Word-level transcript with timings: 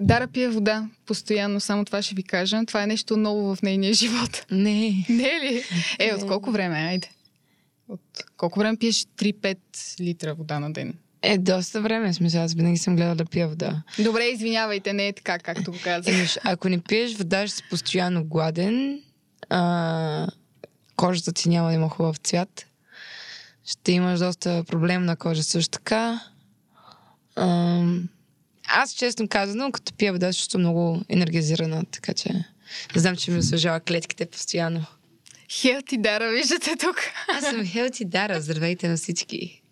Дара 0.00 0.28
пие 0.28 0.48
вода 0.48 0.88
постоянно, 1.06 1.60
само 1.60 1.84
това 1.84 2.02
ще 2.02 2.14
ви 2.14 2.22
кажа. 2.22 2.60
Това 2.66 2.82
е 2.82 2.86
нещо 2.86 3.16
ново 3.16 3.54
в 3.54 3.62
нейния 3.62 3.94
живот. 3.94 4.46
Не. 4.50 5.04
Не 5.08 5.22
е 5.22 5.40
ли? 5.40 5.62
Е, 5.98 6.14
от 6.14 6.26
колко 6.26 6.50
време? 6.50 6.76
Айде. 6.76 7.08
От 7.88 8.00
колко 8.36 8.58
време 8.58 8.76
пиеш 8.76 8.96
3-5 8.96 9.56
литра 10.00 10.34
вода 10.34 10.60
на 10.60 10.72
ден? 10.72 10.94
Е, 11.22 11.38
доста 11.38 11.82
време, 11.82 12.14
смисъл, 12.14 12.42
аз 12.42 12.54
винаги 12.54 12.78
съм 12.78 12.96
гледала 12.96 13.14
да 13.14 13.24
пия 13.24 13.48
вода. 13.48 13.82
Добре, 14.04 14.24
извинявайте, 14.24 14.92
не 14.92 15.08
е 15.08 15.12
така, 15.12 15.38
както 15.38 15.72
го. 15.72 15.78
Еми, 16.06 16.26
ако 16.44 16.68
не 16.68 16.78
пиеш 16.78 17.16
вода, 17.16 17.46
ще 17.46 17.56
си 17.56 17.62
постоянно 17.70 18.24
гладен, 18.24 19.02
а, 19.48 20.28
кожата 20.96 21.32
ти 21.32 21.48
няма 21.48 21.68
да 21.68 21.74
има 21.74 21.88
хубав 21.88 22.16
цвят, 22.16 22.66
ще 23.64 23.92
имаш 23.92 24.18
доста 24.18 24.64
проблем 24.64 25.04
на 25.04 25.16
кожа 25.16 25.42
също 25.42 25.70
така. 25.70 26.20
А, 27.36 27.82
аз, 28.68 28.92
честно 28.92 29.28
казано, 29.28 29.72
като 29.72 29.92
пия 29.92 30.12
вода, 30.12 30.32
съм 30.32 30.60
много 30.60 31.02
енергизирана, 31.08 31.84
така 31.90 32.14
че 32.14 32.28
не 32.94 33.00
знам, 33.00 33.16
че 33.16 33.30
ми 33.30 33.38
освежава 33.38 33.80
клетките 33.80 34.26
постоянно. 34.26 34.84
Хелти 35.52 35.98
Дара, 35.98 36.30
виждате 36.30 36.76
тук. 36.76 36.96
Аз 37.28 37.44
съм 37.44 37.66
Хелти 37.66 38.04
Дара, 38.04 38.40
здравейте 38.40 38.88
на 38.88 38.96
всички. 38.96 39.62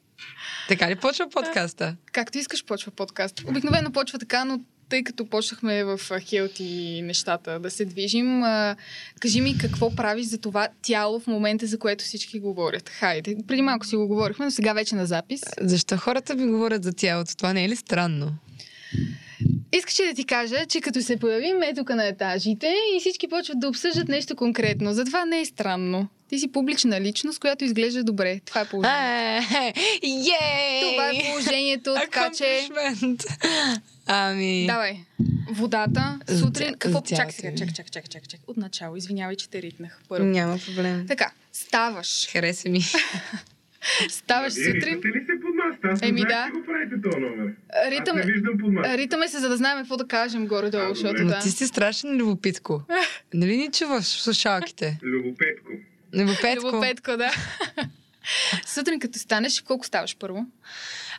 Така 0.68 0.90
ли 0.90 0.94
почва 0.94 1.28
подкаста? 1.30 1.96
Както 2.12 2.38
искаш, 2.38 2.64
почва 2.64 2.92
подкаст. 2.92 3.40
Обикновено 3.48 3.92
почва 3.92 4.18
така, 4.18 4.44
но 4.44 4.60
тъй 4.88 5.04
като 5.04 5.26
почнахме 5.26 5.84
в 5.84 6.00
хелти 6.20 7.00
нещата 7.04 7.60
да 7.60 7.70
се 7.70 7.84
движим, 7.84 8.42
а, 8.42 8.76
кажи 9.20 9.40
ми 9.40 9.58
какво 9.58 9.94
правиш 9.94 10.26
за 10.26 10.38
това 10.38 10.68
тяло 10.82 11.20
в 11.20 11.26
момента, 11.26 11.66
за 11.66 11.78
което 11.78 12.04
всички 12.04 12.40
говорят. 12.40 12.88
Хайде, 12.88 13.36
преди 13.46 13.62
малко 13.62 13.86
си 13.86 13.96
го 13.96 14.06
говорихме, 14.06 14.44
но 14.44 14.50
сега 14.50 14.72
вече 14.72 14.94
на 14.94 15.06
запис. 15.06 15.40
Защо 15.60 15.96
хората 15.96 16.34
ми 16.34 16.46
говорят 16.46 16.84
за 16.84 16.92
тялото? 16.92 17.36
Това 17.36 17.52
не 17.52 17.64
е 17.64 17.68
ли 17.68 17.76
странно? 17.76 18.34
Искаш 19.72 20.00
ли 20.00 20.06
да 20.06 20.14
ти 20.14 20.24
кажа, 20.24 20.66
че 20.68 20.80
като 20.80 21.02
се 21.02 21.16
появим 21.16 21.62
е 21.62 21.74
тук 21.74 21.90
на 21.90 22.06
етажите 22.06 22.74
и 22.96 23.00
всички 23.00 23.28
почват 23.28 23.60
да 23.60 23.68
обсъждат 23.68 24.08
нещо 24.08 24.36
конкретно. 24.36 24.94
Затова 24.94 25.24
не 25.24 25.40
е 25.40 25.44
странно. 25.44 26.08
Ти 26.28 26.38
си 26.38 26.52
публична 26.52 27.00
личност, 27.00 27.38
която 27.38 27.64
изглежда 27.64 28.04
добре. 28.04 28.40
Това 28.44 28.60
е 28.60 28.68
положението. 28.68 29.54
Ей! 30.02 30.92
Това 30.92 31.08
е 31.08 31.12
положението, 31.30 31.94
така 31.94 32.30
че... 32.36 32.68
Ами... 34.06 34.66
Давай. 34.66 34.96
Водата, 35.50 36.18
сутрин... 36.38 36.74
Какво... 36.78 36.98
за 36.98 37.04
тялото 37.04 37.16
Чак 37.16 37.32
сега, 37.32 37.50
ми. 37.50 37.58
чак, 37.58 37.74
чак, 37.74 37.90
чак, 37.90 38.10
чак, 38.10 38.28
чак. 38.28 38.40
От 38.46 38.56
начало, 38.56 38.96
извинявай, 38.96 39.36
че 39.36 39.48
те 39.48 39.62
ритнах. 39.62 40.00
Първо. 40.08 40.26
Няма 40.26 40.58
проблем. 40.58 41.04
Така, 41.08 41.30
ставаш. 41.52 42.28
Хареса 42.32 42.68
ми. 42.68 42.80
Ставаш 44.08 44.52
сутрин. 44.52 44.96
ли 44.96 45.26
се? 45.26 45.35
Аз 45.92 46.02
Еми 46.02 46.20
да. 46.20 46.50
го 46.54 46.64
правите 46.66 47.02
този 47.02 47.16
номер. 47.20 47.54
Ритаме, 47.90 48.20
Аз 48.20 48.26
не 48.26 48.32
виждам 48.32 48.58
под 48.58 48.72
масата. 48.72 48.98
ритаме 48.98 49.28
се, 49.28 49.38
за 49.38 49.48
да 49.48 49.56
знаем 49.56 49.78
какво 49.78 49.96
да 49.96 50.06
кажем 50.06 50.46
горе-долу, 50.46 50.94
защото 50.94 51.24
да. 51.24 51.38
ти 51.38 51.50
си 51.50 51.66
страшен 51.66 52.16
любопитко. 52.16 52.82
Нали 53.34 53.56
ни 53.56 53.70
чуваш 53.70 54.04
в 54.04 54.22
слушалките? 54.22 54.98
Любопетко. 55.02 55.70
Любопетко. 56.14 56.66
Любопетко, 56.66 57.16
да. 57.16 57.30
Сутрин 58.66 59.00
като 59.00 59.18
станеш, 59.18 59.60
колко 59.60 59.86
ставаш 59.86 60.16
първо? 60.18 60.46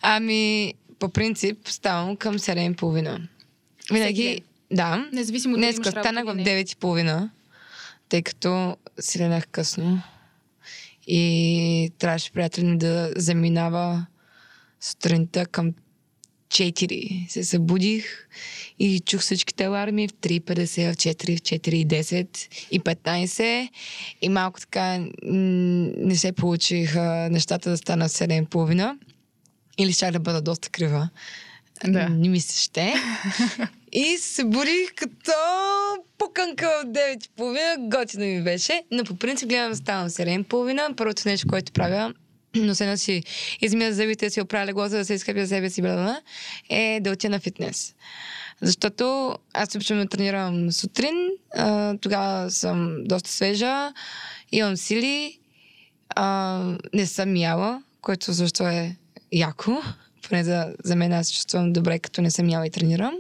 Ами, 0.02 0.74
по 1.00 1.10
принцип, 1.10 1.68
ставам 1.68 2.16
към 2.16 2.40
7.30. 2.40 3.22
Винаги, 3.94 4.42
да. 4.72 5.10
Независимо 5.14 5.58
дали 5.58 5.74
Днес 5.74 5.90
станах 5.90 6.26
в 6.26 6.34
или 6.34 6.44
не. 6.44 6.64
9.30, 6.64 7.30
тъй 8.10 8.22
като 8.22 8.78
си 9.00 9.20
легнах 9.20 9.48
късно. 9.48 10.02
И 11.08 11.92
трябваше 12.00 12.32
приятел 12.32 12.64
ми 12.66 12.78
да 12.78 13.12
заминава 13.16 14.06
сутринта 14.82 15.46
към 15.46 15.74
4. 16.50 17.30
Се 17.30 17.44
събудих 17.44 18.28
и 18.80 19.00
чух 19.00 19.22
всичките 19.22 19.64
аларми 19.64 20.08
в 20.08 20.12
3.50, 20.12 20.94
в 20.94 20.96
4, 20.96 21.38
в 21.38 21.42
4.10 21.42 22.48
и 22.72 22.80
15. 22.80 23.70
И 24.22 24.30
малко 24.30 24.60
така 24.60 25.06
не 25.24 26.16
се 26.16 26.32
получиха 26.32 27.28
нещата 27.32 27.70
да 27.70 27.78
стана 27.78 28.10
в 28.10 28.12
7.30. 28.12 28.98
Или 29.78 29.94
ще 29.94 30.12
да 30.12 30.20
бъда 30.20 30.42
доста 30.42 30.70
крива. 30.70 31.10
Да. 31.86 32.10
Не 32.10 32.30
ми 32.30 32.40
се 32.40 32.62
ще. 32.62 32.94
И 33.92 34.18
се 34.18 34.34
събудих 34.36 34.94
като 34.96 35.32
пуканка 36.18 36.84
в 36.84 36.88
9.30. 36.88 38.00
Готино 38.00 38.26
ми 38.26 38.44
беше. 38.44 38.84
Но 38.92 39.04
по 39.04 39.16
принцип 39.16 39.50
гледам 39.50 39.72
да 39.72 39.76
ставам 39.76 40.10
в 40.10 40.12
7.30. 40.12 40.96
Първото 40.96 41.22
нещо, 41.26 41.48
което 41.48 41.72
правя, 41.72 42.14
но 42.66 42.76
се 42.76 42.86
да 42.86 42.98
си 42.98 43.24
измия 43.62 43.94
зъбите, 43.94 44.30
си 44.30 44.42
оправя 44.42 44.66
леглото, 44.66 44.90
да 44.90 45.06
се 45.06 45.14
изкъпя 45.14 45.48
себе 45.48 45.70
си, 45.70 45.82
бла, 45.82 46.22
е 46.70 47.00
да 47.02 47.12
отида 47.12 47.32
на 47.32 47.40
фитнес. 47.40 47.96
Защото 48.62 49.36
аз 49.54 49.76
обичам 49.76 49.98
да 49.98 50.08
тренирам 50.08 50.72
сутрин, 50.72 51.16
тогава 52.02 52.52
съм 52.52 52.96
доста 53.04 53.30
свежа, 53.30 53.94
имам 54.52 54.78
сили, 54.78 55.40
не 56.94 57.06
съм 57.06 57.36
яла, 57.36 57.84
което 58.02 58.34
също 58.34 58.64
е 58.64 58.96
яко. 59.34 59.82
Поне 60.30 60.44
за, 60.44 60.74
за 60.84 60.96
мен 60.96 61.14
аз 61.14 61.32
чувствам 61.32 61.74
добре, 61.74 62.00
като 62.00 62.22
не 62.22 62.32
съм 62.32 62.50
яла 62.50 62.68
и 62.68 62.70
тренирам. 62.70 63.14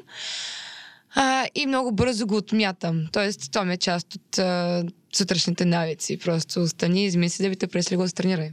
А, 1.15 1.47
и 1.55 1.65
много 1.65 1.91
бързо 1.91 2.27
го 2.27 2.35
отмятам. 2.35 3.07
Тоест, 3.11 3.51
то 3.51 3.65
ми 3.65 3.73
е 3.73 3.77
част 3.77 4.15
от 4.15 4.37
а, 4.37 4.83
сутрешните 5.13 5.65
навици. 5.65 6.17
Просто 6.17 6.67
стани, 6.67 7.05
измисли 7.05 7.43
да 7.43 7.49
ви 7.49 7.55
те 7.55 7.67
през 7.67 7.91
легло 7.91 8.07
тренирай. 8.07 8.51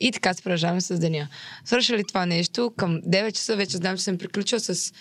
И 0.00 0.12
така 0.12 0.34
се 0.34 0.42
продължаваме 0.42 0.80
с 0.80 0.98
деня. 0.98 1.28
Свърша 1.64 1.96
ли 1.96 2.04
това 2.04 2.26
нещо, 2.26 2.72
към 2.76 3.02
9 3.02 3.32
часа 3.32 3.56
вече 3.56 3.76
знам, 3.76 3.96
че 3.96 4.02
съм 4.02 4.18
приключила 4.18 4.60
с 4.60 4.92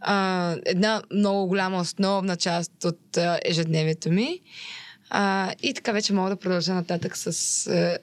а, 0.00 0.56
една 0.66 1.02
много 1.12 1.46
голяма 1.46 1.80
основна 1.80 2.36
част 2.36 2.84
от 2.84 3.16
а, 3.16 3.38
ежедневието 3.44 4.10
ми. 4.10 4.40
А, 5.10 5.52
и 5.62 5.74
така 5.74 5.92
вече 5.92 6.12
мога 6.12 6.30
да 6.30 6.36
продължа 6.36 6.74
нататък 6.74 7.16
с 7.16 7.66
а, 7.66 7.98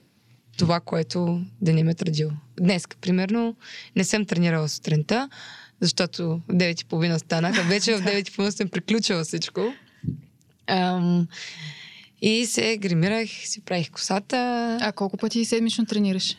това, 0.57 0.79
което 0.79 1.41
деня 1.61 1.83
ме 1.83 1.91
е 1.91 1.95
традил. 1.95 2.31
Днес, 2.59 2.83
примерно, 3.01 3.55
не 3.95 4.03
съм 4.03 4.25
тренирала 4.25 4.69
сутринта, 4.69 5.29
защото 5.79 6.41
в 6.47 6.53
9.30 6.53 7.17
станах, 7.17 7.57
а 7.59 7.61
вече 7.61 7.95
в 7.95 8.01
9.30 8.05 8.49
съм 8.49 8.69
приключила 8.69 9.23
всичко. 9.23 9.73
Ам, 10.67 11.27
и 12.23 12.45
се 12.45 12.77
гримирах, 12.77 13.29
си 13.29 13.61
правих 13.61 13.91
косата. 13.91 14.37
А 14.81 14.91
колко 14.91 15.17
пъти 15.17 15.45
седмично 15.45 15.85
тренираш? 15.85 16.37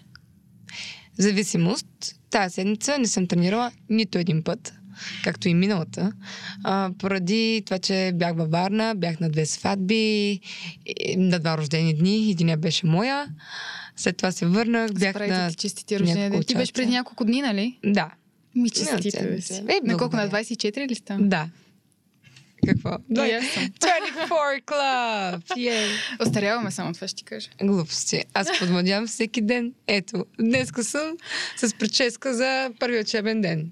Зависимост. 1.19 1.87
Тази 2.31 2.55
седмица 2.55 2.99
не 2.99 3.07
съм 3.07 3.27
тренирала 3.27 3.73
нито 3.91 4.19
един 4.19 4.43
път, 4.43 4.75
както 5.25 5.49
и 5.49 5.55
миналата. 5.55 6.13
А, 6.65 6.91
поради 6.99 7.63
това, 7.67 7.79
че 7.79 8.13
бях 8.15 8.37
във 8.37 8.51
Варна, 8.51 8.95
бях 8.97 9.21
на 9.21 9.31
две 9.31 9.47
сватби, 9.47 10.41
на 11.17 11.39
два 11.39 11.59
рождени 11.59 11.95
дни. 11.95 12.31
Единия 12.31 12.57
беше 12.57 12.87
моя. 12.87 13.27
След 13.97 14.17
това 14.17 14.33
се 14.33 14.47
върнах, 14.47 14.93
бях 14.93 15.15
Правите 15.15 15.37
на... 15.37 15.51
ти 15.51 15.57
честити 15.57 16.01
рождения 16.01 16.31
ден. 16.31 16.43
Ти 16.43 16.55
беше 16.55 16.73
преди 16.73 16.91
няколко 16.91 17.25
дни, 17.25 17.43
нали? 17.43 17.79
Да, 17.85 18.11
Ми 18.55 18.69
си. 19.41 19.55
Е, 19.69 19.81
на 19.85 19.97
колко? 19.99 20.17
На 20.17 20.23
благодаря. 20.23 20.45
24 20.45 20.89
ли 20.89 20.95
сте? 20.95 21.17
да. 21.21 21.49
Какво? 22.67 22.91
Да, 23.11 23.27
аз 23.27 23.45
съм. 23.47 23.63
24 23.63 24.65
Club! 24.65 25.43
Yeah. 25.57 25.89
Остаряваме 26.21 26.71
само, 26.71 26.93
това 26.93 27.09
ще 27.09 27.17
ти 27.17 27.25
кажа. 27.25 27.49
Глупости. 27.63 28.25
Аз 28.35 28.59
подмладявам 28.59 29.07
всеки 29.07 29.41
ден. 29.41 29.73
Ето, 29.87 30.25
днеска 30.41 30.85
съм 30.85 31.17
с 31.57 31.75
прическа 31.75 32.35
за 32.35 32.71
първи 32.81 33.01
учебен 33.01 33.41
ден. 33.41 33.71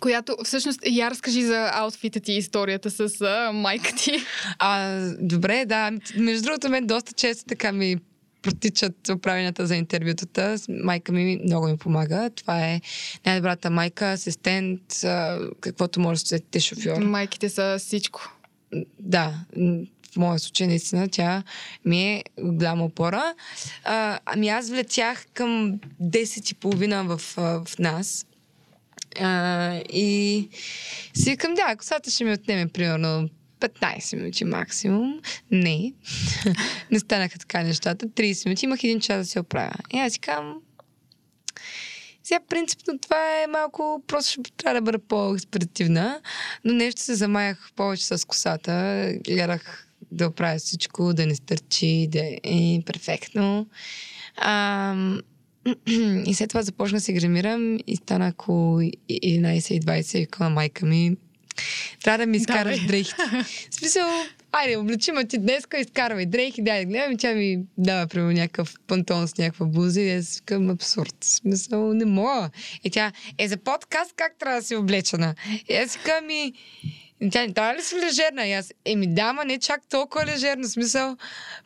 Която, 0.00 0.36
всъщност, 0.44 0.80
я 0.86 1.10
разкажи 1.10 1.42
за 1.42 1.70
аутфита 1.72 2.20
ти 2.20 2.32
и 2.32 2.38
историята 2.38 2.90
с 2.90 3.20
а, 3.20 3.52
майка 3.52 3.92
ти. 3.96 4.12
А, 4.58 5.00
добре, 5.20 5.64
да. 5.66 5.90
Между 6.16 6.42
другото, 6.42 6.68
мен 6.68 6.86
доста 6.86 7.12
често 7.12 7.44
така 7.44 7.72
ми 7.72 7.96
протичат 8.42 9.08
управленията 9.08 9.66
за 9.66 9.76
интервютата. 9.76 10.56
Майка 10.68 11.12
ми 11.12 11.40
много 11.44 11.68
ми 11.68 11.76
помага. 11.76 12.30
Това 12.36 12.66
е 12.66 12.80
най-добрата 13.26 13.70
майка, 13.70 14.06
асистент, 14.06 14.80
каквото 15.60 16.00
може 16.00 16.20
да 16.22 16.28
сетите 16.28 16.60
шофьор. 16.60 16.98
Майките 16.98 17.48
са 17.48 17.76
всичко. 17.78 18.36
Да, 18.98 19.34
в 20.12 20.16
моя 20.16 20.38
случай 20.38 20.66
наистина 20.66 21.08
тя 21.08 21.42
ми 21.84 22.02
е 22.02 22.24
голяма 22.40 22.84
опора. 22.84 23.34
А, 23.84 24.18
ами 24.24 24.48
аз 24.48 24.70
влетях 24.70 25.26
към 25.34 25.80
10.30 26.02 27.06
в, 27.06 27.18
в 27.64 27.78
нас. 27.78 28.26
А, 29.20 29.74
и 29.92 30.48
си 31.14 31.30
викам, 31.30 31.54
да, 31.54 31.76
косата 31.76 32.10
ще 32.10 32.24
ми 32.24 32.32
отнеме 32.32 32.68
примерно 32.68 33.28
15 33.68 34.16
минути 34.16 34.44
максимум. 34.44 35.20
Не. 35.50 35.92
Не 36.90 36.98
станаха 36.98 37.38
така 37.38 37.62
нещата. 37.62 38.06
30 38.06 38.46
минути. 38.46 38.64
Имах 38.64 38.84
един 38.84 39.00
час 39.00 39.18
да 39.18 39.24
се 39.24 39.40
оправя. 39.40 39.74
И 39.94 39.98
аз 39.98 40.12
си 40.12 40.18
казвам, 40.18 40.54
сега, 42.22 42.40
принципно, 42.48 42.98
това 42.98 43.42
е 43.42 43.46
малко, 43.46 44.02
просто 44.06 44.30
ще 44.32 44.52
трябва 44.56 44.80
да 44.80 44.84
бъда 44.84 44.98
по-експедитивна, 44.98 46.20
но 46.64 46.72
нещо 46.72 47.00
се 47.00 47.14
замаях 47.14 47.70
повече 47.76 48.04
с 48.04 48.26
косата. 48.26 49.08
Гледах 49.24 49.88
да 50.10 50.26
оправя 50.26 50.58
всичко, 50.58 51.14
да 51.14 51.26
не 51.26 51.34
стърчи, 51.34 52.08
да 52.10 52.38
е 52.44 52.80
перфектно. 52.86 53.66
А, 54.36 54.94
и 56.26 56.34
след 56.34 56.48
това 56.48 56.62
започна 56.62 56.96
да 56.96 57.00
се 57.00 57.12
гримирам 57.12 57.78
и 57.86 57.96
стана 57.96 58.28
около 58.28 58.80
11.20 58.80 60.16
и 60.16 60.20
викам 60.20 60.46
на 60.46 60.50
майка 60.50 60.86
ми, 60.86 61.16
трябва 62.02 62.18
да 62.18 62.26
ми 62.26 62.36
изкараш 62.36 62.80
Давай. 62.80 62.86
дрехите. 62.86 63.22
В 63.70 63.74
смисъл, 63.74 64.08
айде, 64.52 64.76
облечима 64.76 65.24
ти 65.24 65.38
днеска, 65.38 65.78
изкарвай 65.78 66.26
дрехи, 66.26 66.62
дай 66.62 66.84
да 66.84 66.90
гледам 66.90 67.16
тя 67.18 67.34
ми 67.34 67.58
дава, 67.78 68.06
примерно, 68.06 68.32
някакъв 68.32 68.74
пантон 68.86 69.28
с 69.28 69.38
някаква 69.38 69.66
буза 69.66 70.00
и 70.00 70.10
аз 70.10 70.42
към 70.46 70.70
абсурд. 70.70 71.16
В 71.20 71.26
смисъл, 71.26 71.94
не 71.94 72.04
мога. 72.04 72.50
И 72.84 72.90
тя, 72.90 73.12
е 73.38 73.48
за 73.48 73.56
подкаст 73.56 74.12
как 74.16 74.38
трябва 74.38 74.60
да 74.60 74.66
си 74.66 74.76
облечена? 74.76 75.34
И 75.68 75.74
аз 75.74 75.98
ми, 76.26 76.52
и 77.20 77.30
тя 77.30 77.46
не 77.46 77.52
трябва 77.52 77.74
ли 77.74 77.82
си 77.82 77.94
лежерна? 77.96 78.46
И 78.46 78.52
аз, 78.52 78.72
еми 78.84 79.14
да, 79.14 79.32
ма 79.32 79.44
не 79.44 79.58
чак 79.58 79.80
толкова 79.90 80.26
лежерна. 80.26 80.68
Смисъл, 80.68 81.16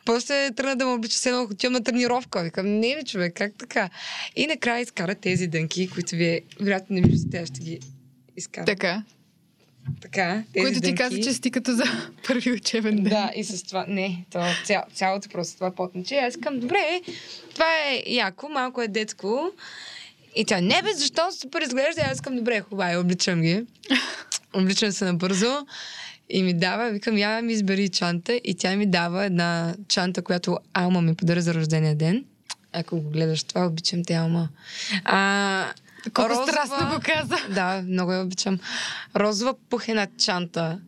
после 0.05 0.51
тръгна 0.51 0.75
да 0.75 0.85
ме 0.85 0.91
облича 0.91 1.17
с 1.17 1.25
едно 1.25 1.43
отивам 1.43 1.73
на 1.73 1.83
тренировка. 1.83 2.43
Викам, 2.43 2.79
не 2.79 2.97
ли 2.97 3.03
човек, 3.05 3.33
как 3.35 3.53
така? 3.57 3.89
И 4.35 4.47
накрая 4.47 4.81
изкара 4.81 5.15
тези 5.15 5.47
дънки, 5.47 5.89
които 5.89 6.15
вие 6.15 6.41
вероятно 6.59 6.95
не 6.95 7.01
виждате, 7.01 7.37
аз 7.37 7.49
ще 7.49 7.59
ги 7.59 7.79
изкарам. 8.37 8.65
Така. 8.65 9.03
Така, 10.01 10.43
тези 10.53 10.63
Които 10.63 10.81
ти 10.81 10.87
дънки. 10.87 11.03
каза, 11.03 11.19
че 11.21 11.33
си 11.33 11.51
като 11.51 11.73
за 11.73 11.83
първи 12.27 12.51
учебен 12.51 12.95
ден. 12.95 13.03
Да, 13.03 13.31
и 13.35 13.43
с 13.43 13.63
това, 13.63 13.85
не, 13.87 14.25
то, 14.31 14.39
ця, 14.65 14.83
цялото 14.93 15.29
просто 15.29 15.55
това 15.55 15.71
потниче. 15.71 16.15
Аз 16.15 16.33
искам, 16.33 16.59
добре, 16.59 17.01
това 17.53 17.65
е 17.65 18.03
яко, 18.07 18.49
малко 18.49 18.81
е 18.81 18.87
детско. 18.87 19.51
И 20.35 20.45
тя, 20.45 20.61
не 20.61 20.81
бе, 20.81 20.93
защо 20.93 21.21
супер 21.31 21.61
изглежда? 21.61 22.01
Аз 22.01 22.13
искам, 22.13 22.35
добре, 22.35 22.61
хубаво, 22.61 22.99
обличам 22.99 23.41
ги. 23.41 23.65
обличам 24.53 24.91
се 24.91 25.05
набързо. 25.05 25.65
И 26.29 26.43
ми 26.43 26.53
дава, 26.53 26.89
викам, 26.89 27.17
я 27.17 27.41
ми 27.41 27.53
избери 27.53 27.89
чанта. 27.89 28.39
И 28.43 28.55
тя 28.55 28.75
ми 28.75 28.85
дава 28.85 29.25
една 29.25 29.75
чанта, 29.87 30.21
която 30.21 30.57
Алма 30.73 31.01
ми 31.01 31.15
подари 31.15 31.41
за 31.41 31.53
рождения 31.53 31.95
ден. 31.95 32.25
Ако 32.73 33.01
го 33.01 33.09
гледаш 33.09 33.43
това, 33.43 33.65
обичам 33.65 34.03
те, 34.03 34.13
Алма. 34.13 34.49
А, 35.03 35.73
Колко 36.13 36.31
розова- 36.33 36.51
страстно 36.51 36.89
го 36.95 37.01
каза. 37.05 37.35
да, 37.49 37.83
много 37.87 38.11
я 38.11 38.21
обичам. 38.21 38.59
Розова 39.15 39.53
пухена 39.69 40.07
чанта, 40.17 40.79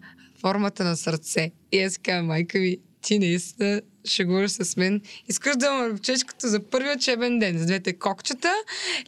формата 0.42 0.84
на 0.84 0.98
сърце. 0.98 1.52
И 1.72 1.80
аз 1.80 1.98
казвам, 1.98 2.26
майка 2.26 2.60
ми, 2.60 2.78
ти 3.02 3.20
наистина 3.20 3.82
шегуваш 4.08 4.52
с 4.52 4.78
мен. 4.78 5.02
Искаш 5.28 5.56
да 5.58 5.72
ме 5.72 5.90
като 6.28 6.48
за 6.48 6.60
първи 6.60 6.90
учебен 6.98 7.40
ден. 7.40 7.58
С 7.60 7.66
двете 7.66 7.94
кокчета, 7.94 8.52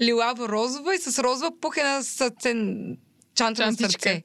лилава 0.02 0.48
розова 0.50 0.96
и 0.96 0.98
с 0.98 1.24
розова 1.24 1.52
пухена 1.62 2.04
сърце, 2.04 2.54
чанта 3.36 3.66
на 3.66 3.76
Чантичка. 3.78 3.92
сърце. 3.92 4.24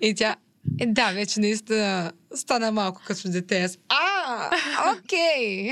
И 0.00 0.14
тя, 0.14 0.36
е, 0.80 0.86
да, 0.86 1.12
вече 1.12 1.40
наистина 1.40 2.12
стана 2.34 2.72
малко 2.72 3.02
като 3.06 3.28
дете. 3.28 3.62
Аз, 3.62 3.78
а, 3.88 4.50
окей. 4.92 5.70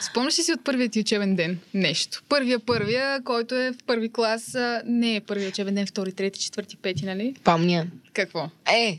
Спомняш 0.00 0.38
ли 0.38 0.42
си 0.42 0.52
от 0.52 0.64
първият 0.64 0.92
ти 0.92 1.00
учебен 1.00 1.36
ден 1.36 1.58
нещо? 1.74 2.22
Първия, 2.28 2.58
първия, 2.58 3.22
който 3.24 3.54
е 3.54 3.72
в 3.72 3.76
първи 3.86 4.12
клас, 4.12 4.56
не 4.84 5.16
е 5.16 5.20
първия 5.20 5.48
учебен 5.48 5.74
ден, 5.74 5.86
втори, 5.86 6.12
трети, 6.12 6.40
четвърти, 6.40 6.76
пети, 6.76 7.04
нали? 7.04 7.34
Помня. 7.44 7.86
Какво? 8.12 8.50
Е, 8.72 8.98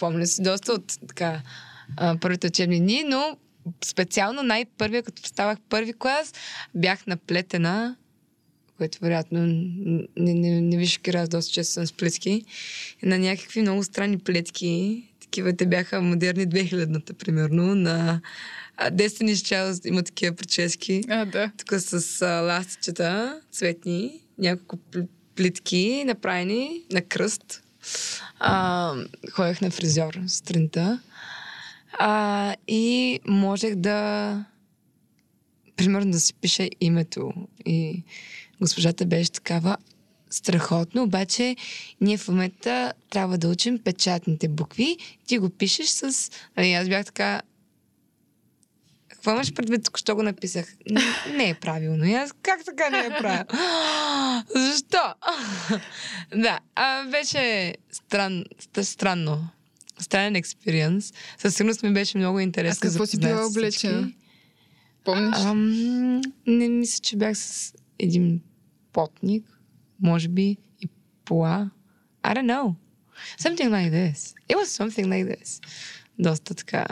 помня 0.00 0.26
си 0.26 0.42
доста 0.42 0.72
от 0.72 0.92
така, 1.08 1.40
първите 2.20 2.46
учебни 2.46 2.80
дни, 2.80 3.04
но 3.06 3.36
специално 3.84 4.42
най-първия, 4.42 5.02
като 5.02 5.22
ставах 5.22 5.58
първи 5.68 5.92
клас, 5.98 6.34
бях 6.74 7.06
наплетена, 7.06 7.96
което 8.76 8.98
вероятно 9.02 9.46
не, 9.46 10.34
не, 10.34 10.60
не 10.60 10.76
ви 10.76 10.86
шокира, 10.86 11.20
аз 11.20 11.28
доста 11.28 11.52
често 11.52 11.72
съм 11.72 11.86
с 11.86 11.92
плетки, 11.92 12.44
на 13.02 13.18
някакви 13.18 13.62
много 13.62 13.84
странни 13.84 14.18
плетки. 14.18 15.02
Такива 15.20 15.56
те 15.56 15.66
бяха 15.66 16.00
модерни 16.00 16.48
2000-та, 16.48 17.14
примерно, 17.14 17.74
на 17.74 18.20
Destiny's 18.80 19.34
Child 19.34 19.88
има 19.88 20.02
такива 20.02 20.36
прически 20.36 21.02
А, 21.08 21.24
да. 21.24 21.50
тук 21.58 21.80
с 21.80 22.22
а, 22.22 22.40
ластичета 22.40 23.40
цветни, 23.52 24.20
няколко 24.38 24.76
пл- 24.76 25.08
плитки 25.36 26.04
направени 26.06 26.82
на 26.92 27.02
кръст. 27.02 27.62
А, 28.38 28.94
ходех 29.32 29.60
на 29.60 29.70
фризьор 29.70 30.18
сутринта. 30.28 31.00
А, 31.98 32.54
и 32.68 33.20
можех 33.26 33.74
да 33.74 34.44
примерно 35.76 36.10
да 36.10 36.20
си 36.20 36.34
пиша 36.34 36.68
името. 36.80 37.32
И 37.66 38.02
госпожата 38.60 39.06
беше 39.06 39.32
такава 39.32 39.76
страхотно, 40.30 41.02
обаче 41.02 41.56
ние 42.00 42.18
в 42.18 42.28
момента 42.28 42.92
трябва 43.10 43.38
да 43.38 43.48
учим 43.48 43.78
печатните 43.78 44.48
букви. 44.48 44.96
Ти 45.26 45.38
го 45.38 45.50
пишеш 45.50 45.86
с... 45.88 46.30
Нали, 46.56 46.72
аз 46.72 46.88
бях 46.88 47.04
така... 47.06 47.42
Какво 49.08 49.30
имаш 49.30 49.52
предвид? 49.52 49.84
Току-що 49.84 50.14
го 50.14 50.22
написах. 50.22 50.74
Не, 50.90 51.00
не 51.36 51.48
е 51.50 51.54
правилно. 51.54 52.04
И 52.04 52.14
аз 52.14 52.32
как 52.42 52.64
така 52.64 52.90
не 52.90 52.98
е 52.98 53.08
правилно? 53.18 53.46
Защо? 54.54 54.98
да, 56.36 56.58
а, 56.74 57.04
беше 57.04 57.74
стран, 57.92 58.44
ст- 58.62 58.82
странно. 58.82 59.48
Странен 59.98 60.36
експириенс. 60.36 61.12
Със 61.38 61.54
сигурност 61.54 61.82
ми 61.82 61.92
беше 61.92 62.18
много 62.18 62.38
А 62.38 62.42
интересно. 62.42 62.76
с 62.76 62.92
какво 62.92 63.06
си 63.06 63.18
била 63.18 63.46
облечена? 63.46 64.12
Помниш? 65.04 65.36
Ам, 65.38 66.20
не 66.46 66.68
мисля, 66.68 67.00
че 67.02 67.16
бях 67.16 67.38
с 67.38 67.72
един 67.98 68.40
потник, 68.92 69.60
може 70.00 70.28
би 70.28 70.56
и 70.80 70.88
пола. 71.24 71.70
I 72.22 72.34
don't 72.34 72.46
know. 72.46 72.74
Something 73.40 73.68
like 73.68 73.90
this. 73.90 74.34
It 74.48 74.56
was 74.56 74.64
something 74.64 75.06
like 75.06 75.36
this. 75.36 75.62
Доста 76.18 76.54
така 76.54 76.86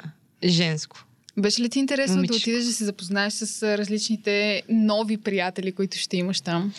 женско. 0.44 1.04
Беше 1.38 1.62
ли 1.62 1.68
ти 1.68 1.78
интересно 1.78 2.16
Момиче. 2.16 2.32
да 2.32 2.36
отидеш 2.36 2.64
да 2.64 2.72
се 2.72 2.84
запознаеш 2.84 3.32
с 3.32 3.78
различните 3.78 4.62
нови 4.68 5.16
приятели, 5.16 5.72
които 5.72 5.98
ще 5.98 6.16
имаш 6.16 6.40
там? 6.40 6.72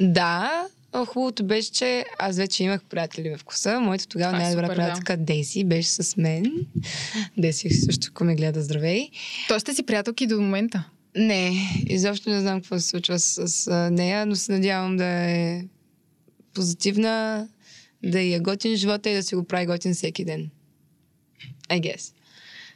Да, 0.00 0.66
хубавото 1.06 1.44
беше, 1.44 1.72
че 1.72 2.04
аз 2.18 2.36
вече 2.36 2.64
имах 2.64 2.84
приятели 2.84 3.36
в 3.36 3.44
коса. 3.44 3.80
Моята 3.80 4.06
тогава 4.06 4.36
е 4.36 4.40
най-добра 4.40 4.66
супер, 4.66 4.76
да. 4.76 4.82
приятелка 4.82 5.16
Деси 5.16 5.64
беше 5.64 5.88
с 5.88 6.16
мен. 6.16 6.66
Деси 7.36 7.70
също, 7.70 8.06
ако 8.10 8.24
ме 8.24 8.34
гледа, 8.34 8.62
здравей. 8.62 9.10
Тоест 9.48 9.64
сте 9.64 9.74
си 9.74 9.82
приятелки 9.82 10.26
до 10.26 10.40
момента. 10.40 10.84
Не, 11.18 11.52
изобщо 11.86 12.30
не 12.30 12.40
знам 12.40 12.60
какво 12.60 12.78
се 12.78 12.88
случва 12.88 13.18
с, 13.18 13.48
с 13.48 13.90
нея, 13.90 14.26
но 14.26 14.36
се 14.36 14.52
надявам 14.52 14.96
да 14.96 15.06
е 15.06 15.64
позитивна, 16.54 17.48
да 18.04 18.20
я 18.20 18.40
готин 18.40 18.76
живота 18.76 19.10
и 19.10 19.14
да 19.14 19.22
си 19.22 19.34
го 19.34 19.44
прави 19.44 19.66
готин 19.66 19.94
всеки 19.94 20.24
ден. 20.24 20.50
I 21.68 21.80
guess. 21.80 22.12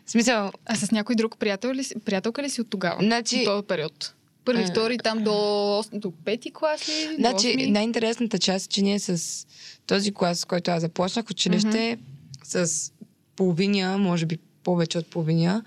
В 0.06 0.10
смисъл, 0.10 0.50
А 0.66 0.76
с 0.76 0.90
някой 0.90 1.14
друг 1.14 1.38
приятел 1.38 1.72
ли, 1.72 1.84
приятелка 2.04 2.42
ли 2.42 2.50
си 2.50 2.60
от 2.60 2.70
тогава? 2.70 2.96
Значи- 3.02 3.38
От 3.38 3.44
този 3.44 3.66
период. 3.66 4.14
Първи, 4.44 4.62
А. 4.62 4.66
втори, 4.66 4.98
там 4.98 5.24
до, 5.24 5.84
до 5.92 6.12
пети 6.24 6.50
клас 6.50 6.88
ли? 6.88 7.14
Значи, 7.18 7.70
най-интересната 7.70 8.38
част 8.38 8.66
е, 8.66 8.68
че 8.68 8.82
ние 8.82 8.98
с 8.98 9.46
този 9.86 10.12
клас, 10.12 10.38
с 10.38 10.44
който 10.44 10.70
аз 10.70 10.80
започнах 10.80 11.30
училище, 11.30 11.98
с 12.44 12.92
половиня, 13.36 13.98
може 13.98 14.26
би 14.26 14.38
повече 14.64 14.98
от 14.98 15.06
половиня, 15.06 15.64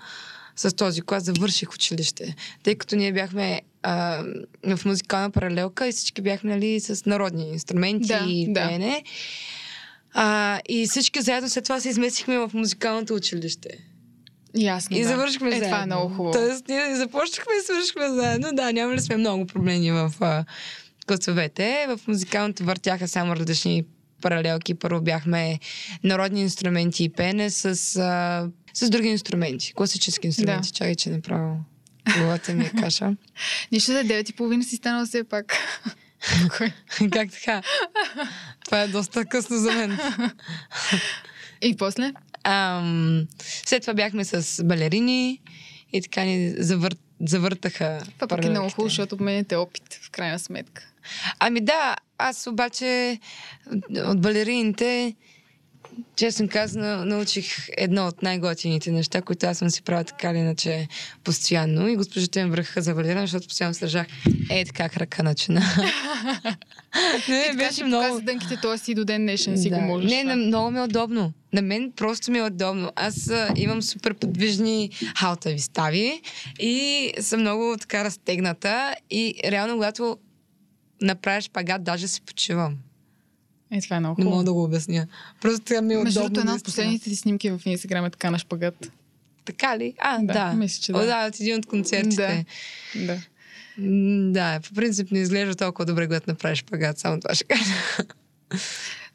с 0.56 0.76
този 0.76 1.00
клас 1.02 1.24
завърших 1.24 1.74
училище. 1.74 2.34
Тъй 2.62 2.74
като 2.74 2.96
ние 2.96 3.12
бяхме 3.12 3.62
а, 3.82 4.24
в 4.64 4.84
музикална 4.84 5.30
паралелка 5.30 5.88
и 5.88 5.92
всички 5.92 6.22
бяхме 6.22 6.54
нали, 6.54 6.80
с 6.80 7.06
народни 7.06 7.48
инструменти 7.48 8.06
Да, 8.08 8.24
и 8.28 8.52
да. 8.52 8.68
пеене. 8.68 9.02
А, 10.14 10.60
и 10.68 10.86
всички 10.86 11.20
заедно 11.22 11.48
след 11.48 11.64
това 11.64 11.80
се 11.80 11.88
изместихме 11.88 12.38
в 12.38 12.50
музикалното 12.54 13.14
училище. 13.14 13.68
Ясно, 14.54 14.96
И 14.96 15.02
да. 15.02 15.08
завършихме 15.08 15.48
е, 15.48 15.50
заедно. 15.50 15.68
това 15.68 15.82
е 15.82 15.86
много 15.86 16.14
хубаво. 16.14 16.32
Тоест, 16.32 16.68
ние 16.68 16.96
започнахме 16.96 17.52
и 17.60 17.64
свършихме 17.64 18.08
заедно. 18.08 18.48
Да, 18.52 18.72
нямали 18.72 19.00
сме 19.00 19.16
много 19.16 19.46
проблеми 19.46 19.90
в 19.90 20.12
а, 20.20 20.44
класовете. 21.06 21.86
В 21.88 22.00
музикалното 22.08 22.64
въртяха 22.64 23.08
само 23.08 23.36
различни 23.36 23.84
паралелки. 24.22 24.74
Първо 24.74 25.00
бяхме 25.00 25.58
народни 26.04 26.40
инструменти 26.40 27.04
и 27.04 27.08
пене 27.08 27.50
с, 27.50 27.66
а, 27.96 28.48
с 28.76 28.90
други 28.90 29.08
инструменти. 29.08 29.72
Класически 29.74 30.26
инструменти. 30.26 30.68
Да. 30.68 30.74
Чакай, 30.74 30.94
че 30.94 31.10
направо 31.10 31.56
главата 32.18 32.54
ми 32.54 32.64
е 32.64 32.70
каша. 32.80 33.16
Нищо 33.72 33.92
за 33.92 33.98
9 33.98 34.30
и 34.30 34.32
половина 34.32 34.64
си 34.64 34.76
станала 34.76 35.06
все 35.06 35.24
пак. 35.24 35.56
Как 37.12 37.30
така? 37.30 37.62
Това 38.64 38.80
е 38.80 38.88
доста 38.88 39.24
късно 39.24 39.56
за 39.56 39.72
мен. 39.72 39.98
и 41.62 41.76
после? 41.76 42.12
Ам, 42.44 43.26
след 43.40 43.80
това 43.80 43.94
бяхме 43.94 44.24
с 44.24 44.64
балерини 44.64 45.40
и 45.92 46.02
така 46.02 46.22
ни 46.22 46.54
завър... 46.58 46.96
завъртаха 47.20 48.02
Това 48.14 48.26
пък 48.26 48.44
е 48.44 48.50
много 48.50 48.70
хубаво, 48.70 48.88
защото 48.88 49.14
обменяте 49.14 49.56
опит, 49.56 50.00
в 50.02 50.10
крайна 50.10 50.38
сметка. 50.38 50.86
Ами 51.38 51.60
да, 51.60 51.96
аз 52.18 52.46
обаче 52.46 53.20
от 53.96 54.20
балерините, 54.20 55.14
честно 56.16 56.48
казано, 56.48 57.04
научих 57.04 57.68
едно 57.76 58.06
от 58.06 58.22
най-готините 58.22 58.90
неща, 58.90 59.22
които 59.22 59.46
аз 59.46 59.58
съм 59.58 59.70
си 59.70 59.82
правила 59.82 60.04
така 60.04 60.30
или 60.30 60.38
иначе 60.38 60.88
постоянно. 61.24 61.88
И 61.88 61.96
госпожите 61.96 62.44
ме 62.44 62.50
връха 62.50 62.82
за 62.82 62.94
балерина, 62.94 63.20
защото 63.20 63.46
постоянно 63.46 63.74
се 63.74 63.80
държах 63.80 64.06
е 64.50 64.64
така 64.64 64.88
крака 64.88 65.22
начина. 65.22 65.60
не, 67.28 67.48
така 67.50 67.72
си 67.72 67.82
показа 67.82 68.20
дънките, 68.20 68.56
т.е. 68.56 68.90
и 68.90 68.94
до 68.94 69.04
ден 69.04 69.22
днешен 69.22 69.58
си 69.58 69.70
го 69.70 69.80
можеш. 69.80 70.10
Не, 70.10 70.24
на, 70.24 70.36
много 70.36 70.70
ми 70.70 70.78
е 70.78 70.82
удобно. 70.82 71.32
На 71.52 71.62
мен 71.62 71.92
просто 71.96 72.30
ми 72.30 72.38
е 72.38 72.42
удобно. 72.42 72.92
Аз 72.96 73.30
а, 73.30 73.52
имам 73.56 73.82
супер 73.82 74.14
подвижни 74.14 74.90
халтави 75.16 75.58
стави 75.58 76.22
и 76.60 77.12
съм 77.20 77.40
много 77.40 77.76
така 77.80 78.04
разтегната 78.04 78.94
и 79.10 79.34
реално, 79.44 79.74
когато 79.74 80.18
направиш 81.02 81.44
шпагат, 81.44 81.84
даже 81.84 82.08
си 82.08 82.20
почивам. 82.20 82.76
Е, 83.70 83.80
това 83.80 83.96
е 83.96 84.00
много 84.00 84.14
Не 84.20 84.24
хубаво. 84.24 84.30
мога 84.30 84.44
да 84.44 84.52
го 84.52 84.64
обясня. 84.64 85.06
Просто 85.40 85.60
тя 85.60 85.82
ми 85.82 85.94
е 85.94 85.96
Между 85.98 86.20
другото, 86.20 86.40
една 86.40 86.54
от 86.54 86.64
последните 86.64 87.04
ти 87.04 87.16
снимки 87.16 87.50
в 87.50 87.60
Инстаграм 87.64 88.04
е 88.04 88.10
така 88.10 88.30
на 88.30 88.38
шпагат. 88.38 88.92
Така 89.44 89.78
ли? 89.78 89.94
А, 89.98 90.18
Да, 90.18 90.32
да. 90.32 90.52
мисля, 90.52 90.82
че 90.82 90.92
О, 90.92 90.98
да. 90.98 91.06
да, 91.06 91.26
от 91.28 91.40
един 91.40 91.58
от 91.58 91.66
концертите. 91.66 92.46
Да. 92.96 93.18
М, 93.78 94.32
Да, 94.32 94.60
по 94.60 94.74
принцип 94.74 95.10
не 95.10 95.18
изглежда 95.18 95.54
толкова 95.54 95.86
добре, 95.86 96.06
когато 96.06 96.30
направиш 96.30 96.58
шпагат, 96.58 96.98
само 96.98 97.20
това 97.20 97.34
ще 97.34 97.44
кажа. 97.44 97.72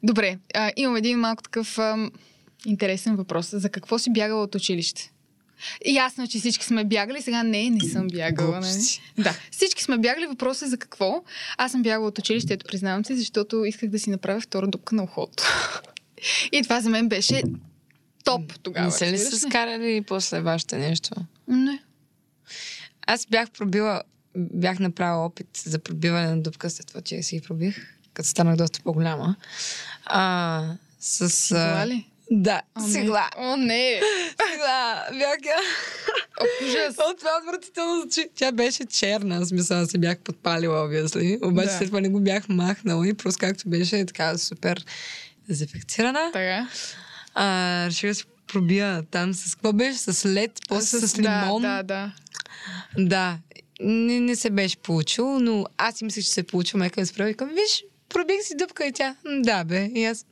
Добре, 0.02 0.38
а, 0.54 0.72
имам 0.76 0.96
един 0.96 1.18
малко 1.18 1.42
такъв 1.42 1.78
ам, 1.78 2.10
интересен 2.66 3.16
въпрос. 3.16 3.50
За 3.52 3.68
какво 3.68 3.98
си 3.98 4.12
бягала 4.12 4.42
от 4.42 4.54
училище? 4.54 5.11
Ясно, 5.86 6.24
е, 6.24 6.26
че 6.26 6.38
всички 6.38 6.64
сме 6.64 6.84
бягали, 6.84 7.22
сега 7.22 7.42
не, 7.42 7.70
не 7.70 7.88
съм 7.88 8.08
бягала. 8.08 8.50
Нали? 8.50 8.60
Глупости. 8.62 9.02
Да, 9.18 9.34
всички 9.50 9.82
сме 9.82 9.98
бягали, 9.98 10.26
въпросът 10.26 10.66
е 10.66 10.70
за 10.70 10.76
какво. 10.76 11.22
Аз 11.58 11.72
съм 11.72 11.82
бягала 11.82 12.08
от 12.08 12.18
училище, 12.18 12.54
ето 12.54 12.66
признавам 12.68 13.04
се, 13.04 13.16
защото 13.16 13.64
исках 13.64 13.90
да 13.90 13.98
си 13.98 14.10
направя 14.10 14.40
втора 14.40 14.66
дупка 14.66 14.94
на 14.94 15.02
ухото. 15.02 15.44
И 16.52 16.62
това 16.62 16.80
за 16.80 16.90
мен 16.90 17.08
беше 17.08 17.42
топ 18.24 18.58
тогава. 18.62 18.86
не 18.86 18.92
се 18.92 19.12
ли 19.12 19.18
се 19.18 19.38
скарали 19.38 20.04
после 20.06 20.40
вашето 20.40 20.76
нещо? 20.76 21.14
Не. 21.48 21.82
Аз 23.06 23.26
бях 23.26 23.50
пробила, 23.50 24.02
бях 24.36 24.78
направила 24.78 25.24
опит 25.24 25.46
за 25.64 25.78
пробиване 25.78 26.26
на 26.26 26.42
дупка 26.42 26.70
след 26.70 26.86
това, 26.86 27.00
че 27.00 27.22
си 27.22 27.38
ги 27.38 27.42
пробих, 27.42 27.76
като 28.14 28.28
станах 28.28 28.56
доста 28.56 28.80
по-голяма. 28.80 29.36
А, 30.04 30.74
с... 31.00 31.50
А, 31.52 31.86
ли? 31.86 32.11
Да, 32.34 32.62
О, 32.74 32.80
не. 32.80 32.92
сигла. 32.92 33.30
О, 33.36 33.56
не! 33.56 34.00
Сигла. 34.50 35.06
Бях 35.10 35.36
я. 35.44 35.56
О, 36.40 36.44
ужас! 36.64 36.98
О, 36.98 37.14
това 37.18 37.30
отвратително 37.42 38.00
звучи. 38.00 38.28
Тя 38.34 38.52
беше 38.52 38.84
черна, 38.86 39.40
в 39.40 39.46
смисъл 39.46 39.78
аз 39.78 39.88
се 39.90 39.98
бях 39.98 40.18
подпалила, 40.18 40.88
obviously. 40.88 41.46
Обаче 41.46 41.68
Да. 41.68 41.76
след 41.78 41.88
това 41.88 42.00
не 42.00 42.08
го 42.08 42.20
бях 42.20 42.48
махнала 42.48 43.08
и 43.08 43.14
просто 43.14 43.40
както 43.40 43.68
беше 43.68 44.06
така 44.06 44.38
супер 44.38 44.84
дезинфекцирана. 45.48 46.30
Така. 46.32 46.68
А, 47.34 47.46
реших 47.86 48.10
да 48.10 48.14
си 48.14 48.24
пробия 48.46 49.02
там 49.02 49.34
с... 49.34 49.54
Какво 49.54 49.72
беше? 49.72 49.98
С 49.98 50.26
лед, 50.26 50.50
после 50.68 50.98
с, 50.98 51.18
лимон. 51.18 51.62
Да, 51.62 51.82
да, 51.82 51.82
да. 51.82 52.12
Да, 52.98 53.38
не, 53.80 54.20
не 54.20 54.36
се 54.36 54.50
беше 54.50 54.76
получило, 54.76 55.40
но 55.40 55.66
аз 55.78 55.94
си 55.94 56.04
мислех, 56.04 56.24
че 56.24 56.30
се 56.30 56.40
е 56.40 56.44
получило. 56.44 56.78
Майка 56.78 57.00
ми 57.00 57.06
справи 57.06 57.30
и 57.30 57.34
казва, 57.34 57.54
виж, 57.54 57.84
пробих 58.08 58.42
си 58.42 58.54
дупка 58.56 58.86
и 58.86 58.92
тя. 58.92 59.16
«М, 59.24 59.42
Да, 59.42 59.64
бе. 59.64 59.84
И 59.84 60.04
аз. 60.04 60.26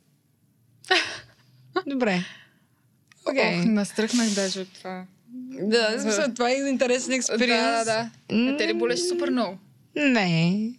Добре. 1.87 2.23
Ох, 3.25 3.65
настръхнах 3.65 4.29
даже 4.29 4.59
от 4.59 4.73
това. 4.73 5.05
Да, 5.61 5.97
смисъл, 6.01 6.33
това 6.33 6.49
е 6.49 6.53
интересен 6.53 7.13
експириенс. 7.13 7.85
Да, 7.85 7.85
да, 7.85 8.09
да. 8.29 8.51
А 8.51 8.57
те 8.57 8.67
ли 8.67 8.73
болеше 8.73 9.03
супер 9.03 9.29
много? 9.29 9.57
Не. 9.95 10.71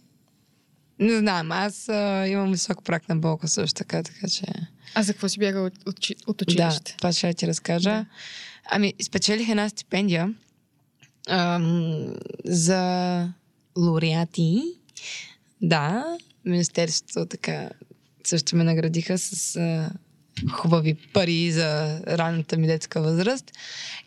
Не 0.99 1.17
знам, 1.17 1.51
аз 1.51 1.89
а, 1.89 2.27
имам 2.27 2.51
висок 2.51 2.83
прак 2.83 3.09
на 3.09 3.15
болка 3.15 3.47
също 3.47 3.73
така, 3.77 4.03
така 4.03 4.27
че... 4.27 4.45
А 4.95 5.03
за 5.03 5.13
какво 5.13 5.29
си 5.29 5.39
бягал 5.39 5.65
от, 5.65 5.73
от, 5.87 5.97
от 6.27 6.37
Да, 6.37 6.43
училище? 6.43 6.95
това 6.97 7.11
ще 7.11 7.33
ти 7.33 7.47
разкажа. 7.47 7.89
Да. 7.89 8.05
Ами, 8.65 8.93
спечелих 9.03 9.49
една 9.49 9.69
стипендия 9.69 10.33
ам, 11.29 12.13
за 12.45 13.29
лауреати. 13.77 14.63
Да, 15.61 16.17
Министерството 16.45 17.25
така 17.25 17.69
също 18.23 18.55
ме 18.55 18.63
наградиха 18.63 19.17
с 19.17 19.55
а, 19.55 19.89
хубави 20.51 20.95
пари 21.13 21.51
за 21.51 22.01
ранната 22.07 22.57
ми 22.57 22.67
детска 22.67 23.01
възраст. 23.01 23.51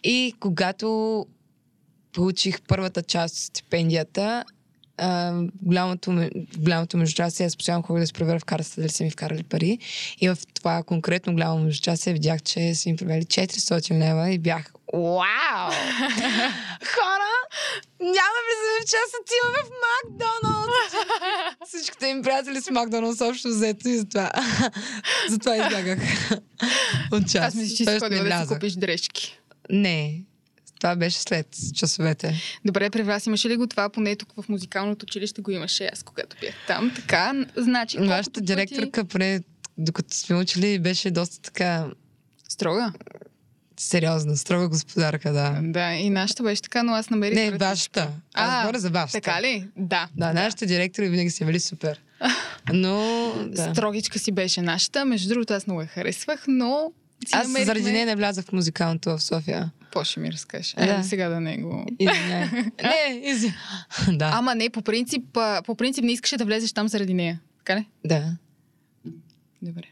И 0.04 0.34
когато 0.40 1.26
получих 2.12 2.60
първата 2.68 3.02
част 3.02 3.34
от 3.36 3.42
стипендията, 3.42 4.44
а, 4.98 5.42
голямото, 5.62 6.30
голямото 6.58 6.96
междучасие, 6.96 7.46
аз 7.46 7.56
постоянно 7.56 7.82
ходих 7.82 8.00
да 8.00 8.06
се 8.06 8.12
проверя 8.12 8.38
в 8.38 8.44
картата 8.44 8.80
дали 8.80 8.88
са 8.88 9.04
ми 9.04 9.10
вкарали 9.10 9.42
пари. 9.42 9.78
И 10.20 10.28
в 10.28 10.38
това 10.54 10.82
конкретно 10.82 11.32
голямо 11.32 11.58
междучасие 11.58 12.12
видях, 12.12 12.42
че 12.42 12.74
са 12.74 12.90
ми 12.90 12.96
превели 12.96 13.24
400 13.24 13.98
лева 13.98 14.30
и 14.30 14.38
бях 14.38 14.72
Вау! 14.92 15.70
Хора, 16.94 17.32
няма 18.00 18.38
влизаме 18.46 18.78
в 18.80 18.86
час, 18.90 19.08
отиваме 19.20 19.58
в 19.64 19.70
Макдоналдс! 19.84 20.94
Всичките 21.68 22.06
им 22.06 22.22
приятели 22.22 22.60
с 22.60 22.70
Макдоналдс 22.70 23.20
общо 23.20 23.48
взето 23.48 23.88
и 23.88 23.96
затова. 23.98 24.30
затова 25.30 25.56
избягах 25.56 25.98
от 27.12 27.30
час. 27.30 27.44
Аз 27.44 27.54
мисля, 27.54 27.76
че 27.76 27.84
си 27.84 27.98
ходила 28.00 28.24
да 28.24 28.40
си 28.40 28.48
купиш 28.48 28.72
дрежки. 28.72 29.40
Не, 29.70 30.22
това 30.76 30.96
беше 30.96 31.18
след 31.18 31.46
часовете. 31.74 32.34
Добре, 32.64 32.90
при 32.90 33.02
вас 33.02 33.26
имаше 33.26 33.48
ли 33.48 33.56
го 33.56 33.66
това? 33.66 33.88
Поне 33.88 34.16
тук 34.16 34.32
в 34.34 34.48
музикалното 34.48 35.04
училище 35.04 35.42
го 35.42 35.50
имаше 35.50 35.90
аз, 35.92 36.02
когато 36.02 36.36
бях 36.40 36.54
там. 36.66 36.92
Така, 36.96 37.32
значи, 37.56 37.98
Вашата 37.98 38.30
пъти- 38.32 38.46
директорка, 38.46 39.04
поне 39.04 39.40
докато 39.78 40.14
сме 40.14 40.36
учили, 40.36 40.78
беше 40.78 41.10
доста 41.10 41.40
така 41.40 41.86
Строга. 42.48 42.92
сериозна, 43.78 44.36
строга 44.36 44.68
господарка, 44.68 45.32
да. 45.32 45.58
Да, 45.62 45.92
и 45.92 46.10
нашата 46.10 46.42
беше 46.42 46.62
така, 46.62 46.82
но 46.82 46.92
аз 46.92 47.10
намерих... 47.10 47.34
Не, 47.34 47.50
вашата. 47.50 48.00
Аз 48.34 48.50
А, 48.50 48.60
говоря 48.60 48.78
за 48.78 48.90
вашата. 48.90 49.20
Така 49.20 49.42
ли? 49.42 49.68
Да. 49.76 50.08
Да, 50.16 50.32
нашите 50.32 50.66
директори 50.66 51.08
винаги 51.08 51.30
са 51.30 51.44
били 51.44 51.60
супер. 51.60 52.00
Но, 52.72 52.98
да. 53.46 53.70
Строгичка 53.72 54.18
си 54.18 54.32
беше 54.32 54.62
нашата. 54.62 55.04
Между 55.04 55.28
другото, 55.28 55.54
аз 55.54 55.66
много 55.66 55.80
я 55.80 55.86
харесвах, 55.86 56.44
но 56.48 56.92
Аз 57.32 57.46
намерихме... 57.46 57.64
заради 57.66 57.92
нея 57.92 58.06
не 58.06 58.16
влязах 58.16 58.44
в 58.44 58.52
музикалното 58.52 59.10
в 59.10 59.22
София. 59.22 59.70
Какво 59.96 60.04
ще 60.04 60.20
ми 60.20 60.32
разкажеш? 60.32 60.74
Да. 60.78 60.94
Е, 60.94 61.02
сега 61.02 61.28
да 61.28 61.40
не 61.40 61.56
го... 61.56 61.86
Извиняй. 61.98 62.48
не, 62.82 63.20
изи. 63.22 63.52
да, 64.12 64.30
Ама 64.34 64.54
не, 64.54 64.70
по 64.70 64.82
принцип, 64.82 65.38
по 65.66 65.74
принцип 65.74 66.04
не 66.04 66.12
искаше 66.12 66.36
да 66.36 66.44
влезеш 66.44 66.72
там 66.72 66.88
заради 66.88 67.14
нея. 67.14 67.40
Така 67.58 67.80
ли? 67.80 67.86
да. 68.04 68.36
Добре. 69.62 69.82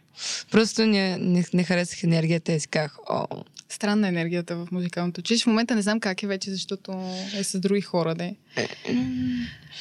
Просто 0.51 0.87
не, 0.87 1.19
не, 1.19 1.45
не 1.55 1.65
харесах 1.65 2.05
енергията 2.05 2.53
и 2.53 2.61
си 2.61 2.69
казах, 2.69 2.97
о, 3.11 3.27
Странна 3.69 4.07
е 4.07 4.11
енергията 4.11 4.57
в 4.57 4.69
музикалното 4.73 5.19
училище. 5.19 5.45
В 5.45 5.47
момента 5.47 5.75
не 5.75 5.83
знам 5.83 6.01
как 6.01 6.23
е 6.23 6.27
вече, 6.27 6.51
защото 6.51 6.93
е 7.37 7.45
с 7.45 7.61
други 7.61 7.81
хора, 7.81 8.15
да 8.15 8.25
е. 8.25 8.35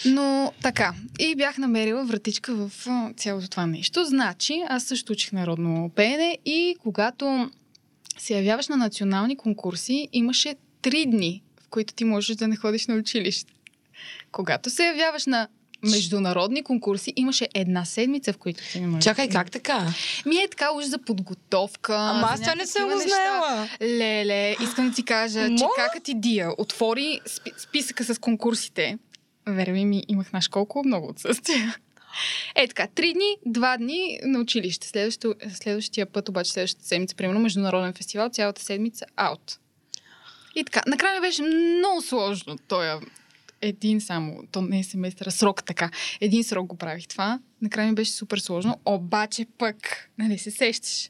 Но 0.05 0.53
така. 0.61 0.93
И 1.19 1.35
бях 1.35 1.57
намерила 1.57 2.05
вратичка 2.05 2.55
в 2.55 2.71
цялото 3.17 3.49
това 3.49 3.65
нещо. 3.65 4.05
Значи, 4.05 4.63
аз 4.69 4.83
също 4.83 5.13
учих 5.13 5.31
народно 5.31 5.91
пеене 5.95 6.37
и 6.45 6.75
когато 6.83 7.49
се 8.17 8.35
явяваш 8.35 8.67
на 8.67 8.77
национални 8.77 9.35
конкурси, 9.35 10.07
имаше 10.13 10.55
три 10.81 11.05
дни, 11.05 11.43
в 11.63 11.69
които 11.69 11.93
ти 11.93 12.03
можеш 12.03 12.35
да 12.35 12.47
не 12.47 12.55
ходиш 12.55 12.87
на 12.87 12.95
училище. 12.95 13.53
Когато 14.31 14.69
се 14.69 14.85
явяваш 14.85 15.25
на 15.25 15.47
международни 15.83 16.63
конкурси, 16.63 17.13
имаше 17.15 17.47
една 17.53 17.85
седмица, 17.85 18.33
в 18.33 18.37
които 18.37 18.63
ти 18.71 18.79
не 18.81 18.87
можеш. 18.87 19.03
чакай, 19.03 19.29
как 19.29 19.51
така? 19.51 19.87
Ми 20.25 20.35
е 20.35 20.47
така 20.49 20.71
уж 20.71 20.85
за 20.85 20.97
подготовка. 20.97 21.95
Ама 21.95 22.27
аз 22.31 22.41
това 22.41 22.55
не 22.55 22.65
съм 22.65 22.89
го 22.89 22.99
знаела. 22.99 23.69
Леле, 23.81 24.55
искам 24.63 24.89
да 24.89 24.95
ти 24.95 25.03
кажа, 25.05 25.47
че 25.47 25.49
Моля? 25.49 25.69
кака 25.75 25.99
ти 26.03 26.13
Дия 26.13 26.51
отвори 26.57 27.19
спи- 27.25 27.53
списъка 27.57 28.03
с 28.03 28.19
конкурсите. 28.19 28.97
Верви 29.47 29.85
ми, 29.85 30.03
имах 30.07 30.33
наш 30.33 30.47
колко 30.47 30.83
много 30.85 31.07
отсъствия. 31.09 31.75
Е 32.55 32.67
така, 32.67 32.87
три 32.87 33.13
дни, 33.13 33.37
два 33.45 33.77
дни 33.77 34.19
на 34.23 34.39
училище. 34.39 34.87
Следващо, 34.87 35.35
следващия 35.53 36.05
път, 36.05 36.29
обаче 36.29 36.51
следващата 36.51 36.87
седмица, 36.87 37.15
примерно 37.15 37.39
международен 37.39 37.93
фестивал, 37.93 38.29
цялата 38.29 38.61
седмица 38.61 39.05
аут. 39.15 39.59
И 40.55 40.63
така, 40.63 40.81
накрая 40.87 41.21
беше 41.21 41.41
много 41.43 42.01
сложно 42.01 42.57
този 42.67 42.89
един 43.63 44.01
само, 44.01 44.43
то 44.51 44.61
не 44.61 44.79
е 44.79 44.83
семестър, 44.83 45.29
срок 45.29 45.63
така. 45.63 45.89
Един 46.21 46.43
срок 46.43 46.67
го 46.67 46.75
правих 46.75 47.07
това. 47.07 47.39
Накрая 47.61 47.89
ми 47.89 47.95
беше 47.95 48.11
супер 48.11 48.37
сложно, 48.37 48.79
обаче 48.85 49.45
пък, 49.57 50.09
нали 50.17 50.37
се 50.37 50.51
сещаш. 50.51 51.09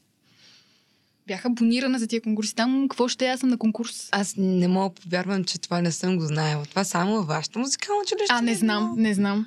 Бях 1.26 1.44
абонирана 1.44 1.98
за 1.98 2.06
тия 2.06 2.20
конкурси. 2.20 2.54
Там 2.54 2.88
какво 2.88 3.08
ще 3.08 3.26
е? 3.26 3.28
аз 3.28 3.40
съм 3.40 3.48
на 3.48 3.58
конкурс? 3.58 4.08
Аз 4.12 4.34
не 4.38 4.68
мога 4.68 4.94
повярвам, 4.94 5.44
че 5.44 5.58
това 5.58 5.80
не 5.80 5.92
съм 5.92 6.16
го 6.16 6.24
знаела. 6.24 6.64
Това 6.66 6.84
само 6.84 7.16
във 7.16 7.26
вашето 7.26 7.58
музикално 7.58 8.02
училище. 8.02 8.26
А, 8.28 8.42
не 8.42 8.52
е 8.52 8.54
знам, 8.54 8.94
не 8.96 9.14
знам. 9.14 9.46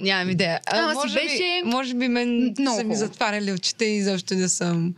Нямам 0.00 0.30
идея. 0.30 0.60
А, 0.66 0.90
си 0.90 0.94
може, 0.94 1.14
беше 1.14 1.36
би, 1.64 1.70
може 1.70 1.94
би 1.94 2.08
мен 2.08 2.54
много 2.58 2.78
са 2.78 2.84
ми 2.84 2.96
затваряли 2.96 3.52
очите 3.52 3.84
и 3.84 4.02
защо 4.02 4.34
не 4.34 4.48
съм... 4.48 4.94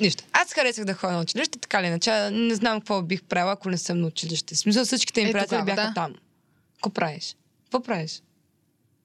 Нищо. 0.00 0.24
Аз 0.32 0.52
харесах 0.52 0.84
да 0.84 0.94
ходя 0.94 1.12
на 1.12 1.20
училище, 1.20 1.58
така 1.58 1.82
ли 1.82 1.86
иначе. 1.86 2.30
Не 2.30 2.54
знам 2.54 2.80
какво 2.80 3.02
бих 3.02 3.22
правила, 3.22 3.52
ако 3.52 3.70
не 3.70 3.78
съм 3.78 4.00
на 4.00 4.06
училище. 4.06 4.54
В 4.54 4.58
смисъл 4.58 4.84
всичките 4.84 5.20
им 5.20 5.28
Е, 5.28 5.32
приятели 5.32 5.62
бяха 5.62 5.82
да. 5.82 5.92
там. 5.94 6.14
Какво 6.74 6.90
правиш? 6.90 7.36
Какво 7.64 7.82
правиш? 7.82 8.22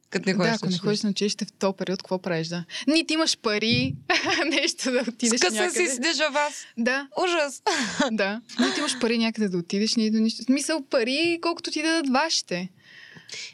Като 0.09 0.29
не 0.29 0.33
Да, 0.33 0.37
ходиш 0.39 0.53
ако 0.55 0.65
на 0.65 0.71
не 0.71 0.77
ходиш 0.77 1.01
на 1.01 1.09
училище 1.09 1.45
в 1.45 1.51
този 1.51 1.73
период, 1.77 2.01
какво 2.01 2.19
правиш, 2.19 2.47
да? 2.47 2.65
Нито 2.87 3.13
имаш 3.13 3.37
пари, 3.37 3.95
нещо 4.49 4.91
да 4.91 5.03
отидеш 5.07 5.39
Скъса 5.39 5.55
някъде. 5.55 5.85
си 5.85 5.95
седиш 5.95 6.17
във 6.19 6.33
вас. 6.33 6.53
Да, 6.77 7.07
Ужас. 7.23 7.61
да. 8.11 8.41
Нито 8.59 8.79
имаш 8.79 8.99
пари 8.99 9.17
някъде 9.17 9.49
да 9.49 9.57
отидеш, 9.57 9.95
нито 9.95 10.17
нищо. 10.17 10.41
В 10.41 10.45
Смисъл 10.45 10.83
пари, 10.89 11.39
колкото 11.41 11.71
ти 11.71 11.81
дадат 11.83 12.09
вашите. 12.09 12.69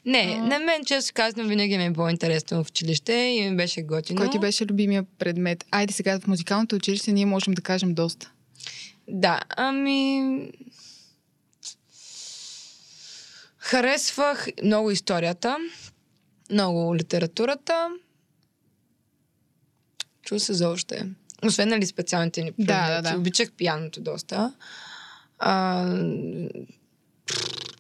Не, 0.05 0.37
А. 0.39 0.43
на 0.43 0.59
мен, 0.59 0.85
често 0.85 1.11
казвам, 1.13 1.47
винаги 1.47 1.77
ми 1.77 1.85
е 1.85 1.91
било 1.91 2.09
интересно 2.09 2.63
в 2.63 2.67
училище 2.67 3.13
и 3.13 3.49
ми 3.49 3.57
беше 3.57 3.81
готино. 3.81 4.17
Кой 4.17 4.29
ти 4.29 4.39
беше 4.39 4.65
любимия 4.65 5.03
предмет? 5.19 5.65
Айде 5.71 5.93
сега 5.93 6.19
в 6.19 6.27
музикалното 6.27 6.75
училище 6.75 7.11
ние 7.11 7.25
можем 7.25 7.53
да 7.53 7.61
кажем 7.61 7.93
доста. 7.93 8.31
Да, 9.07 9.39
ами... 9.49 10.21
Харесвах 13.57 14.47
много 14.63 14.91
историята, 14.91 15.57
много 16.51 16.95
литературата. 16.95 17.89
учил 20.19 20.39
се 20.39 20.53
за 20.53 20.69
още. 20.69 21.05
Освен 21.45 21.69
нали 21.69 21.85
специалните 21.85 22.43
ни 22.43 22.51
Да, 22.51 22.55
предмети. 22.57 23.03
да, 23.03 23.11
да. 23.11 23.17
Обичах 23.17 23.51
пияното 23.51 24.01
доста. 24.01 24.53
А, 25.39 25.83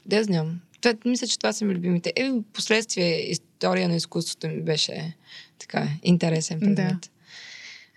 да 0.05 0.23
знам. 0.23 0.59
Това, 0.81 0.95
мисля, 1.05 1.27
че 1.27 1.39
това 1.39 1.53
са 1.53 1.65
ми 1.65 1.75
любимите. 1.75 2.13
Е, 2.15 2.31
последствие 2.53 3.31
история 3.31 3.89
на 3.89 3.95
изкуството 3.95 4.47
ми 4.47 4.61
беше 4.61 5.13
така 5.59 5.87
интересен 6.03 6.59
Да. 6.59 6.65
предмет. 6.65 7.11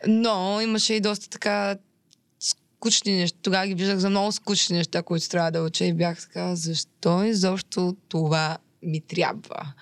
Но 0.07 0.61
имаше 0.61 0.95
и 0.95 1.00
доста 1.00 1.29
така 1.29 1.76
скучни 2.41 3.17
неща. 3.17 3.38
Тогава 3.43 3.67
ги 3.67 3.75
виждах 3.75 3.99
за 3.99 4.11
много 4.11 4.33
скучни 4.33 4.76
неща, 4.76 5.03
които 5.03 5.29
трябва 5.29 5.50
да 5.50 5.62
уча 5.62 5.85
и 5.85 5.93
бях 5.93 6.21
така, 6.21 6.55
защо 6.57 7.25
изобщо 7.25 7.97
това 8.09 8.59
ми 8.83 9.00
трябва? 9.00 9.73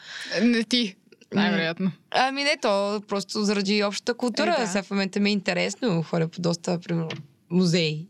Не 0.42 0.64
ти, 0.64 0.96
най-вероятно. 1.34 1.92
Ами 2.10 2.44
не, 2.44 2.56
то 2.62 3.02
просто 3.08 3.44
заради 3.44 3.84
общата 3.84 4.14
култура. 4.14 4.56
Е, 4.58 4.60
да. 4.60 4.66
Сега 4.66 4.82
в 4.82 4.90
момента 4.90 5.20
ми 5.20 5.30
е 5.30 5.32
интересно. 5.32 6.02
Ходя 6.02 6.28
по 6.28 6.40
доста, 6.40 6.78
примерно, 6.78 7.10
музеи. 7.50 8.06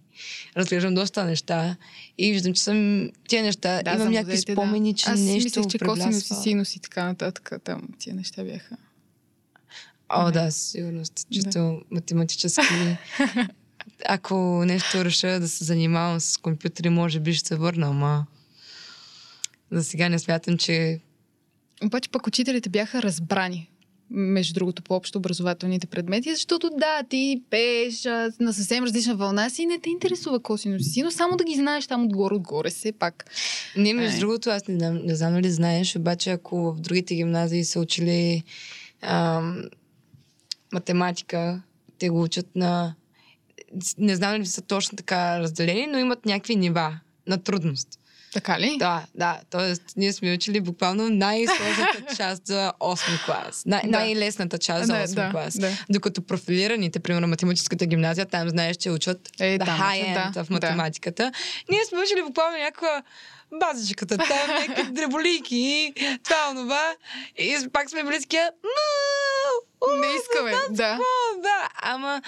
Разглеждам 0.57 0.95
доста 0.95 1.25
неща 1.25 1.77
и 2.19 2.33
виждам, 2.33 2.55
че 2.55 2.63
съм 2.63 3.11
тия 3.29 3.43
неща. 3.43 3.83
Да, 3.83 3.93
имам 3.93 4.11
някакви 4.11 4.33
музеите, 4.33 4.53
спомени, 4.53 4.93
да. 4.93 4.99
че 4.99 5.11
Аз 5.11 5.21
нещо 5.21 5.45
мислех, 5.45 5.67
че 5.67 5.79
косинус 5.79 5.99
и 5.99 6.03
преблясва. 6.03 6.43
синус 6.43 6.77
и 6.77 6.81
така 6.81 7.05
нататък. 7.05 7.53
Там 7.65 7.89
тия 7.99 8.17
неща 8.17 8.45
бяха. 8.45 8.77
О, 10.09 10.27
Не. 10.27 10.33
да, 10.33 10.51
със 10.51 10.71
сигурност. 10.71 11.27
Чисто 11.33 11.83
математически. 11.91 12.63
Ако 14.09 14.65
нещо 14.65 15.05
реша 15.05 15.41
да 15.41 15.49
се 15.49 15.65
занимавам 15.65 16.21
с 16.21 16.37
компютри, 16.37 16.89
може 16.89 17.21
би 17.21 17.35
ще 17.35 17.49
се 17.49 17.57
върна, 17.57 17.87
ама 17.87 18.27
за 19.71 19.85
сега 19.85 20.09
не 20.09 20.19
смятам, 20.19 20.59
че 20.59 21.01
Обаче 21.85 22.09
пък 22.09 22.27
учителите 22.27 22.69
бяха 22.69 23.03
разбрани 23.03 23.71
между 24.13 24.55
другото 24.55 24.83
по 24.83 24.95
общо 24.95 25.19
образователните 25.19 25.87
предмети, 25.87 26.35
защото 26.35 26.71
да, 26.71 27.03
ти 27.09 27.43
пееш 27.51 28.07
а, 28.07 28.33
на 28.41 28.53
съвсем 28.53 28.85
различна 28.85 29.15
вълна 29.15 29.51
си 29.51 29.63
и 29.63 29.67
не 29.67 29.79
те 29.79 29.91
интересува 29.91 30.41
косинус 30.41 30.87
и 30.87 30.91
синус, 30.91 31.15
само 31.15 31.37
да 31.37 31.45
ги 31.45 31.55
знаеш 31.55 31.87
там 31.87 32.05
отгоре, 32.05 32.35
отгоре 32.35 32.71
все 32.71 32.93
пак. 32.93 33.25
Не, 33.77 33.95
между 33.95 34.15
Ай. 34.15 34.21
другото, 34.21 34.51
аз 34.51 34.69
не 34.69 34.79
знам, 34.79 35.01
не 35.05 35.15
знам 35.15 35.35
дали 35.35 35.51
знаеш, 35.51 35.97
обаче 35.97 36.31
ако 36.31 36.73
в 36.73 36.81
другите 36.81 37.15
гимназии 37.15 37.65
са 37.65 37.81
учили 37.81 38.43
ам, 39.03 39.63
математика, 40.73 41.63
те 41.99 42.09
го 42.09 42.23
учат 42.23 42.47
на... 42.57 42.95
Не 43.99 44.17
знам 44.17 44.33
дали 44.33 44.47
са 44.47 44.63
точно 44.63 44.97
така 44.97 45.41
разделени, 45.41 45.87
но 45.87 45.99
имат 45.99 46.27
някакви 46.27 46.57
нива 46.57 47.01
на 47.27 47.39
трудност. 47.39 47.89
Така 48.33 48.61
ли? 48.61 48.77
Да, 48.79 49.03
да. 49.15 49.41
Тоест, 49.51 49.83
ние 49.97 50.13
сме 50.13 50.33
учили 50.33 50.61
буквално 50.61 51.09
най-сложната 51.09 52.03
част 52.17 52.47
за 52.47 52.73
8 52.81 53.25
клас. 53.25 53.63
Най- 53.67 53.83
Да. 53.85 53.89
най-лесната 53.91 54.59
част 54.59 54.87
за 54.87 54.93
Не, 54.93 55.07
8 55.07 55.15
да, 55.15 55.31
клас. 55.31 55.59
да. 55.59 55.71
Докато 55.91 56.23
профилираните, 56.23 57.01
примерно 57.01 57.29
математическата 57.29 57.87
гимназия, 57.87 58.27
там 58.27 58.49
знаеш, 58.49 58.77
че 58.77 58.91
учат 58.91 59.29
Е, 59.41 59.59
the 59.59 59.65
там 59.65 59.79
high 59.81 60.05
end 60.17 60.33
да, 60.33 60.45
в 60.45 60.51
математиката. 60.51 61.33
Ние 61.71 61.85
сме 61.85 61.99
учили 61.99 62.23
буквално 62.23 62.59
някаква 62.59 63.03
базичката, 63.61 64.17
там 64.19 64.51
някакви 64.51 64.83
дреболики, 64.93 65.93
това, 66.25 66.49
онова. 66.51 66.93
И 67.39 67.57
пак 67.73 67.91
сме 67.91 68.03
«Ма, 68.65 68.81
Не 70.01 70.07
искаме, 70.07 70.53
да. 70.71 70.99
Да, 71.43 71.69
ама 71.83 72.23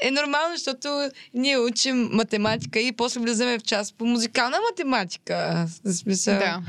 е 0.00 0.10
нормално, 0.10 0.54
защото 0.54 1.10
ние 1.34 1.58
учим 1.58 2.08
математика 2.12 2.80
и 2.80 2.92
после 2.92 3.20
влизаме 3.20 3.58
в 3.58 3.62
част 3.62 3.94
по 3.94 4.06
музикална 4.06 4.56
математика. 4.70 5.66
Смисъл, 5.92 6.38
Да. 6.38 6.62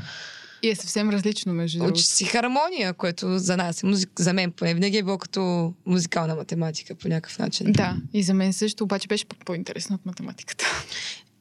И 0.64 0.68
е 0.68 0.74
съвсем 0.74 1.10
различно, 1.10 1.52
между 1.52 1.78
другото. 1.78 1.98
Учи 1.98 2.04
си 2.04 2.24
хармония, 2.24 2.92
което 2.92 3.38
за 3.38 3.56
нас 3.56 3.82
е 3.82 3.86
музик... 3.86 4.10
за 4.18 4.32
мен 4.32 4.52
поне 4.52 4.74
винаги 4.74 4.98
е 4.98 5.02
било 5.02 5.18
като 5.18 5.72
музикална 5.86 6.34
математика 6.34 6.94
по 6.94 7.08
някакъв 7.08 7.38
начин. 7.38 7.72
Да, 7.72 7.96
и 8.12 8.22
за 8.22 8.34
мен 8.34 8.52
също, 8.52 8.84
обаче 8.84 9.08
беше 9.08 9.24
по-интересно 9.24 9.94
от 9.94 10.06
математиката. 10.06 10.64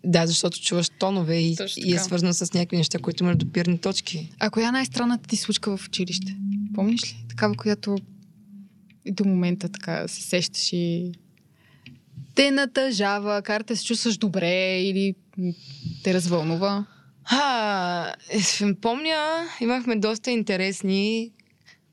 Да, 0.03 0.27
защото 0.27 0.62
чуваш 0.62 0.89
тонове 0.89 1.38
и, 1.38 1.58
и 1.77 1.96
е 1.96 2.00
свързано 2.00 2.34
с 2.34 2.53
някакви 2.53 2.77
неща, 2.77 3.00
които 3.00 3.23
имаш 3.23 3.36
допирни 3.36 3.78
точки. 3.78 4.32
А 4.39 4.49
коя 4.49 4.67
е 4.67 4.71
най-странната 4.71 5.30
ти 5.30 5.38
случка 5.38 5.78
в 5.78 5.88
училище? 5.88 6.36
Помниш 6.76 7.04
ли? 7.04 7.26
Такава, 7.30 7.56
която 7.56 7.97
и 9.06 9.12
до 9.12 9.26
момента 9.26 9.70
така 9.70 10.08
се 10.08 10.22
сещаш 10.22 10.74
и 10.74 11.12
те 12.36 12.52
натъжава, 12.52 13.42
кара 13.42 13.64
те 13.64 13.76
се 13.76 13.86
чувстваш 13.86 14.18
добре 14.18 14.82
или 14.82 15.16
те 16.04 16.14
развълнува. 16.14 16.86
А, 17.26 18.14
е, 18.30 18.74
помня, 18.82 19.46
имахме 19.62 19.96
доста 19.96 20.32
интересни 20.32 21.32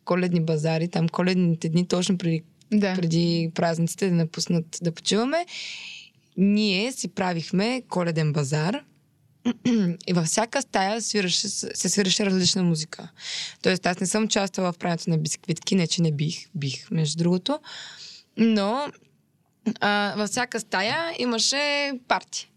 коледни 0.05 0.41
базари, 0.41 0.89
там 0.89 1.09
коледните 1.09 1.69
дни, 1.69 1.89
точно 1.89 2.19
преди, 2.19 2.43
Да. 2.73 2.95
преди 2.95 3.51
празниците 3.55 4.09
да 4.09 4.15
напуснат 4.15 4.79
да 4.83 4.93
почиваме. 4.93 5.47
Ние 6.37 6.93
си 6.93 7.09
правихме 7.09 7.83
коледен 7.89 8.33
базар 8.33 8.85
и 10.07 10.13
във 10.13 10.27
всяка 10.27 10.63
стая 10.63 11.03
свираше, 11.03 11.49
се 11.49 11.89
свираше 11.89 12.27
различна 12.27 12.63
музика. 12.63 13.09
Тоест 13.63 13.87
аз 13.87 14.01
не 14.01 14.07
съм 14.07 14.25
участвала 14.25 14.73
в 14.73 14.79
правенето 14.79 15.11
на 15.11 15.19
бисквитки, 15.19 15.75
не 15.75 15.87
че 15.87 16.03
не 16.03 16.13
бих, 16.13 16.49
бих 16.55 16.91
между 16.91 17.19
другото, 17.19 17.59
но 18.37 18.87
а, 19.81 20.15
във 20.17 20.31
всяка 20.31 20.61
стая 20.61 21.15
имаше 21.19 21.93
парти. 22.09 22.51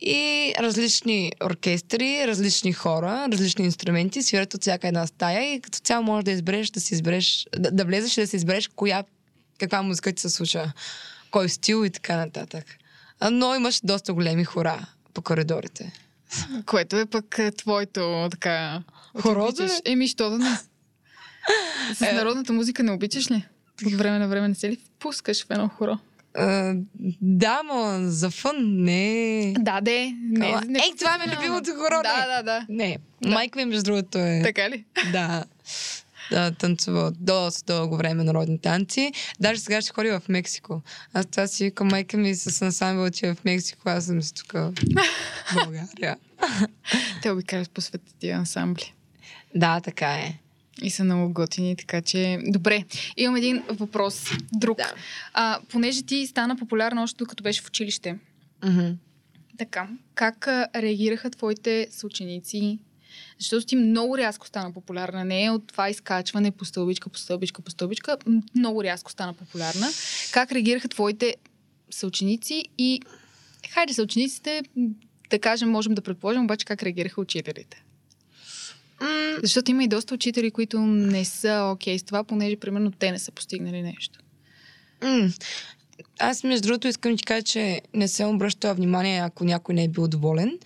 И 0.00 0.52
различни 0.58 1.32
оркестри, 1.44 2.26
различни 2.26 2.72
хора, 2.72 3.26
различни 3.32 3.64
инструменти 3.64 4.22
свират 4.22 4.54
от 4.54 4.60
всяка 4.60 4.88
една 4.88 5.06
стая 5.06 5.54
и 5.54 5.60
като 5.60 5.78
цяло 5.78 6.04
можеш 6.04 6.24
да 6.24 6.30
избереш, 6.30 6.70
да 6.70 6.80
си 6.80 6.94
избереш, 6.94 7.46
да, 7.58 7.70
да 7.70 7.84
влезеш 7.84 8.16
и 8.16 8.20
да 8.20 8.26
си 8.26 8.36
избереш 8.36 8.68
коя, 8.68 9.04
каква 9.58 9.82
музика 9.82 10.12
ти 10.12 10.22
се 10.22 10.30
случва, 10.30 10.72
кой 11.30 11.48
стил 11.48 11.84
и 11.84 11.90
така 11.90 12.16
нататък. 12.16 12.64
Но 13.30 13.54
имаше 13.54 13.80
доста 13.84 14.12
големи 14.12 14.44
хора 14.44 14.86
по 15.14 15.22
коридорите. 15.22 15.92
Което 16.66 16.98
е 16.98 17.06
пък 17.06 17.38
е, 17.38 17.50
твоето 17.50 18.28
така... 18.30 18.82
Хоро, 19.20 19.44
обичаш. 19.44 19.70
бе? 19.76 19.90
Еми, 19.92 20.08
що 20.08 20.30
да 20.30 20.38
не? 20.38 20.50
С 21.94 22.02
Е. 22.02 22.12
народната 22.12 22.52
музика 22.52 22.82
не 22.82 22.92
обичаш 22.92 23.30
ли? 23.30 23.44
От 23.86 23.92
време 23.92 24.18
на 24.18 24.28
време 24.28 24.48
не 24.48 24.54
се 24.54 24.70
ли 24.70 24.76
впускаш 24.76 25.46
в 25.46 25.50
едно 25.50 25.68
хоро? 25.68 25.98
А, 26.36 26.74
да, 27.20 27.62
но 27.64 27.98
за 28.00 28.30
фън 28.30 28.56
не. 28.58 29.54
Да, 29.58 29.80
де. 29.80 30.12
Не, 30.22 30.60
не 30.66 30.78
ей, 30.78 30.92
това 30.98 31.18
ми 31.18 31.24
е 31.24 31.36
любимото 31.36 31.70
хоро, 31.70 32.02
Да, 32.02 32.26
да, 32.26 32.42
да. 32.42 32.66
Не, 32.68 32.98
Да. 33.22 33.28
майка 33.28 33.58
ми, 33.58 33.64
между 33.64 33.82
другото, 33.82 34.18
е... 34.18 34.40
Така 34.44 34.70
ли? 34.70 34.84
Да. 35.12 35.44
Да, 36.30 36.50
танцува 36.50 37.12
доста 37.20 37.72
дълго 37.72 37.96
време 37.96 38.24
народни 38.24 38.58
танци. 38.58 39.12
Даже 39.40 39.60
сега 39.60 39.80
ще 39.80 39.92
ходи 39.92 40.10
в 40.10 40.22
Мексико. 40.28 40.82
Аз 41.12 41.26
това 41.26 41.46
си 41.46 41.64
викам, 41.64 41.88
майка 41.88 42.16
ми 42.16 42.34
с 42.34 42.62
ансамбъл 42.62 43.06
отива 43.06 43.34
в 43.34 43.44
Мексико, 43.44 43.88
аз 43.88 44.04
съм 44.04 44.22
си 44.22 44.34
тук 44.34 44.52
в 44.52 44.72
България. 45.54 46.16
Те 47.22 47.30
обикалят 47.30 47.70
по 47.70 47.80
света 47.80 48.12
тия 48.18 48.38
ансамбли. 48.38 48.94
Да, 49.54 49.80
така 49.80 50.14
е. 50.14 50.38
И 50.82 50.90
са 50.90 51.04
много 51.04 51.32
готини, 51.32 51.76
така 51.76 52.02
че... 52.02 52.38
Добре, 52.46 52.84
имам 53.16 53.36
един 53.36 53.62
въпрос. 53.68 54.24
Друг. 54.52 54.76
Да. 54.76 54.92
А, 55.34 55.58
понеже 55.68 56.02
ти 56.02 56.26
стана 56.26 56.56
популярна 56.56 57.02
още 57.02 57.16
докато 57.16 57.42
беше 57.42 57.62
в 57.62 57.66
училище. 57.66 58.18
Мгм. 58.64 58.90
Така, 59.58 59.88
как 60.14 60.46
а, 60.46 60.68
реагираха 60.76 61.30
твоите 61.30 61.88
съученици? 61.90 62.78
Защото 63.38 63.66
ти 63.66 63.76
много 63.76 64.18
рязко 64.18 64.46
стана 64.46 64.72
популярна. 64.72 65.24
Не 65.24 65.44
е 65.44 65.50
от 65.50 65.66
това 65.66 65.90
изкачване 65.90 66.50
по 66.50 66.64
стълбичка, 66.64 67.10
по 67.10 67.18
стълбичка, 67.18 67.62
по 67.62 67.70
стълбичка. 67.70 68.16
Много 68.54 68.84
рязко 68.84 69.10
стана 69.10 69.32
популярна. 69.32 69.86
Как 70.32 70.52
реагираха 70.52 70.88
твоите 70.88 71.34
съученици 71.90 72.64
и... 72.78 73.00
Хайде, 73.70 73.94
съучениците, 73.94 74.62
да 75.30 75.38
кажем, 75.38 75.70
можем 75.70 75.94
да 75.94 76.02
предположим, 76.02 76.44
обаче 76.44 76.66
как 76.66 76.82
реагираха 76.82 77.20
учителите. 77.20 77.84
М, 79.00 79.36
Защото 79.42 79.70
има 79.70 79.84
и 79.84 79.88
доста 79.88 80.14
учители, 80.14 80.50
които 80.50 80.80
не 80.80 81.24
са 81.24 81.70
окей 81.74 81.98
с 81.98 82.02
това, 82.02 82.24
понеже, 82.24 82.56
примерно, 82.56 82.90
те 82.90 83.12
не 83.12 83.18
са 83.18 83.32
постигнали 83.32 83.82
нещо. 83.82 84.18
м. 85.02 85.28
Аз, 86.18 86.44
между 86.44 86.66
другото, 86.66 86.88
искам 86.88 87.12
да 87.12 87.16
ти 87.18 87.24
кажа, 87.24 87.42
че 87.42 87.82
не 87.94 88.08
съм 88.08 88.34
обръщала 88.34 88.74
внимание, 88.74 89.20
ако 89.20 89.44
някой 89.44 89.74
не 89.74 89.84
е 89.84 89.88
бил 89.88 90.08
доволен, 90.08 90.58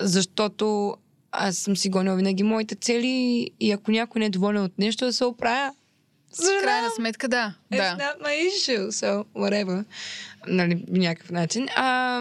защото 0.00 0.96
аз 1.36 1.56
съм 1.56 1.76
си 1.76 1.88
гонила 1.88 2.16
винаги 2.16 2.42
моите 2.42 2.74
цели 2.74 3.50
и 3.60 3.72
ако 3.72 3.90
някой 3.90 4.20
не 4.20 4.26
е 4.26 4.30
доволен 4.30 4.62
от 4.62 4.78
нещо, 4.78 5.04
да 5.04 5.12
се 5.12 5.24
оправя. 5.24 5.72
В 6.32 6.62
крайна 6.62 6.90
сметка, 6.90 7.28
да. 7.28 7.54
It's 7.72 7.96
да. 7.96 8.02
not 8.02 8.26
my 8.26 8.48
issue, 8.48 8.88
so 8.88 9.24
whatever. 9.24 9.84
Нали, 10.46 10.84
някакъв 10.88 11.30
начин. 11.30 11.68
А, 11.76 12.20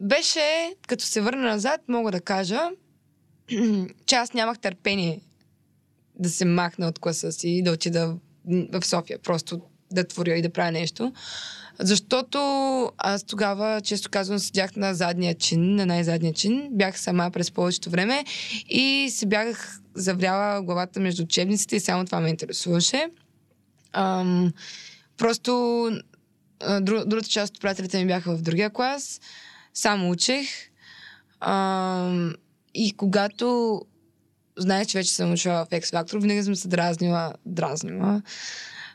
беше, 0.00 0.74
като 0.86 1.04
се 1.04 1.20
върна 1.20 1.42
назад, 1.42 1.80
мога 1.88 2.10
да 2.10 2.20
кажа, 2.20 2.60
че 4.06 4.14
аз 4.14 4.32
нямах 4.32 4.58
търпение 4.58 5.20
да 6.14 6.30
се 6.30 6.44
махна 6.44 6.86
от 6.88 6.98
класа 6.98 7.32
си 7.32 7.48
и 7.48 7.62
да 7.62 7.72
отида 7.72 8.16
в 8.72 8.86
София. 8.86 9.18
Просто 9.18 9.60
да 9.90 10.04
творя 10.04 10.36
и 10.36 10.42
да 10.42 10.50
правя 10.50 10.72
нещо. 10.72 11.12
Защото 11.80 12.38
аз 12.98 13.24
тогава, 13.24 13.80
често 13.80 14.10
казвам, 14.10 14.38
седях 14.38 14.76
на 14.76 14.94
задния 14.94 15.34
чин, 15.34 15.74
на 15.74 15.86
най-задния 15.86 16.32
чин. 16.32 16.68
Бях 16.72 17.00
сама 17.00 17.30
през 17.30 17.50
повечето 17.50 17.90
време 17.90 18.24
и 18.68 19.08
се 19.10 19.26
бях 19.26 19.80
завряла 19.94 20.62
главата 20.62 21.00
между 21.00 21.22
учебниците 21.22 21.76
и 21.76 21.80
само 21.80 22.04
това 22.04 22.20
ме 22.20 22.28
интересуваше. 22.28 23.06
Ам, 23.92 24.52
просто 25.16 25.90
друг, 26.80 27.04
другата 27.04 27.28
част 27.28 27.54
от 27.54 27.60
приятелите 27.60 27.98
ми 27.98 28.06
бяха 28.06 28.36
в 28.36 28.42
другия 28.42 28.70
клас, 28.70 29.20
само 29.74 30.10
учех. 30.10 30.48
А, 31.40 32.30
и 32.74 32.92
когато 32.92 33.80
знаех, 34.58 34.86
че 34.86 34.98
вече 34.98 35.14
съм 35.14 35.32
учила 35.32 35.64
в 35.64 35.68
X 35.68 35.82
Factor, 35.84 36.20
винаги 36.20 36.42
съм 36.42 36.56
се 36.56 36.68
дразнила, 36.68 37.32
дразнила. 37.46 38.22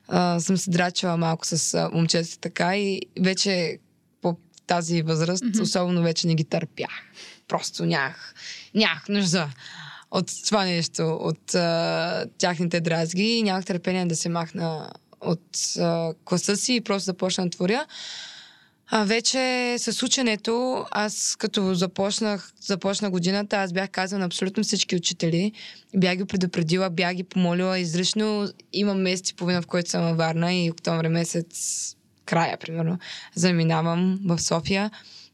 А, 0.08 0.40
съм 0.40 0.58
се 0.58 0.70
драчила 0.70 1.18
малко 1.18 1.46
с 1.46 1.74
а, 1.74 1.90
момчетата 1.94 2.38
така 2.40 2.78
и 2.78 3.02
вече 3.22 3.78
по 4.22 4.38
тази 4.68 5.02
възраст, 5.02 5.44
Мгм. 5.44 5.62
особено 5.62 6.02
вече 6.02 6.28
не 6.28 6.36
ги 6.36 6.44
търпях. 6.44 6.90
Просто 7.48 7.86
нямах, 7.86 8.34
нямах 8.76 9.10
нужда 9.10 9.50
от 10.12 10.32
това 10.46 10.66
нещо, 10.66 11.18
от 11.22 11.56
а, 11.56 12.26
тяхните 12.38 12.82
дразги 12.82 13.24
и 13.24 13.44
нямах 13.44 13.66
търпение 13.66 14.06
да 14.06 14.16
се 14.16 14.30
махна 14.30 14.90
от 15.22 15.78
а, 15.80 16.14
класа 16.26 16.58
си 16.58 16.76
и 16.76 16.82
просто 16.82 17.06
започна 17.06 17.44
да 17.44 17.50
творя. 17.50 17.86
А 18.96 19.04
вече 19.04 19.76
с 19.80 20.04
ученето, 20.04 20.86
аз 20.92 21.36
като 21.40 21.74
започнах, 21.74 22.54
започна 22.62 23.10
годината, 23.10 23.58
аз 23.58 23.74
бях 23.74 23.90
казала 23.90 24.20
на 24.20 24.26
абсолютно 24.26 24.64
всички 24.64 24.96
учители, 24.96 25.52
бях 25.96 26.16
ги 26.18 26.26
предупредила, 26.26 26.90
бях 26.90 27.14
ги 27.14 27.24
помолила 27.24 27.80
изрично. 27.80 28.50
Имам 28.74 29.02
месец 29.02 29.30
и 29.30 29.34
половина, 29.34 29.62
в 29.62 29.68
който 29.68 29.90
съм 29.90 30.04
във 30.04 30.18
Варна 30.18 30.54
и 30.54 30.72
октомври 30.72 31.08
месец, 31.08 31.96
края, 32.26 32.58
примерно, 32.58 32.98
заминавам 33.36 34.20
в 34.26 34.40
София 34.40 34.92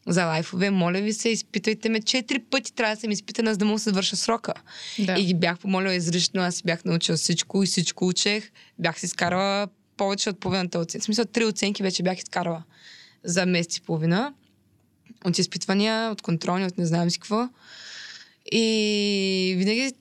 за 0.08 0.26
лайфове. 0.26 0.70
Моля 0.70 1.02
ви 1.02 1.14
се, 1.14 1.30
изпитайте 1.30 1.90
ме. 1.90 2.02
Четири 2.02 2.40
пъти 2.40 2.74
трябва 2.74 2.96
да 2.96 3.02
съм 3.02 3.12
изпитана, 3.12 3.52
за 3.52 3.58
да 3.58 3.66
мога 3.66 3.76
да 3.76 3.84
се 3.84 3.92
върша 3.92 4.16
срока. 4.16 4.54
Да. 5.00 5.20
И 5.20 5.26
ги 5.26 5.34
бях 5.34 5.60
помолила 5.60 5.96
изрично, 5.96 6.42
аз 6.42 6.62
бях 6.62 6.86
научила 6.86 7.18
всичко 7.18 7.64
и 7.64 7.66
всичко 7.66 8.08
учех. 8.08 8.52
Бях 8.80 9.00
си 9.00 9.06
изкарала 9.06 9.68
повече 9.98 10.30
от 10.30 10.40
половината 10.40 10.80
оценки. 10.80 11.02
В 11.02 11.06
смисъл, 11.06 11.26
три 11.26 11.46
оценки 11.46 11.84
вече 11.84 12.04
бях 12.04 12.18
изкарала 12.18 12.64
за 13.24 13.46
месец 13.46 13.78
и 13.78 13.82
половина. 13.82 14.34
От 15.26 15.38
изпитвания, 15.38 16.12
от 16.12 16.22
контролни, 16.22 16.66
от 16.66 16.78
не 16.78 16.86
знам 16.86 17.10
си 17.10 17.20
какво. 17.20 17.50
И 18.52 19.56
винаги, 19.58 19.94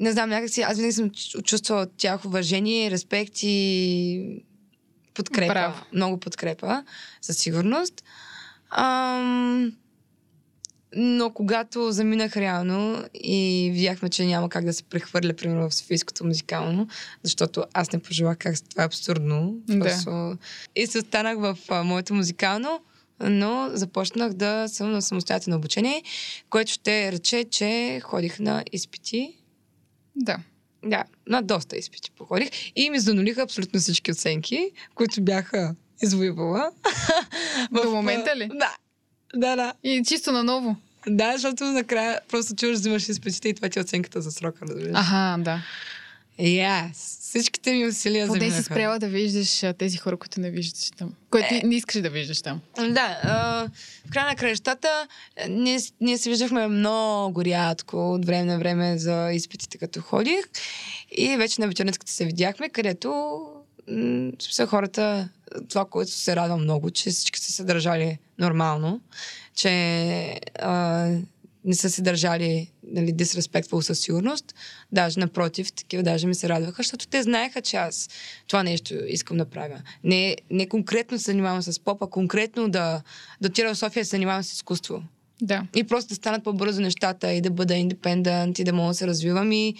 не 0.00 0.12
знам, 0.12 0.30
някакси, 0.30 0.60
аз 0.60 0.76
винаги 0.76 0.92
съм 0.92 1.10
чу- 1.10 1.42
чувствала 1.42 1.86
тях 1.96 2.24
уважение, 2.24 2.90
респект 2.90 3.34
и 3.42 4.44
подкрепа. 5.14 5.54
Браво. 5.54 5.84
Много 5.92 6.20
подкрепа, 6.20 6.84
със 7.20 7.38
сигурност. 7.38 8.04
Ам, 8.70 9.72
но 10.96 11.30
когато 11.30 11.92
заминах 11.92 12.36
реално 12.36 13.04
и 13.14 13.70
видяхме, 13.72 14.08
че 14.08 14.26
няма 14.26 14.48
как 14.48 14.64
да 14.64 14.72
се 14.72 14.82
прехвърля, 14.82 15.32
примерно, 15.32 15.70
в 15.70 15.74
Софийското 15.74 16.24
музикално, 16.24 16.88
защото 17.22 17.64
аз 17.72 17.92
не 17.92 17.98
пожелах 17.98 18.38
как 18.38 18.54
това 18.70 18.82
е 18.82 18.86
абсурдно. 18.86 19.54
Да. 19.68 19.78
Просто... 19.78 20.36
И 20.76 20.86
се 20.86 20.98
останах 20.98 21.38
в 21.38 21.58
а, 21.68 21.82
моето 21.82 22.14
музикално, 22.14 22.80
но 23.20 23.70
започнах 23.72 24.32
да 24.32 24.68
съм 24.68 24.92
на 24.92 25.02
самостоятелно 25.02 25.56
обучение, 25.56 26.02
което 26.50 26.72
ще 26.72 27.12
рече, 27.12 27.44
че 27.50 28.00
ходих 28.04 28.38
на 28.38 28.64
изпити. 28.72 29.36
да. 30.16 30.38
Да, 30.86 31.04
на 31.26 31.42
доста 31.42 31.76
изпити 31.76 32.10
походих 32.10 32.48
и 32.76 32.90
ми 32.90 32.98
занолиха 32.98 33.42
абсолютно 33.42 33.80
всички 33.80 34.10
оценки, 34.10 34.70
които 34.94 35.22
бяха 35.22 35.74
извоювала. 36.02 36.70
До 37.72 37.82
В, 37.82 37.92
момента 37.92 38.36
ли? 38.36 38.48
Да. 38.54 38.76
Да, 39.36 39.56
да. 39.56 39.72
И 39.84 40.02
чисто 40.06 40.32
наново. 40.32 40.76
Да, 41.06 41.32
защото 41.32 41.64
накрая 41.64 42.20
просто 42.28 42.54
чуваш, 42.54 42.76
взимаш 42.76 43.08
изпитите 43.08 43.48
и 43.48 43.54
това 43.54 43.68
ти 43.68 43.78
е 43.78 43.82
оценката 43.82 44.20
за 44.20 44.32
срока, 44.32 44.58
разбираш. 44.62 44.90
Аха, 44.94 45.36
да. 45.38 45.62
Yes. 46.40 46.92
Всичките 47.20 47.72
ми 47.72 47.86
усилия 47.86 48.26
Поне 48.26 48.40
си 48.40 48.46
заминаха. 48.46 48.62
спряла 48.64 48.98
да 48.98 49.08
виждаш 49.08 49.62
тези 49.78 49.96
хора, 49.96 50.16
които 50.16 50.40
не 50.40 50.50
виждаш 50.50 50.90
там. 50.90 51.14
Които 51.30 51.48
Е. 51.50 51.62
не 51.64 51.74
искаш 51.74 52.02
да 52.02 52.10
виждаш 52.10 52.42
там. 52.42 52.60
Да, 52.76 53.18
а, 53.22 53.68
в 54.06 54.10
края 54.10 54.26
на 54.26 54.36
краищата 54.36 55.06
ние, 55.48 55.78
ние 56.00 56.18
се 56.18 56.30
виждахме 56.30 56.68
много 56.68 57.44
рядко 57.44 58.12
от 58.12 58.24
време 58.24 58.44
на 58.44 58.58
време 58.58 58.98
за 58.98 59.30
изпитите, 59.32 59.78
като 59.78 60.00
ходих. 60.00 60.44
И 61.10 61.36
вече 61.36 61.60
на 61.60 61.68
вечерницката 61.68 62.12
се 62.12 62.24
видяхме, 62.24 62.68
където 62.68 63.38
смисъл 64.40 64.66
хората, 64.66 65.28
това, 65.68 65.84
което 65.84 66.10
се 66.10 66.36
радвам 66.36 66.62
много, 66.62 66.90
че 66.90 67.10
всички 67.10 67.40
са 67.40 67.52
се 67.52 67.64
държали 67.64 68.18
нормално, 68.38 69.00
че 69.54 69.70
а, 70.58 71.08
не 71.64 71.74
са 71.74 71.90
се 71.90 72.02
държали 72.02 72.70
нали, 72.86 73.14
disrespectful 73.14 73.80
със 73.80 74.00
сигурност. 74.00 74.54
Даже 74.92 75.20
напротив, 75.20 75.72
такива 75.72 76.02
даже 76.02 76.26
ми 76.26 76.34
се 76.34 76.48
радваха, 76.48 76.76
защото 76.76 77.06
те 77.06 77.22
знаеха, 77.22 77.62
че 77.62 77.76
аз 77.76 78.08
това 78.46 78.62
нещо 78.62 78.94
искам 79.08 79.36
да 79.36 79.44
правя. 79.44 79.82
Не, 80.04 80.36
не 80.50 80.68
конкретно 80.68 81.18
се 81.18 81.24
занимавам 81.24 81.62
с 81.62 81.80
поп, 81.80 82.02
а 82.02 82.06
конкретно 82.06 82.68
да, 82.68 83.02
да 83.40 83.48
отида 83.48 83.74
в 83.74 83.78
София 83.78 84.00
да 84.00 84.04
се 84.04 84.10
занимавам 84.10 84.42
с 84.42 84.52
изкуство. 84.52 85.02
Да. 85.42 85.66
И 85.76 85.84
просто 85.84 86.08
да 86.08 86.14
станат 86.14 86.44
по-бързо 86.44 86.80
нещата 86.80 87.32
и 87.32 87.40
да 87.40 87.50
бъда 87.50 87.74
индепендент 87.74 88.58
и 88.58 88.64
да 88.64 88.72
мога 88.72 88.88
да 88.88 88.94
се 88.94 89.06
развивам. 89.06 89.52
И 89.52 89.74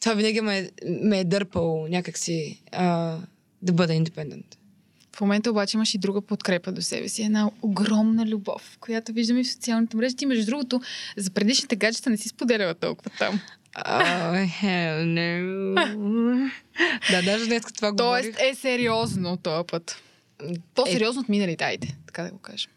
това 0.00 0.14
винаги 0.14 0.40
ме, 0.40 0.70
ме 1.02 1.20
е 1.20 1.24
дърпало 1.24 1.88
някакси 1.88 2.62
а, 2.72 3.18
да 3.62 3.72
бъда 3.72 3.94
индепендент. 3.94 4.58
В 5.16 5.20
момента 5.20 5.50
обаче 5.50 5.76
имаш 5.76 5.94
и 5.94 5.98
друга 5.98 6.20
подкрепа 6.20 6.72
до 6.72 6.82
себе 6.82 7.08
си. 7.08 7.22
Една 7.22 7.50
огромна 7.62 8.26
любов, 8.26 8.76
която 8.80 9.12
виждаме 9.12 9.44
в 9.44 9.50
социалните 9.50 9.96
мрежи. 9.96 10.16
Ти, 10.16 10.26
между 10.26 10.46
другото, 10.46 10.80
за 11.16 11.30
предишните 11.30 11.76
гаджета 11.76 12.10
не 12.10 12.16
си 12.16 12.28
споделяла 12.28 12.74
толкова 12.74 13.10
там. 13.18 13.40
Oh, 13.78 14.46
hell 14.62 15.04
no. 15.04 16.50
да, 17.10 17.22
даже 17.22 17.46
днес 17.46 17.62
това 17.74 17.96
Тоест 17.96 18.28
говорих. 18.30 18.50
е 18.50 18.54
сериозно 18.54 19.36
този 19.36 19.66
път. 19.66 20.02
По-сериозно 20.74 21.20
от 21.20 21.28
миналите, 21.28 21.64
айде, 21.64 21.88
така 22.06 22.22
да 22.22 22.30
го 22.30 22.38
кажем. 22.38 22.70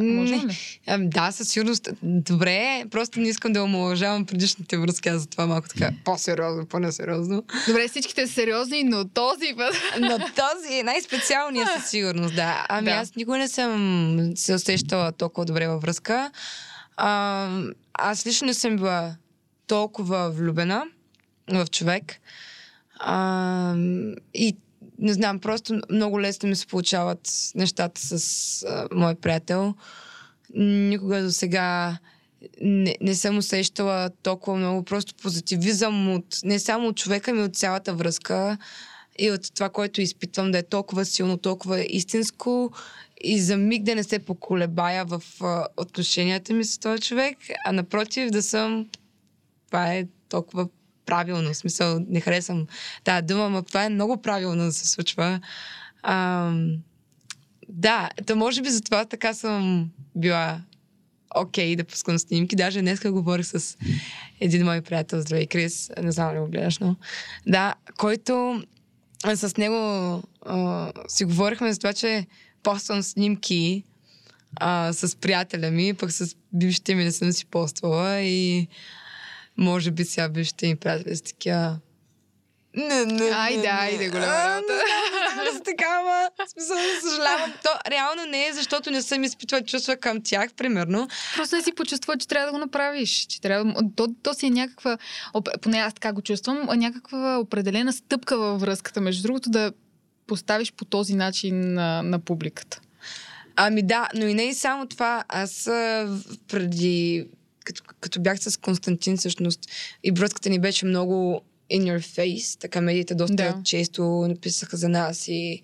Може 0.00 0.36
Не. 0.36 0.42
ли? 0.46 0.80
Да, 0.98 1.30
със 1.32 1.48
сигурност. 1.48 1.88
Добре, 2.02 2.84
просто 2.90 3.20
не 3.20 3.28
искам 3.28 3.52
да 3.52 3.62
омалъжавам 3.62 4.26
предишните 4.26 4.78
връзки, 4.78 5.08
аз 5.08 5.20
затова 5.20 5.46
малко 5.46 5.68
така 5.68 5.90
по-сериозно, 6.04 6.66
по-несериозно. 6.66 7.42
Добре, 7.68 7.88
всичките 7.88 8.26
са 8.26 8.32
сериозни, 8.32 8.84
но 8.84 9.08
този 9.08 9.54
път... 9.56 9.74
Но 10.00 10.18
този 10.18 10.74
е 10.74 10.82
най-специалният 10.82 11.68
със 11.80 11.90
сигурност, 11.90 12.34
да. 12.34 12.66
Ами 12.68 12.84
Да. 12.84 12.90
аз 12.94 13.14
никога 13.14 13.38
не 13.38 13.48
съм 13.48 14.32
се 14.36 14.54
усещала 14.54 15.12
толкова 15.12 15.44
добре 15.44 15.68
във 15.68 15.82
връзка. 15.82 16.30
А, 16.96 17.48
аз 17.94 18.26
лично 18.26 18.46
не 18.46 18.54
съм 18.54 18.76
била 18.76 19.16
толкова 19.66 20.30
влюбена 20.30 20.84
в 21.48 21.66
човек. 21.70 22.14
А, 22.98 23.74
и 24.34 24.56
не 25.02 25.12
знам, 25.12 25.38
просто 25.38 25.80
много 25.90 26.20
лесно 26.20 26.48
ми 26.48 26.56
се 26.56 26.66
получават 26.66 27.20
нещата 27.54 28.00
с 28.00 28.62
а, 28.62 28.88
мой 28.92 29.14
приятел. 29.14 29.74
Никога 30.54 31.22
до 31.22 31.30
сега 31.30 31.98
не, 32.60 32.96
не 33.00 33.14
съм 33.14 33.38
усещала 33.38 34.10
толкова 34.22 34.56
много 34.56 34.82
просто 34.82 35.14
позитивизъм 35.14 36.14
от 36.14 36.38
не 36.44 36.58
само 36.58 36.88
от 36.88 36.96
човека 36.96 37.34
ми, 37.34 37.42
от 37.42 37.56
цялата 37.56 37.94
връзка 37.94 38.58
и 39.18 39.30
от 39.30 39.54
това, 39.54 39.68
което 39.68 40.00
изпитвам 40.00 40.52
да 40.52 40.58
е 40.58 40.62
толкова 40.62 41.04
силно, 41.04 41.38
толкова 41.38 41.80
истинско 41.80 42.72
и 43.24 43.40
за 43.40 43.56
миг 43.56 43.82
да 43.82 43.94
не 43.94 44.02
се 44.02 44.18
поколебая 44.18 45.04
в 45.04 45.22
а, 45.40 45.66
отношенията 45.76 46.52
ми 46.52 46.64
с 46.64 46.78
този 46.78 47.02
човек, 47.02 47.38
а 47.66 47.72
напротив 47.72 48.30
да 48.30 48.42
съм 48.42 48.88
това 49.66 49.94
е 49.94 50.06
толкова 50.28 50.68
правилно. 51.06 51.52
В 51.52 51.56
смисъл, 51.56 52.00
не 52.08 52.20
харесвам 52.20 52.66
тази 53.04 53.26
дума, 53.26 53.50
но 53.50 53.62
това 53.62 53.84
е 53.84 53.88
много 53.88 54.22
правилно 54.22 54.64
да 54.64 54.72
се 54.72 54.88
случва. 54.88 55.40
Ам, 56.02 56.76
да, 57.68 58.10
то 58.26 58.36
може 58.36 58.62
би 58.62 58.70
затова 58.70 59.04
така 59.04 59.34
съм 59.34 59.90
била 60.16 60.60
окей 61.36 61.72
okay, 61.72 61.76
да 61.76 61.84
пускам 61.84 62.18
снимки. 62.18 62.56
Даже 62.56 62.80
днес 62.80 63.00
говорих 63.00 63.46
с 63.46 63.76
един 64.40 64.64
мой 64.64 64.80
приятел, 64.80 65.20
здравей 65.20 65.46
Крис, 65.46 65.90
не 66.02 66.12
знам 66.12 66.34
ли 66.34 66.38
го 66.38 66.46
гледаш, 66.46 66.78
но 66.78 66.96
да, 67.46 67.74
който 67.98 68.62
а, 69.24 69.36
с 69.36 69.56
него 69.56 70.22
а, 70.46 70.92
си 71.08 71.24
говорихме 71.24 71.72
за 71.72 71.78
това, 71.78 71.92
че 71.92 72.26
поствам 72.62 73.02
снимки 73.02 73.84
а, 74.56 74.92
с 74.92 75.16
приятеля 75.16 75.70
ми, 75.70 75.94
пък 75.94 76.12
с 76.12 76.36
бившите 76.52 76.94
ми 76.94 77.04
не 77.04 77.12
съм 77.12 77.32
си 77.32 77.46
поствала 77.46 78.20
и 78.20 78.68
може 79.62 79.90
би 79.90 80.04
сега 80.04 80.28
бившите 80.28 80.66
ми 80.66 80.76
приятели 80.76 81.16
са 81.16 81.22
такива 81.22 81.78
не, 82.76 83.04
не, 83.04 83.30
Айде, 83.30 83.62
не, 83.62 83.68
айде, 83.68 84.08
голяма 84.08 84.32
работа. 84.32 84.72
Са 85.52 85.60
такава. 85.62 86.30
Смисъл, 86.46 86.76
да 86.76 87.10
съжалявам. 87.10 87.52
То 87.62 87.90
реално 87.90 88.24
не 88.30 88.46
е, 88.46 88.52
защото 88.52 88.90
не 88.90 89.02
съм 89.02 89.24
изпитвала 89.24 89.64
чувства 89.64 89.96
към 89.96 90.20
тях, 90.24 90.54
примерно. 90.54 91.08
Просто 91.36 91.56
не 91.56 91.62
си 91.62 91.72
почувства, 91.74 92.16
че 92.16 92.28
трябва 92.28 92.46
да 92.46 92.52
го 92.52 92.58
направиш. 92.58 93.10
Че 93.10 93.40
трябва 93.40 93.74
то, 93.96 94.08
то 94.22 94.34
си 94.34 94.46
е 94.46 94.50
някаква, 94.50 94.98
поне 95.60 95.78
аз 95.78 95.94
така 95.94 96.12
го 96.12 96.22
чувствам, 96.22 96.68
някаква 96.76 97.38
определена 97.38 97.92
стъпка 97.92 98.38
във 98.38 98.60
връзката. 98.60 99.00
Между 99.00 99.22
другото, 99.22 99.50
да 99.50 99.72
поставиш 100.26 100.72
по 100.72 100.84
този 100.84 101.14
начин 101.14 101.74
на, 101.74 102.02
на 102.02 102.18
публиката. 102.18 102.80
Ами 103.56 103.82
да, 103.82 104.08
но 104.14 104.26
и 104.26 104.34
не 104.34 104.42
и 104.42 104.54
само 104.54 104.86
това. 104.86 105.24
Аз 105.28 105.64
преди, 106.48 107.26
като, 107.64 107.82
като 108.00 108.20
бях 108.20 108.38
с 108.40 108.60
Константин, 108.60 109.16
всъщност, 109.16 109.60
и 110.04 110.10
връзката 110.10 110.50
ни 110.50 110.58
беше 110.58 110.86
много 110.86 111.42
in 111.72 111.82
your 111.82 112.00
face. 112.00 112.60
Така 112.60 112.80
медиите 112.80 113.14
доста 113.14 113.34
Да. 113.36 113.60
често 113.64 114.02
написаха 114.04 114.76
за 114.76 114.88
нас 114.88 115.28
и 115.28 115.62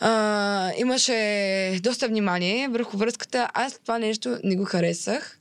а, 0.00 0.72
имаше 0.78 1.80
доста 1.82 2.08
внимание 2.08 2.68
върху 2.68 2.96
връзката. 2.96 3.48
Аз 3.54 3.78
това 3.78 3.98
нещо 3.98 4.38
не 4.44 4.56
го 4.56 4.64
харесах. 4.64 5.38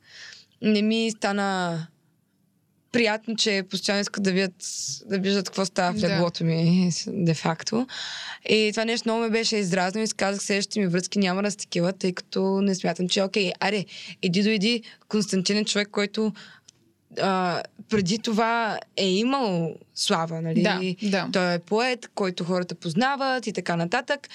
Не 0.62 0.82
ми 0.82 1.12
стана 1.12 1.88
приятно, 2.98 3.36
че 3.36 3.64
постоянно 3.70 4.02
искат 4.02 4.24
да 4.24 4.32
видят, 4.32 4.54
да 5.06 5.20
виждат 5.20 5.46
какво 5.50 5.66
става 5.66 5.94
в 5.94 6.02
Да. 6.02 6.10
леглото 6.10 6.44
ми, 6.44 6.90
де-факто. 7.08 7.88
И 8.50 8.70
това 8.74 8.86
нещо 8.86 9.10
много 9.10 9.22
ме 9.22 9.30
беше 9.30 9.58
изразнено 9.58 10.06
и 10.06 10.10
казах, 10.18 10.42
следващите 10.44 10.80
ми 10.80 10.88
връзки 10.88 11.20
няма 11.20 11.44
да 11.44 11.52
са 11.52 11.58
такива, 11.58 11.94
тъй 11.94 12.14
като 12.14 12.62
не 12.62 12.76
смятам, 12.76 13.10
че 13.10 13.24
окей, 13.24 13.52
аре, 13.60 13.86
иди 14.22 14.44
дойди, 14.44 14.84
Константин 15.08 15.58
е 15.58 15.66
човек, 15.66 15.88
който 15.92 16.34
а, 17.22 17.64
преди 17.90 18.20
това 18.20 18.80
е 18.98 19.08
имал 19.10 19.76
слава, 19.96 20.42
нали? 20.42 20.62
Да, 20.62 21.10
да. 21.10 21.30
Той 21.34 21.54
е 21.54 21.60
поет, 21.60 22.10
който 22.16 22.44
хората 22.44 22.76
познават 22.76 23.48
и 23.48 23.54
така 23.54 23.76
нататък. 23.76 24.30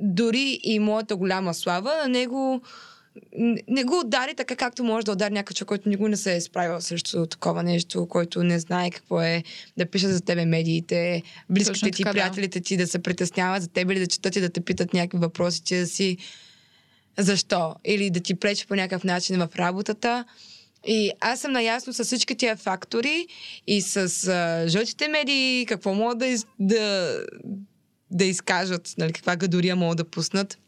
Дори 0.00 0.60
и 0.62 0.78
моята 0.78 1.16
голяма 1.16 1.54
слава 1.54 1.96
на 2.02 2.08
него 2.08 2.62
не 3.68 3.84
го 3.84 4.00
удари 4.00 4.34
така, 4.34 4.56
както 4.56 4.84
може 4.84 5.06
да 5.06 5.12
удари 5.12 5.34
някой 5.34 5.54
човек, 5.54 5.68
който 5.68 5.88
никога 5.88 6.08
не 6.08 6.16
се 6.16 6.36
е 6.36 6.40
справил 6.40 6.80
срещу 6.80 7.26
такова 7.26 7.62
нещо, 7.62 8.06
който 8.06 8.42
не 8.42 8.58
знае 8.58 8.90
какво 8.90 9.22
е 9.22 9.42
да 9.76 9.86
пише 9.86 10.08
за 10.08 10.20
тебе 10.20 10.44
медиите, 10.44 11.22
близките 11.50 11.72
Точно 11.72 11.90
ти, 11.90 12.02
така, 12.02 12.08
да. 12.08 12.12
приятелите 12.12 12.60
ти 12.60 12.76
да 12.76 12.86
се 12.86 12.98
притесняват 12.98 13.62
за 13.62 13.68
тебе 13.68 13.92
или 13.92 14.00
да 14.00 14.06
четат 14.06 14.36
и 14.36 14.40
да 14.40 14.48
те 14.48 14.60
питат 14.60 14.94
някакви 14.94 15.18
въпроси, 15.18 15.62
че 15.64 15.76
да 15.76 15.86
си 15.86 16.16
защо? 17.18 17.74
Или 17.84 18.10
да 18.10 18.20
ти 18.20 18.34
пречи 18.34 18.66
по 18.66 18.74
някакъв 18.74 19.04
начин 19.04 19.36
в 19.36 19.48
работата. 19.56 20.24
И 20.86 21.10
аз 21.20 21.40
съм 21.40 21.52
наясно 21.52 21.92
с 21.92 22.04
всички 22.04 22.34
тия 22.34 22.56
фактори 22.56 23.26
и 23.66 23.80
с 23.82 24.28
а, 24.28 24.68
жълтите 24.68 25.08
медии, 25.08 25.66
какво 25.66 25.94
могат 25.94 26.18
да, 26.18 26.26
из, 26.26 26.46
да, 26.60 27.16
да 28.10 28.24
изкажат, 28.24 28.94
нали, 28.98 29.12
каква 29.12 29.36
гадория 29.36 29.76
могат 29.76 29.96
да 29.96 30.04
пуснат. 30.04 30.58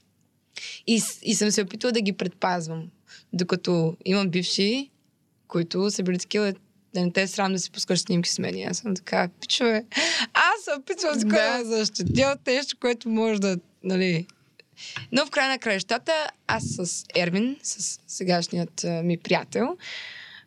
И, 0.86 1.02
и 1.22 1.34
съм 1.34 1.50
се 1.50 1.62
опитвала 1.62 1.92
да 1.92 2.00
ги 2.00 2.12
предпазвам. 2.12 2.90
Докато 3.32 3.96
имам 4.04 4.30
бивши, 4.30 4.90
които 5.48 5.90
са 5.90 6.02
били 6.02 6.18
такива, 6.18 6.54
да 6.94 7.00
не 7.00 7.12
те 7.12 7.22
е 7.22 7.26
срам 7.26 7.52
да 7.52 7.58
си 7.58 7.70
пускаш 7.70 8.00
снимки 8.00 8.30
с 8.30 8.38
мен. 8.38 8.56
И 8.56 8.64
Аз 8.64 8.78
съм 8.78 8.94
така, 8.94 9.28
пичове, 9.40 9.84
аз 10.34 10.64
се 10.64 10.70
опитвам 10.78 11.18
да 11.18 11.24
Да. 11.24 11.64
защитя 11.64 12.34
от 12.36 12.46
нещо, 12.46 12.76
което 12.80 13.08
може 13.08 13.40
да, 13.40 13.58
нали... 13.84 14.26
Но 15.12 15.26
в 15.26 15.30
края 15.30 15.48
на 15.48 15.58
краищата, 15.58 16.12
аз 16.46 16.64
с 16.64 17.04
Ервин, 17.16 17.56
с 17.62 18.00
сегашният 18.06 18.86
ми 19.02 19.18
приятел, 19.18 19.76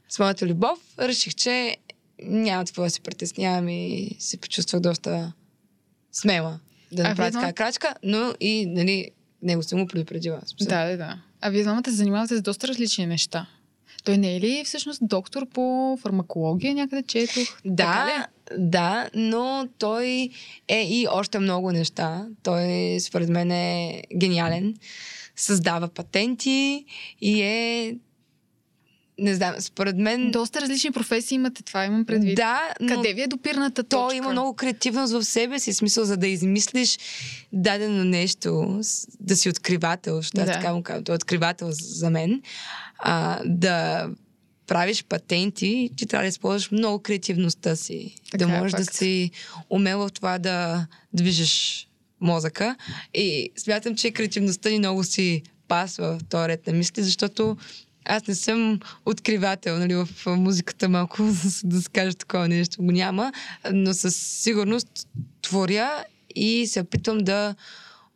с 0.09 0.19
моята 0.19 0.47
любов, 0.47 0.79
реших, 0.99 1.35
че 1.35 1.77
няма 2.23 2.65
какво 2.65 2.83
да 2.83 2.89
се 2.89 3.01
притеснявам 3.01 3.69
и 3.69 4.15
се 4.19 4.37
почувствах 4.37 4.81
доста 4.81 5.33
смела 6.11 6.59
да 6.91 7.03
направя 7.03 7.31
така 7.31 7.53
крачка, 7.53 7.95
но 8.03 8.33
и, 8.39 8.65
нали, 8.65 9.11
него 9.43 9.63
съм 9.63 9.79
го 9.79 9.87
предупредила. 9.87 10.39
Да, 10.61 10.85
да, 10.85 10.97
да. 10.97 11.17
А 11.41 11.49
вие 11.49 11.63
двамата 11.63 11.83
се 11.85 11.91
занимавате 11.91 12.37
с 12.37 12.41
доста 12.41 12.67
различни 12.67 13.05
неща. 13.05 13.47
Той 14.03 14.17
не 14.17 14.35
е 14.35 14.39
ли 14.39 14.63
всъщност 14.65 14.99
доктор 15.01 15.45
по 15.49 15.97
фармакология 16.01 16.73
някъде, 16.73 17.03
четох? 17.03 17.37
Ли 17.37 17.45
Да, 17.65 18.07
е? 18.19 18.55
да, 18.57 19.09
но 19.15 19.67
той 19.77 20.29
е 20.67 20.81
и 20.81 21.07
още 21.11 21.39
много 21.39 21.71
неща. 21.71 22.27
Той 22.43 22.97
според 22.99 23.29
мен 23.29 23.51
е 23.51 24.03
гениален. 24.17 24.75
Създава 25.35 25.87
патенти 25.87 26.85
и 27.21 27.41
е... 27.41 27.95
Не 29.19 29.35
знам, 29.35 29.55
според 29.59 29.97
мен... 29.97 30.31
Доста 30.31 30.61
различни 30.61 30.91
професии 30.91 31.35
имате, 31.35 31.63
това 31.63 31.85
имам 31.85 32.05
предвид. 32.05 32.35
Да, 32.35 32.61
но 32.81 32.95
Къде 32.95 33.13
ви 33.13 33.21
е 33.21 33.27
допирната 33.27 33.83
точка? 33.83 34.07
той 34.07 34.15
има 34.15 34.31
много 34.31 34.53
креативност 34.53 35.13
в 35.13 35.23
себе 35.23 35.59
си, 35.59 35.73
смисъл 35.73 36.05
за 36.05 36.17
да 36.17 36.27
измислиш 36.27 36.97
дадено 37.53 38.03
нещо, 38.03 38.81
да 39.19 39.35
си 39.35 39.49
откривател, 39.49 40.17
аз 40.17 40.31
Да. 40.33 40.45
така 40.45 40.73
му 40.73 40.83
казвам, 40.83 41.03
той 41.03 41.13
е 41.13 41.17
откривател 41.17 41.67
за 41.71 42.09
мен, 42.09 42.41
а, 42.99 43.39
да 43.45 44.07
правиш 44.67 45.03
патенти, 45.03 45.89
ти 45.97 46.05
трябва 46.05 46.23
да 46.23 46.27
използваш 46.27 46.71
много 46.71 46.99
креативността 46.99 47.75
си. 47.75 48.15
Така 48.31 48.45
да 48.45 48.53
е, 48.53 48.59
можеш 48.59 48.71
да 48.71 48.83
факт. 48.83 48.95
си 48.95 49.31
умел 49.69 49.99
в 49.99 50.09
това 50.09 50.39
да 50.39 50.87
движиш 51.13 51.85
мозъка. 52.21 52.75
И 53.13 53.49
смятам, 53.57 53.95
че 53.95 54.11
креативността 54.11 54.69
ни 54.69 54.77
много 54.79 55.03
си 55.03 55.41
пасва 55.67 56.17
в 56.17 56.23
този 56.29 56.47
ред 56.47 56.67
на 56.67 56.73
мисли, 56.73 57.03
защото 57.03 57.57
аз 58.05 58.27
не 58.27 58.35
съм 58.35 58.79
откривател, 59.05 59.79
нали, 59.79 59.95
в 59.95 60.07
музиката 60.27 60.89
малко 60.89 61.23
да 61.63 61.81
се 61.81 61.89
каже 61.93 62.17
такова 62.17 62.47
нещо. 62.47 62.83
Го 62.83 62.91
няма, 62.91 63.31
но 63.73 63.93
със 63.93 64.15
сигурност 64.15 65.07
творя 65.41 66.03
и 66.35 66.67
се 66.67 66.81
опитвам 66.81 67.17
да 67.17 67.55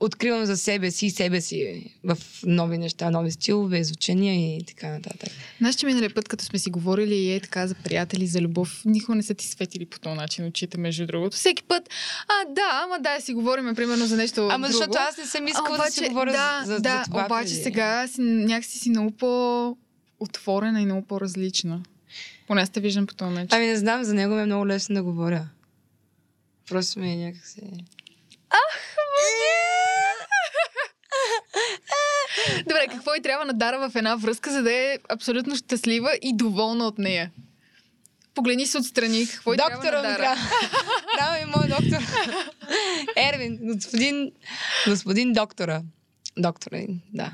откривам 0.05 0.45
за 0.45 0.57
себе 0.57 0.91
си 0.91 1.05
и 1.05 1.09
себе 1.09 1.41
си 1.41 1.91
в 2.03 2.17
нови 2.45 2.77
неща, 2.77 3.09
нови 3.09 3.31
стилове, 3.31 3.83
звучения 3.83 4.57
и 4.57 4.65
така 4.65 4.89
нататък. 4.89 5.29
Знаеш, 5.57 5.75
че 5.75 5.85
миналия 5.85 6.13
път, 6.13 6.27
като 6.27 6.45
сме 6.45 6.59
си 6.59 6.69
говорили 6.69 7.15
и 7.15 7.33
е 7.33 7.39
така 7.39 7.67
за 7.67 7.75
приятели, 7.75 8.27
за 8.27 8.41
любов, 8.41 8.81
никога 8.85 9.15
не 9.15 9.23
са 9.23 9.33
ти 9.33 9.47
светили 9.47 9.85
по 9.85 9.99
този 9.99 10.15
начин 10.15 10.45
очите, 10.45 10.77
между 10.77 11.05
другото. 11.05 11.37
Всеки 11.37 11.63
път, 11.63 11.89
а 12.27 12.53
да, 12.53 12.81
ама 12.83 12.99
да, 12.99 13.21
си 13.21 13.33
говорим 13.33 13.75
примерно 13.75 14.05
за 14.05 14.17
нещо 14.17 14.47
Ама 14.51 14.67
друго. 14.67 14.77
защото 14.77 14.97
аз 15.09 15.17
не 15.17 15.25
съм 15.25 15.47
искала 15.47 15.77
А, 15.81 15.85
да 15.85 15.91
си 15.91 16.07
говоря 16.09 16.31
да, 16.31 16.63
за, 16.65 16.73
за, 16.73 16.79
да, 16.81 16.97
за 16.97 17.03
това. 17.11 17.25
обаче 17.25 17.49
преди. 17.49 17.63
сега 17.63 18.07
си, 18.07 18.21
някакси 18.21 18.79
си 18.79 18.89
много 18.89 19.11
по-отворена 19.11 20.81
и 20.81 20.85
много 20.85 21.07
по-различна. 21.07 21.81
Поне 22.47 22.61
аз 22.61 22.69
те 22.69 22.79
виждам 22.79 23.07
по 23.07 23.15
този 23.15 23.33
начин. 23.33 23.49
Ами 23.51 23.65
не 23.65 23.77
знам, 23.77 24.03
за 24.03 24.13
него 24.13 24.35
ми 24.35 24.41
е 24.41 24.45
много 24.45 24.67
лесно 24.67 24.95
да 24.95 25.03
говоря. 25.03 25.47
Просто 26.69 26.99
ми 26.99 27.11
е 27.11 27.15
някакси... 27.15 27.61
Добре, 32.58 32.88
какво 32.89 33.15
и 33.15 33.21
трябва 33.21 33.45
на 33.45 33.53
Дара 33.53 33.89
в 33.89 33.95
една 33.95 34.15
връзка, 34.15 34.51
за 34.51 34.63
да 34.63 34.73
е 34.73 34.97
абсолютно 35.10 35.56
щастлива 35.56 36.17
и 36.21 36.36
доволна 36.36 36.86
от 36.88 36.97
нея? 36.97 37.32
Погледни 38.36 38.65
се 38.67 38.77
отстрани, 38.77 39.27
какво 39.27 39.53
и 39.53 39.58
трябва 39.58 39.75
Доктора 39.75 39.95
на 39.95 40.01
Дара? 40.01 40.17
трябва. 40.17 40.41
Трябва 41.17 41.38
ми 41.38 41.45
мой 41.58 41.67
доктор. 41.67 42.08
Ервин, 43.17 43.60
господин, 43.62 44.32
господин 44.88 45.34
доктора. 45.34 45.82
Доктора, 46.38 46.79
да. 47.13 47.32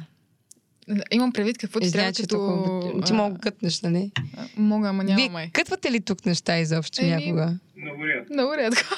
Имам 1.11 1.31
предвид 1.31 1.57
какво 1.57 1.79
ти 1.79 1.85
Извинявай, 1.85 2.13
трябва 2.13 2.15
че 2.15 2.21
като... 2.21 2.35
толкова... 2.35 3.01
Ти 3.05 3.13
мога 3.13 3.39
кътнеш, 3.39 3.81
нали? 3.81 4.11
Мога, 4.57 4.89
ама 4.89 5.03
няма 5.03 5.15
Вие 5.15 5.29
май. 5.29 5.49
кътвате 5.53 5.91
ли 5.91 6.01
тук 6.01 6.25
неща 6.25 6.59
изобщо 6.59 7.01
Еми, 7.01 7.09
някога? 7.09 7.57
Много 7.77 8.07
рядко. 8.07 8.33
Много 8.33 8.53
рядко. 8.57 8.95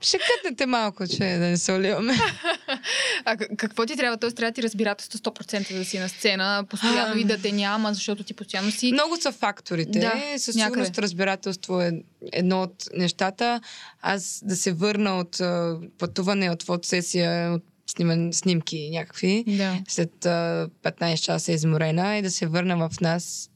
Ще 0.00 0.18
кътнете 0.18 0.66
малко, 0.66 1.06
че 1.06 1.18
да 1.18 1.46
не 1.46 1.56
се 1.56 1.72
оливаме. 1.72 2.14
А 3.24 3.36
какво 3.36 3.86
ти 3.86 3.96
трябва? 3.96 4.16
Тоест 4.16 4.36
трябва 4.36 4.50
да 4.50 4.54
ти 4.54 4.62
разбирателство 4.62 5.18
100% 5.18 5.78
да 5.78 5.84
си 5.84 5.98
на 5.98 6.08
сцена, 6.08 6.64
постоянно 6.70 7.18
и 7.20 7.24
да 7.24 7.38
те 7.42 7.52
няма, 7.52 7.94
защото 7.94 8.24
ти 8.24 8.34
постоянно 8.34 8.70
си... 8.70 8.92
Много 8.92 9.16
са 9.16 9.32
факторите. 9.32 9.98
Да, 9.98 10.12
Със 10.38 10.54
някъде. 10.56 10.70
сигурност 10.84 10.98
разбирателство 10.98 11.80
е 11.80 11.92
едно 12.32 12.62
от 12.62 12.74
нещата. 12.94 13.60
Аз 14.02 14.40
да 14.44 14.56
се 14.56 14.72
върна 14.72 15.18
от 15.18 15.40
а, 15.40 15.78
пътуване, 15.98 16.50
от 16.50 16.62
фотосесия, 16.62 17.52
от 17.52 17.62
снимен, 17.86 18.32
снимки 18.32 18.90
някакви, 18.90 19.44
Да. 19.46 19.78
след 19.88 20.26
а, 20.26 20.68
15 20.82 21.16
часа 21.16 21.52
изморена 21.52 22.16
и 22.16 22.22
да 22.22 22.30
се 22.30 22.46
върна 22.46 22.88
в 22.88 23.00
нас 23.00 23.50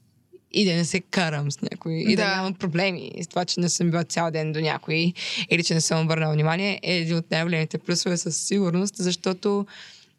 и 0.55 0.65
да 0.65 0.75
не 0.75 0.85
се 0.85 0.99
карам 0.99 1.51
с 1.51 1.61
някой. 1.61 1.93
И 1.93 2.15
да, 2.15 2.23
Да. 2.23 2.35
нямам 2.35 2.53
проблеми 2.53 3.11
с 3.21 3.27
това, 3.27 3.45
че 3.45 3.59
не 3.59 3.69
съм 3.69 3.91
била 3.91 4.03
цял 4.03 4.31
ден 4.31 4.51
до 4.51 4.59
някой 4.59 5.13
или 5.49 5.63
че 5.63 5.73
не 5.73 5.81
съм 5.81 6.05
обърнала 6.05 6.33
внимание, 6.33 6.79
е 6.83 6.97
един 6.97 7.17
от 7.17 7.31
най-големите 7.31 7.77
плюсове 7.77 8.17
със 8.17 8.37
сигурност, 8.37 8.95
защото 8.97 9.65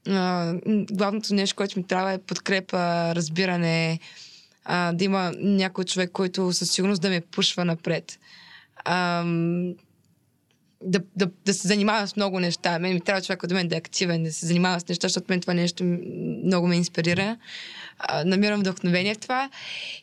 а, 0.09 0.55
главното 0.91 1.35
нещо, 1.35 1.57
което 1.57 1.79
ми 1.79 1.87
трябва 1.87 2.13
е 2.13 2.19
подкрепа, 2.19 3.15
разбиране, 3.15 3.99
а, 4.65 4.93
да 4.93 5.05
има 5.05 5.33
някой 5.39 5.85
човек, 5.85 6.11
който 6.13 6.53
със 6.53 6.71
сигурност 6.71 7.03
да 7.03 7.09
ме 7.09 7.21
пушва 7.21 7.65
напред. 7.65 8.19
Ам, 8.85 9.75
да, 10.83 11.01
да, 11.17 11.31
да 11.47 11.55
се 11.55 11.69
занимава 11.69 12.09
с 12.09 12.17
много 12.17 12.41
неща. 12.41 12.79
Мен 12.79 12.95
ми 12.95 13.01
трябва 13.01 13.23
човек 13.23 13.47
до 13.47 13.55
мен 13.55 13.69
да 13.69 13.75
е 13.75 13.79
активен, 13.79 14.23
да 14.23 14.33
се 14.33 14.47
занимава 14.47 14.81
с 14.81 14.89
неща, 14.89 15.09
защото 15.09 15.27
мен 15.29 15.41
това 15.41 15.55
нещо 15.55 15.85
много 16.45 16.67
ме 16.67 16.77
инспирира. 16.77 17.37
А, 17.99 18.25
намирам 18.25 18.61
вдъхновение 18.61 19.15
в 19.15 19.19
това 19.19 19.51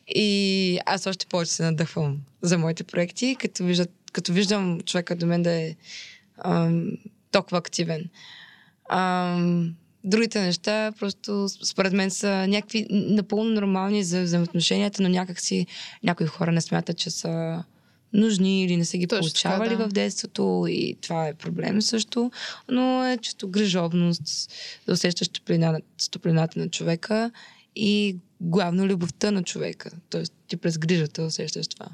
и 0.08 0.78
аз 0.86 1.06
още 1.06 1.26
повече 1.26 1.52
се 1.52 1.62
надъхвам 1.62 2.18
за 2.42 2.58
моите 2.58 2.84
проекти, 2.84 3.36
като, 3.40 3.64
виждат, 3.64 3.90
като 4.12 4.32
виждам 4.32 4.80
човека 4.80 5.16
до 5.16 5.26
мен 5.26 5.42
да 5.42 5.50
е 5.50 5.74
ам, 6.44 6.90
толкова 7.30 7.58
активен. 7.58 8.08
Ам, 8.90 9.74
другите 10.04 10.40
неща 10.40 10.92
просто 11.00 11.48
според 11.48 11.92
мен 11.92 12.10
са 12.10 12.46
някакви 12.48 12.86
напълно 12.90 13.50
нормални 13.50 14.04
за 14.04 14.22
взаимоотношенията, 14.22 15.02
но 15.02 15.08
някакси 15.08 15.66
някои 16.02 16.26
хора 16.26 16.52
не 16.52 16.60
смятат, 16.60 16.96
че 16.96 17.10
са 17.10 17.64
нужни 18.12 18.64
или 18.64 18.76
не 18.76 18.84
са 18.84 18.98
ги 18.98 19.06
Точно 19.06 19.20
получавали 19.20 19.68
така, 19.68 19.82
да. 19.82 19.88
в 19.88 19.92
детството 19.92 20.66
и 20.68 20.96
това 21.00 21.28
е 21.28 21.34
проблем 21.34 21.82
също, 21.82 22.30
но 22.68 23.06
е 23.06 23.16
чисто 23.16 23.48
грижовност, 23.48 24.52
да 24.86 24.92
усещаш 24.92 25.28
топлина, 25.28 25.80
топлината 26.10 26.58
на 26.58 26.68
човека 26.68 27.30
и 27.76 28.16
главно 28.40 28.86
любовта 28.86 29.30
на 29.30 29.42
човека. 29.42 29.90
Тоест 30.10 30.32
ти 30.48 30.56
през 30.56 30.78
грижата 30.78 31.22
усещаш 31.22 31.68
това. 31.68 31.86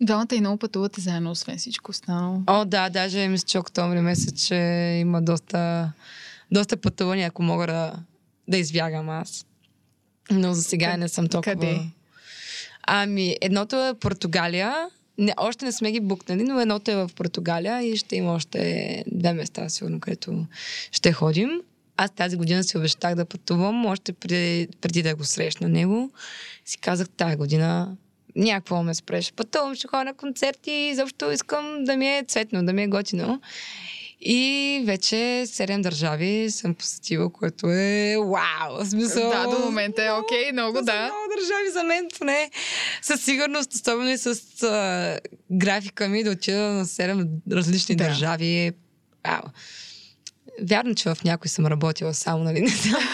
Двамата 0.00 0.34
и 0.34 0.40
много 0.40 0.58
пътувате 0.58 1.00
заедно, 1.00 1.30
освен 1.30 1.58
всичко 1.58 1.90
останало. 1.90 2.42
О, 2.46 2.64
да, 2.64 2.90
даже 2.90 3.28
мисля, 3.28 3.46
че 3.46 3.58
октомври 3.58 4.00
месец, 4.00 4.46
че 4.46 4.54
има 5.00 5.22
доста, 5.22 5.92
доста 6.50 6.76
пътувания, 6.76 7.28
ако 7.28 7.42
мога 7.42 7.66
да, 7.66 7.92
да 8.48 8.56
избягам 8.56 9.08
аз. 9.08 9.46
Но 10.30 10.54
за 10.54 10.62
сега 10.62 10.96
не 10.96 11.08
съм 11.08 11.28
толкова... 11.28 11.52
къде? 11.52 11.80
Ами, 12.86 13.36
едното 13.40 13.86
е 13.86 13.94
Португалия. 13.94 14.74
Не, 15.18 15.34
още 15.36 15.64
не 15.64 15.72
сме 15.72 15.92
ги 15.92 16.00
букнали, 16.00 16.42
но 16.42 16.60
едното 16.60 16.90
е 16.90 16.94
в 16.94 17.10
Португалия 17.16 17.82
и 17.82 17.96
ще 17.96 18.16
има 18.16 18.32
още 18.32 19.04
две 19.12 19.32
места, 19.32 19.68
сигурно, 19.68 20.00
където 20.00 20.46
ще 20.92 21.12
ходим. 21.12 21.50
Аз 21.96 22.10
тази 22.10 22.36
година 22.36 22.64
си 22.64 22.78
обещах 22.78 23.14
да 23.14 23.24
пътувам, 23.24 23.86
още 23.86 24.12
преди, 24.12 24.68
преди 24.80 25.02
да 25.02 25.14
го 25.14 25.24
срещна 25.24 25.68
него. 25.68 26.10
Си 26.64 26.78
казах, 26.78 27.08
тази 27.08 27.36
година 27.36 27.96
някакво 28.36 28.82
ме 28.82 28.94
спреш. 28.94 29.32
Пътувам, 29.32 29.74
ще 29.74 29.86
ходя 29.88 30.04
на 30.04 30.14
концерти, 30.14 30.92
защо 30.94 31.32
искам 31.32 31.84
да 31.84 31.96
ми 31.96 32.08
е 32.08 32.24
цветно, 32.28 32.64
да 32.64 32.72
ми 32.72 32.82
е 32.82 32.86
готино. 32.86 33.40
И 34.20 34.82
вече 34.86 35.44
седем 35.46 35.82
държави 35.82 36.50
съм 36.50 36.74
посетила, 36.74 37.32
което 37.32 37.70
е 37.70 38.16
вау! 38.18 38.84
В 38.84 38.86
Смисъл, 38.86 39.30
Да, 39.30 39.46
до 39.46 39.58
момента 39.58 40.04
е 40.04 40.12
окей, 40.12 40.52
много 40.52 40.78
това 40.78 40.92
са 40.92 40.98
да. 40.98 41.02
Много 41.02 41.34
държави 41.36 41.70
за 41.72 41.82
мен, 41.84 42.08
поне 42.18 42.50
със 43.02 43.24
сигурност, 43.24 43.72
особено 43.74 44.10
и 44.10 44.18
с 44.18 44.62
а, 44.62 45.18
графика 45.50 46.08
ми 46.08 46.24
да 46.24 46.30
отида 46.30 46.60
на 46.60 46.84
7 46.84 47.28
различни 47.52 47.96
Да. 47.96 48.04
държави. 48.04 48.72
Вау. 49.26 49.42
Вярно, 50.62 50.94
че 50.94 51.14
в 51.14 51.24
някой 51.24 51.48
съм 51.48 51.66
работила 51.66 52.14
само, 52.14 52.44
нали? 52.44 52.60
Не 52.60 52.68
знам. 52.68 53.02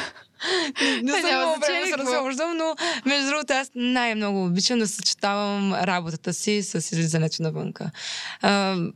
Не, 0.82 1.02
не 1.02 1.20
съм 1.20 1.30
имала 1.30 1.56
време 1.58 1.80
да 1.80 1.86
се 1.86 1.98
разхождам, 1.98 2.56
но 2.56 2.76
между 3.06 3.28
другото 3.28 3.52
аз 3.52 3.70
най-много 3.74 4.44
обичам 4.44 4.78
да 4.78 4.88
съчетавам 4.88 5.74
работата 5.74 6.34
си 6.34 6.62
с 6.62 6.74
излизането 6.74 7.42
навънка. 7.42 7.90
А, 8.40 8.50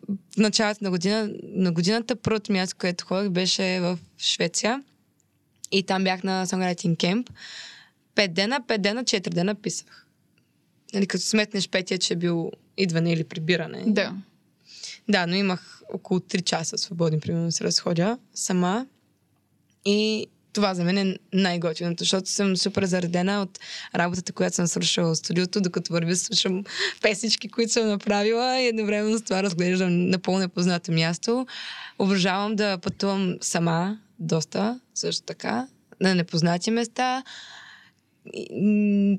в 0.09 0.37
началото 0.37 0.85
на, 0.85 0.90
година, 0.90 1.30
на 1.42 1.72
годината 1.72 2.16
първото 2.16 2.52
място, 2.52 2.76
което 2.78 3.07
ходих, 3.07 3.30
беше 3.30 3.80
в 3.80 3.98
Швеция. 4.18 4.83
И 5.72 5.83
там 5.83 6.04
бях 6.04 6.22
на 6.22 6.46
Songwriting 6.46 6.96
Camp. 6.96 7.30
Пет 8.14 8.35
дена, 8.35 8.61
пет 8.66 8.83
дена, 8.83 9.04
четири 9.04 9.35
дена 9.35 9.54
писах. 9.54 10.07
Нали, 10.94 11.07
като 11.07 11.24
сметнеш 11.24 11.68
петия, 11.68 11.98
че 11.98 12.12
е 12.12 12.16
бил 12.16 12.50
идване 12.76 13.12
или 13.12 13.24
прибиране. 13.24 13.83
Да. 13.87 14.14
Да, 15.09 15.26
но 15.26 15.35
имах 15.35 15.74
около 15.92 16.20
3 16.20 16.44
часа 16.44 16.79
свободни, 16.79 17.20
примерно, 17.20 17.53
се 17.53 17.64
разходя 17.64 18.18
сама. 18.35 18.87
И 19.85 20.27
това 20.53 20.75
за 20.75 20.85
мен 20.85 20.99
е 20.99 21.16
най-готиното, 21.33 22.05
защото 22.05 22.31
съм 22.31 22.57
супер 22.57 22.85
заредена 22.85 23.42
от 23.42 23.59
работата, 23.94 24.33
която 24.33 24.57
съм 24.57 24.66
свършила 24.66 25.14
в 25.14 25.16
студиото, 25.16 25.61
докато 25.61 25.92
върви 25.92 26.16
слушам 26.16 26.64
песички, 27.03 27.49
които 27.49 27.73
съм 27.73 27.88
направила 27.88 28.61
и 28.61 28.66
едновременно 28.66 29.18
с 29.18 29.23
това 29.23 29.42
разглеждам 29.42 30.09
напълно 30.09 30.40
непознато 30.40 30.92
място. 30.92 31.47
Обожавам 31.99 32.57
да 32.57 32.79
пътувам 32.79 33.37
сама 33.40 33.99
доста, 34.18 34.81
също 34.94 35.23
така, 35.23 35.66
на 36.01 36.14
непознати 36.14 36.70
места. 36.70 37.23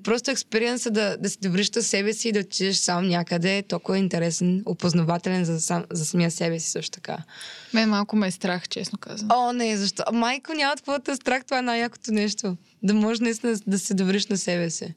Просто 0.03 0.31
експириенса 0.31 0.91
да, 0.91 1.17
да 1.17 1.29
си 1.29 1.37
довръща 1.41 1.83
себе 1.83 2.13
си 2.13 2.29
и 2.29 2.31
да 2.31 2.39
отидеш 2.39 2.75
сам 2.75 3.07
някъде 3.07 3.57
е 3.57 3.63
толкова 3.63 3.97
интересен, 3.97 4.63
опознавателен 4.65 5.45
за, 5.45 5.59
сам, 5.59 5.85
за 5.91 6.05
самия 6.05 6.31
себе 6.31 6.59
си 6.59 6.69
също 6.69 6.91
така. 6.91 7.17
Мен 7.73 7.89
малко 7.89 8.15
ме 8.15 8.27
е 8.27 8.31
страх, 8.31 8.69
честно 8.69 8.99
казвам. 8.99 9.29
О, 9.31 9.53
не, 9.53 9.77
защо? 9.77 10.03
Майко, 10.13 10.53
няма 10.53 10.75
такова 10.75 10.99
да 10.99 11.11
е 11.11 11.15
страх, 11.15 11.45
това 11.45 11.59
е 11.59 11.61
най-якото 11.61 12.11
нещо. 12.11 12.57
Да 12.83 12.93
можеш 12.93 13.19
наистина 13.19 13.55
да 13.67 13.79
се 13.79 13.93
довриш 13.93 14.27
на 14.27 14.37
себе 14.37 14.69
си. 14.69 14.93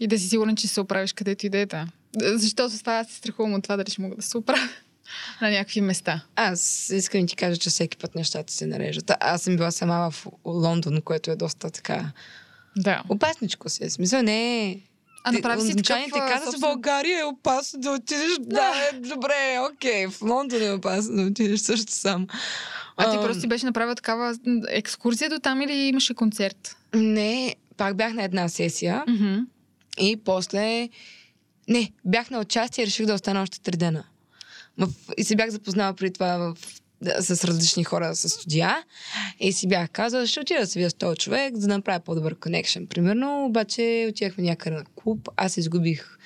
И 0.00 0.06
да 0.06 0.18
си 0.18 0.28
сигурен, 0.28 0.56
че 0.56 0.68
се 0.68 0.80
оправиш 0.80 1.12
където 1.12 1.46
и 1.46 1.48
да 1.48 1.58
е. 1.58 1.66
да. 1.66 1.86
Защото 2.16 2.76
с 2.76 2.80
това 2.80 2.92
аз 2.92 3.08
се 3.08 3.16
страхувам 3.16 3.54
от 3.54 3.62
това 3.62 3.76
дали 3.76 3.90
ще 3.90 4.02
мога 4.02 4.16
да 4.16 4.22
се 4.22 4.38
оправя 4.38 4.68
на 5.40 5.50
някакви 5.50 5.80
места. 5.80 6.24
Аз 6.36 6.90
искам 6.90 7.20
да 7.20 7.26
ти 7.26 7.36
кажа, 7.36 7.56
че 7.56 7.70
всеки 7.70 7.96
път 7.96 8.14
нещата 8.14 8.52
се 8.52 8.66
нарежат. 8.66 9.12
Аз 9.20 9.42
съм 9.42 9.56
била 9.56 9.70
сама 9.70 10.10
в 10.10 10.26
Лондон, 10.44 11.00
което 11.02 11.30
е 11.30 11.36
доста 11.36 11.70
така 11.70 12.12
Да. 12.76 13.02
опасничко 13.08 13.68
си. 13.68 13.84
е. 13.84 13.90
Смисъл 13.90 14.22
не 14.22 14.66
е... 14.70 14.78
А 15.24 15.32
направи 15.32 15.62
си 15.62 15.72
Обичайно 15.72 16.04
такъв... 16.04 16.18
ти 16.18 16.32
а, 16.32 16.34
каза, 16.34 16.44
собствен- 16.44 16.60
България 16.60 17.20
е 17.20 17.24
опасно 17.24 17.80
да 17.80 17.90
отидеш. 17.90 18.30
Да, 18.40 18.72
е, 18.92 18.98
добре, 18.98 19.58
окей. 19.72 20.06
В 20.06 20.22
Лондон 20.22 20.62
е 20.62 20.70
опасно 20.70 21.16
да 21.16 21.22
отидеш 21.22 21.60
също 21.60 21.92
сам. 21.92 22.26
А 22.96 23.10
ти 23.10 23.16
просто 23.16 23.40
си 23.40 23.46
беше 23.46 23.66
направила 23.66 23.94
такава 23.94 24.36
екскурзия 24.68 25.30
до 25.30 25.38
там 25.38 25.62
или 25.62 25.72
имаше 25.72 26.14
концерт? 26.14 26.76
Не, 26.94 27.56
пак 27.76 27.96
бях 27.96 28.12
на 28.12 28.22
една 28.22 28.48
сесия 28.48 29.04
Мгм. 29.08 29.34
и 29.98 30.16
после... 30.16 30.88
Не, 31.68 31.92
бях 32.04 32.30
на 32.30 32.40
участие 32.40 32.82
и 32.82 32.86
реших 32.86 33.06
да 33.06 33.14
остана 33.14 33.42
още 33.42 33.60
три 33.60 33.76
дена. 33.76 34.04
В... 34.78 34.88
И 35.16 35.24
се 35.24 35.36
бях 35.36 35.50
запознала 35.50 35.94
преди 35.94 36.12
това 36.12 36.36
в... 36.38 36.56
с 37.20 37.44
различни 37.44 37.84
хора 37.84 38.14
с 38.14 38.28
студия 38.28 38.84
и 39.40 39.52
си 39.52 39.68
бях 39.68 39.90
казала, 39.90 40.26
ще 40.26 40.40
отида 40.40 40.60
да 40.60 40.66
се 40.66 40.78
видя 40.78 40.90
с 40.90 40.94
този 40.94 41.16
човек, 41.16 41.56
за 41.56 41.68
да 41.68 41.74
направя 41.74 42.00
по-добър 42.00 42.34
конекшен. 42.34 42.86
Примерно, 42.86 43.44
обаче 43.44 44.06
отидахме 44.10 44.44
някъде 44.44 44.76
на 44.76 44.84
клуб, 44.84 45.28
аз 45.36 45.56
изгубих 45.56 46.18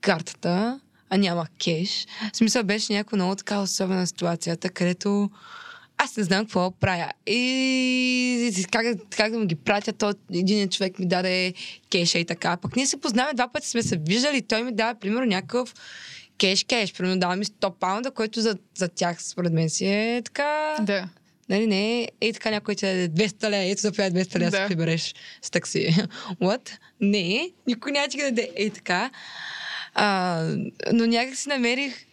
картата, 0.00 0.80
а 1.10 1.16
нямах 1.16 1.48
кеш. 1.64 2.06
В 2.32 2.36
смисъл 2.36 2.62
беше 2.62 2.92
някаква 2.92 3.16
много 3.16 3.34
така 3.34 3.60
особена 3.60 4.06
ситуацията, 4.06 4.70
където 4.70 5.30
аз 5.98 6.16
не 6.16 6.22
знам 6.22 6.44
какво 6.44 6.70
правя. 6.70 7.10
И 7.26 8.66
как, 8.70 8.86
как 9.16 9.32
да 9.32 9.38
му 9.38 9.46
ги 9.46 9.54
пратя, 9.54 9.92
то 9.92 10.14
един 10.34 10.68
човек 10.68 10.98
ми 10.98 11.06
даде 11.06 11.54
кеша 11.90 12.18
и 12.18 12.24
така. 12.24 12.56
Пък 12.56 12.76
ние 12.76 12.86
се 12.86 13.00
познаваме, 13.00 13.34
два 13.34 13.48
пъти 13.48 13.68
сме 13.68 13.82
се 13.82 13.96
виждали 13.96 14.42
той 14.42 14.62
ми 14.62 14.74
дава, 14.74 14.94
примерно, 14.94 15.26
някакъв 15.26 15.74
кеш-кеш. 16.42 16.92
Примерно 16.96 17.20
дава 17.20 17.36
ми 17.36 17.44
100 17.44 17.70
паунда, 17.70 18.10
който 18.10 18.40
за, 18.40 18.56
за 18.76 18.88
тях, 18.88 19.22
според 19.22 19.52
мен, 19.52 19.70
си 19.70 19.86
е 19.86 20.22
така... 20.24 20.76
Да. 20.80 21.08
Нали, 21.48 21.66
не, 21.66 22.08
е 22.20 22.32
така 22.32 22.50
някой 22.50 22.74
ти 22.74 22.86
даде 22.86 23.08
200 23.08 23.50
лея, 23.50 23.72
ето 23.72 23.80
заповядай 23.80 24.24
200 24.24 24.38
лея, 24.38 24.50
да. 24.50 24.56
Се 24.56 24.66
прибереш 24.68 25.14
с 25.42 25.50
такси. 25.50 25.88
What? 26.40 26.70
Не, 27.00 27.50
никой 27.66 27.92
няма 27.92 28.08
ти 28.08 28.16
ги 28.16 28.22
даде. 28.22 28.50
Ей 28.56 28.70
така. 28.70 29.10
А, 29.94 30.42
но 30.92 31.06
някак 31.06 31.36
си 31.36 31.48
намерих 31.48 32.06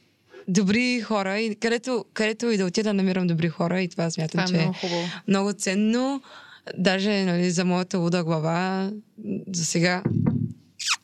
добри 0.47 1.01
хора 1.01 1.39
и 1.39 1.55
където, 1.55 2.05
където 2.13 2.51
и 2.51 2.57
да 2.57 2.65
отида 2.65 2.93
намирам 2.93 3.27
добри 3.27 3.49
хора 3.49 3.81
и 3.81 3.87
това 3.87 4.09
смятам, 4.09 4.31
Това 4.31 4.43
е 4.43 4.47
че 4.47 4.53
много 4.53 4.73
хубаво. 4.73 5.07
много 5.27 5.53
ценно. 5.53 6.21
Даже 6.77 7.23
нали, 7.23 7.51
за 7.51 7.65
моята 7.65 7.97
луда 7.97 8.23
глава 8.23 8.91
за 9.53 9.65
сега 9.65 10.03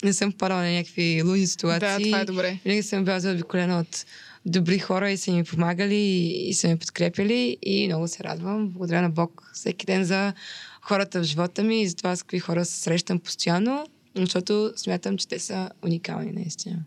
не 0.03 0.13
съм 0.13 0.31
падала 0.31 0.61
на 0.61 0.71
някакви 0.71 1.23
луди 1.25 1.47
ситуации. 1.47 2.03
Да, 2.03 2.03
това 2.03 2.19
е 2.19 2.25
добре. 2.25 2.59
Винаги 2.65 2.83
съм 2.83 3.05
била 3.05 3.19
заобиколена 3.19 3.79
от 3.79 4.05
добри 4.45 4.79
хора 4.79 5.11
и 5.11 5.17
са 5.17 5.31
ми 5.31 5.43
помагали 5.43 5.95
и, 5.95 6.49
и 6.49 6.53
са 6.53 6.67
ми 6.67 6.77
подкрепили 6.77 7.57
и 7.61 7.87
много 7.87 8.07
се 8.07 8.23
радвам. 8.23 8.69
Благодаря 8.69 9.01
на 9.01 9.09
Бог 9.09 9.51
всеки 9.53 9.85
ден 9.85 10.05
за 10.05 10.33
хората 10.81 11.19
в 11.19 11.23
живота 11.23 11.63
ми 11.63 11.81
и 11.81 11.87
за 11.87 11.95
това 11.95 12.15
с 12.15 12.23
какви 12.23 12.39
хора 12.39 12.65
се 12.65 12.81
срещам 12.81 13.19
постоянно, 13.19 13.85
защото 14.15 14.73
смятам, 14.75 15.17
че 15.17 15.27
те 15.27 15.39
са 15.39 15.69
уникални 15.85 16.31
наистина. 16.31 16.77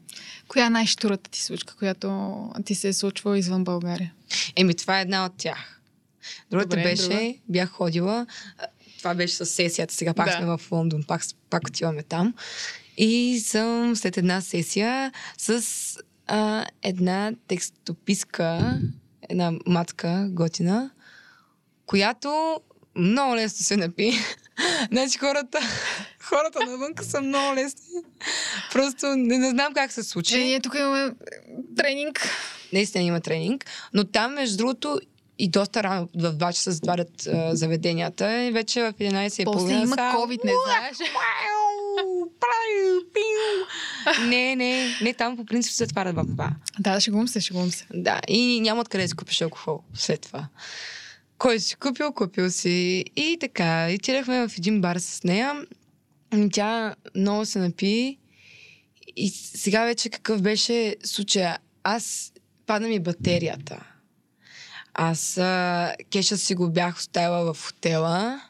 Коя 0.49 0.67
е 0.67 0.71
най-штурата 0.71 1.31
ти 1.31 1.43
случка, 1.43 1.75
която 1.77 2.51
ти 2.65 2.75
се 2.75 2.89
е 2.89 2.93
случвала 2.93 3.39
извън 3.39 3.65
България? 3.65 4.13
Еми, 4.57 4.75
това 4.75 4.99
е 4.99 5.03
една 5.03 5.25
от 5.27 5.33
тях. 5.37 5.81
Другата 6.51 6.69
Добре, 6.69 6.83
беше, 6.83 7.03
друга? 7.03 7.35
бях 7.49 7.69
ходила, 7.71 8.27
това 8.99 9.15
беше 9.15 9.35
с 9.35 9.47
сесията, 9.47 9.95
сега 9.95 10.15
пак 10.15 10.27
Да. 10.27 10.33
сме 10.33 10.47
в 10.47 10.61
Лондон, 10.71 11.03
пак, 11.03 11.23
пак 11.51 11.67
отиваме 11.69 12.03
там. 12.03 12.35
И 12.99 13.41
съм 13.41 13.97
след 13.97 14.17
една 14.17 14.41
сесия 14.41 15.13
с 15.39 15.63
а, 16.27 16.67
една 16.83 17.33
текстописка, 17.49 18.79
една 19.29 19.53
матка, 19.67 20.27
готина, 20.31 20.91
която 21.87 22.61
много 22.95 23.37
лесно 23.37 23.65
се 23.65 23.77
напи. 23.77 24.13
значи 24.93 25.19
хората, 25.19 25.59
хората 26.21 26.67
навънка 26.67 27.05
са 27.05 27.21
много 27.21 27.55
лесни. 27.57 28.01
Просто 28.73 29.07
не, 29.07 29.39
не 29.39 29.51
знам 29.51 29.75
как 29.75 29.93
се 29.93 30.03
случи. 30.03 30.41
Е, 30.41 30.45
ние 30.45 30.61
тук 30.61 30.75
имаме 30.75 31.05
е, 31.05 31.11
тренинг. 31.77 32.29
наистина 32.73 33.05
има 33.05 33.21
тренинг, 33.21 33.67
но 33.95 34.05
там, 34.05 34.35
между 34.35 34.57
другото, 34.57 35.01
и 35.39 35.49
доста 35.49 35.83
рано, 35.83 36.09
в 36.15 36.35
2 36.35 36.53
часа 36.53 36.73
затварят 36.73 37.29
заведенията 37.53 38.43
и 38.43 38.51
вече 38.51 38.83
в 38.83 38.93
11 38.93 39.43
и 39.43 39.45
После 39.45 39.59
половина 39.59 39.83
има 39.83 39.97
са- 39.97 40.01
COVID, 40.01 40.45
не 40.45 40.53
знаеш. 40.67 41.11
Пиу. 43.15 43.67
Не, 44.29 44.57
не, 44.57 44.99
не, 45.03 45.15
там 45.15 45.37
по 45.37 45.45
принцип 45.45 45.73
се 45.73 45.85
затварят 45.85 46.17
в 46.17 46.25
2. 46.25 46.51
Да, 46.79 47.01
шегувам 47.01 47.29
се, 47.29 47.41
шегувам 47.41 47.71
се. 47.71 47.87
Да, 47.95 48.21
и 48.29 48.61
няма 48.61 48.81
откъде 48.81 49.05
да 49.05 49.09
си 49.09 49.17
купиш 49.17 49.41
алкохол 49.41 49.81
след 49.95 50.21
това. 50.21 50.49
Кой 51.39 51.61
си 51.61 51.77
купил, 51.77 52.13
купил 52.13 52.51
си. 52.51 53.05
И 53.17 53.37
така, 53.41 53.91
и 53.91 53.95
отидахме 53.95 54.49
в 54.49 54.59
един 54.59 54.81
бар 54.81 54.97
с 54.97 55.25
нея. 55.25 55.67
Тя 56.53 56.95
много 57.15 57.45
се 57.45 57.59
напи. 57.59 58.19
И 59.17 59.29
сега 59.31 59.85
вече 59.85 60.09
какъв 60.09 60.43
беше 60.43 60.97
случая? 61.05 61.59
Аз 61.83 62.33
падна 62.67 62.89
ми 62.89 63.01
батерията. 63.01 63.87
Аз 64.95 65.39
а, 65.39 65.95
кеша 66.11 66.37
си 66.37 66.55
го 66.55 66.71
бях 66.71 66.97
оставила 66.97 67.55
в 67.55 67.67
хотела 67.67 68.41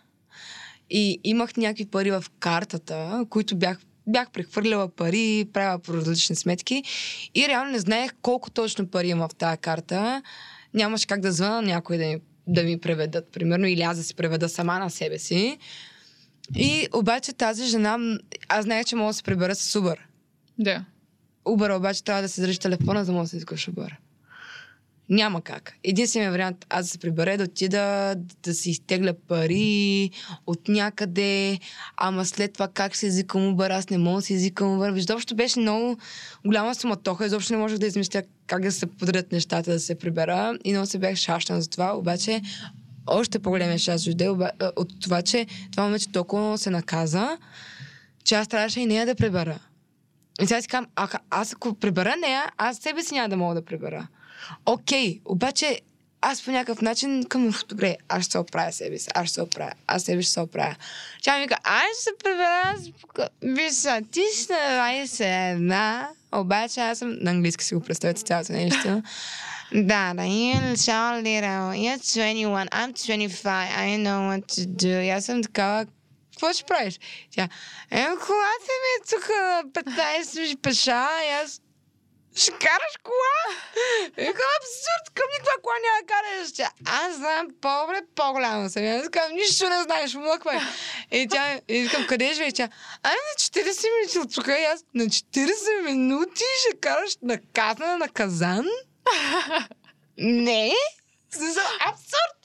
и 0.90 1.20
имах 1.24 1.56
някакви 1.56 1.86
пари 1.86 2.10
в 2.10 2.24
картата, 2.38 3.26
които 3.30 3.56
бях 3.56 3.78
бях 4.08 4.30
прехвърляла 4.30 4.88
пари, 4.88 5.46
правила 5.52 5.78
по 5.78 5.94
различни 5.94 6.36
сметки 6.36 6.82
и 7.34 7.48
реално 7.48 7.70
не 7.70 7.78
знаех 7.78 8.10
колко 8.22 8.50
точно 8.50 8.86
пари 8.86 9.08
има 9.08 9.28
в 9.28 9.34
тази 9.34 9.58
карта. 9.58 10.22
Нямаше 10.74 11.06
как 11.06 11.20
да 11.20 11.32
звъна 11.32 11.62
на 11.62 11.62
някой 11.62 11.98
да 11.98 12.06
ми, 12.06 12.20
да 12.46 12.62
ми 12.62 12.80
преведат, 12.80 13.32
примерно, 13.32 13.66
или 13.66 13.82
аз 13.82 13.96
да 13.96 14.02
си 14.02 14.14
преведа 14.14 14.48
сама 14.48 14.78
на 14.78 14.90
себе 14.90 15.18
си. 15.18 15.58
И 16.56 16.88
обаче 16.94 17.32
тази 17.32 17.66
жена, 17.66 18.18
аз 18.48 18.64
знаех, 18.64 18.84
че 18.84 18.96
мога 18.96 19.10
да 19.10 19.14
се 19.14 19.22
прибера 19.22 19.54
с 19.54 19.80
Uber. 19.80 19.96
Да. 20.58 20.84
Uber 21.44 21.76
обаче 21.76 22.04
трябва 22.04 22.22
да 22.22 22.28
се 22.28 22.40
държи 22.40 22.58
телефона, 22.58 23.04
за 23.04 23.12
да 23.12 23.18
може 23.18 23.30
да 23.30 23.36
искаш 23.36 23.66
Uber. 23.66 23.90
Няма 25.10 25.42
как. 25.42 25.72
Единственият 25.84 26.32
вариант 26.32 26.66
аз 26.68 26.84
да 26.84 26.90
се 26.90 26.98
прибера 26.98 27.32
е 27.32 27.36
да 27.36 27.44
отида 27.44 28.14
да 28.42 28.54
си 28.54 28.70
изтегля 28.70 29.12
пари 29.28 30.10
от 30.46 30.68
някъде, 30.68 31.58
ама 31.96 32.24
след 32.24 32.52
това 32.52 32.68
как 32.68 32.94
ще 32.94 33.06
езикам 33.06 33.40
Uber, 33.40 33.78
аз 33.78 33.90
не 33.90 33.98
мога 33.98 34.18
да 34.18 34.22
си 34.22 34.34
езикам 34.34 34.68
Uber. 34.68 34.98
Изобщо 34.98 35.34
беше 35.34 35.60
много 35.60 35.98
голяма 36.46 36.74
суматоха, 36.74 37.26
изобщо 37.26 37.52
не 37.52 37.58
можех 37.58 37.78
да 37.78 37.86
измисля 37.86 38.22
как 38.46 38.62
да 38.62 38.72
се 38.72 38.86
подредят 38.86 39.32
нещата 39.32 39.70
да 39.70 39.80
се 39.80 39.98
прибера 39.98 40.58
и 40.64 40.70
много 40.70 40.86
се 40.86 40.98
бях 40.98 41.16
шащана 41.16 41.62
за 41.62 41.68
това, 41.68 41.96
обаче 41.96 42.42
още 43.06 43.38
по-големия 43.38 43.78
шанс 43.78 44.04
дойде 44.04 44.24
а, 44.24 44.72
от 44.76 45.00
това, 45.00 45.22
че 45.22 45.46
това 45.70 45.84
момиче 45.84 46.12
толкова 46.12 46.58
се 46.58 46.70
наказа, 46.70 47.38
че 48.24 48.34
аз 48.34 48.48
трябваше 48.48 48.80
и 48.80 48.86
нея 48.86 49.06
да 49.06 49.14
прибера. 49.14 49.58
И 50.40 50.46
сега 50.46 50.62
си 50.62 50.68
казвам, 50.68 50.90
а, 50.96 51.08
аз 51.30 51.52
ако 51.52 51.74
прибера 51.74 52.14
нея, 52.20 52.44
аз 52.56 52.76
себе 52.76 53.02
си 53.02 53.14
няма 53.14 53.28
да 53.28 53.36
мога 53.36 53.54
да 53.54 53.64
прибера. 53.64 54.08
Окей, 54.66 55.20
обаче 55.24 55.80
аз 56.20 56.42
по 56.42 56.50
някакъв 56.50 56.82
начин 56.82 57.24
към, 57.24 57.54
добре, 57.68 57.96
аз 58.08 58.24
ще 58.24 58.32
се 58.32 58.38
оправя 58.38 58.72
себе 58.72 58.98
си, 58.98 59.08
аз 59.14 59.26
ще 59.26 59.34
се 59.34 59.42
оправя, 59.42 59.72
аз 59.86 60.02
себе 60.02 60.22
ще 60.22 60.32
се 60.32 60.40
оправя. 60.40 60.76
Тя 61.22 61.36
ми 61.36 61.42
вика, 61.42 61.56
аз 61.64 61.86
ще 61.94 62.02
се 62.02 62.10
прибера, 62.24 63.72
са, 63.72 64.02
ти 64.12 64.22
си 64.34 64.46
на 64.52 64.56
21, 64.56 66.06
обаче 66.32 66.80
аз 66.80 66.98
съм, 66.98 67.16
на 67.20 67.30
английски 67.30 67.64
си 67.64 67.74
го 67.74 67.80
представете 67.80 68.22
цялото 68.22 68.52
нещо. 68.52 69.02
Да, 69.72 70.14
да, 70.14 70.22
you're 70.22 70.76
so 70.76 71.22
little, 71.22 71.74
you're 71.74 71.98
21, 71.98 72.68
I'm 72.70 72.92
25, 72.94 73.68
I 73.76 73.96
know 73.96 74.28
what 74.28 74.46
to 74.46 74.66
do. 74.66 75.18
И 75.18 75.20
съм 75.20 75.42
такава, 75.42 75.86
какво 76.32 76.52
ще 76.52 76.64
правиш? 76.64 76.98
Тя, 77.30 77.48
е, 77.90 78.04
колата 78.06 78.72
ми 78.82 78.90
е 78.96 79.08
тук 79.10 79.28
на 79.28 79.62
15 79.82 80.40
минути 80.40 80.56
пеша 80.62 81.08
и 81.28 81.44
аз 81.44 81.60
ще 82.38 82.50
караш 82.52 82.94
кола? 83.02 83.56
Викам, 84.16 84.46
абсурд, 84.58 85.14
към 85.14 85.24
никаква 85.32 85.62
кола 85.62 85.74
няма 85.84 86.00
да 86.00 86.06
караш. 86.06 86.70
Аз 86.86 87.16
знам 87.16 87.46
по-добре, 87.60 88.02
по-голямо 88.14 88.70
съм. 88.70 88.84
Аз 88.84 89.08
казвам, 89.08 89.36
нищо 89.36 89.68
не 89.68 89.82
знаеш, 89.82 90.14
млъквай. 90.14 90.58
И 91.10 91.28
тя, 91.30 91.60
и 91.68 91.82
викам, 91.82 92.06
къде 92.06 92.32
живееш? 92.34 92.52
Тя, 92.52 92.68
ами 93.02 93.14
на 93.14 93.62
40 93.62 93.86
минути 93.96 94.18
от 94.18 94.34
тук. 94.34 94.46
И 94.46 94.64
аз, 94.64 94.84
на 94.94 95.04
40 95.04 95.82
минути 95.82 96.44
ще 96.60 96.80
караш 96.80 97.12
наказана 97.22 97.98
на 97.98 98.08
казан? 98.08 98.66
Не. 100.18 100.72
Абсурд. 101.80 102.38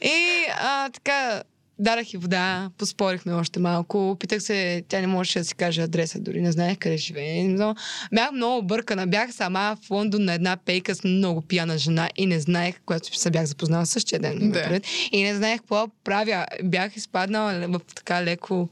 И 0.00 0.46
а, 0.50 0.90
така, 0.90 1.42
дарах 1.80 2.14
и 2.14 2.16
вода, 2.16 2.70
поспорихме 2.78 3.34
още 3.34 3.60
малко, 3.60 4.10
опитах 4.10 4.42
се, 4.42 4.82
тя 4.88 5.00
не 5.00 5.06
можеше 5.06 5.38
да 5.38 5.44
си 5.44 5.54
каже 5.54 5.82
адреса, 5.82 6.20
дори 6.20 6.40
не 6.40 6.52
знаех 6.52 6.78
къде 6.78 6.96
живее. 6.96 7.44
Но 7.44 7.74
бях 8.14 8.32
много 8.32 8.58
объркана, 8.58 9.06
бях 9.06 9.34
сама 9.34 9.76
в 9.82 9.90
Лондон 9.90 10.24
на 10.24 10.34
една 10.34 10.56
пейка 10.56 10.94
с 10.94 11.04
много 11.04 11.40
пияна 11.42 11.78
жена 11.78 12.08
и 12.16 12.26
не 12.26 12.40
знаех, 12.40 12.80
когато 12.86 13.18
се 13.18 13.30
бях 13.30 13.44
запознала 13.44 13.86
същия 13.86 14.20
ден. 14.20 14.50
Да. 14.50 14.80
И 15.12 15.22
не 15.22 15.34
знаех 15.34 15.60
какво 15.60 15.88
правя. 16.04 16.46
Бях 16.64 16.96
изпаднала 16.96 17.66
в 17.68 17.80
така 17.94 18.22
леко 18.24 18.68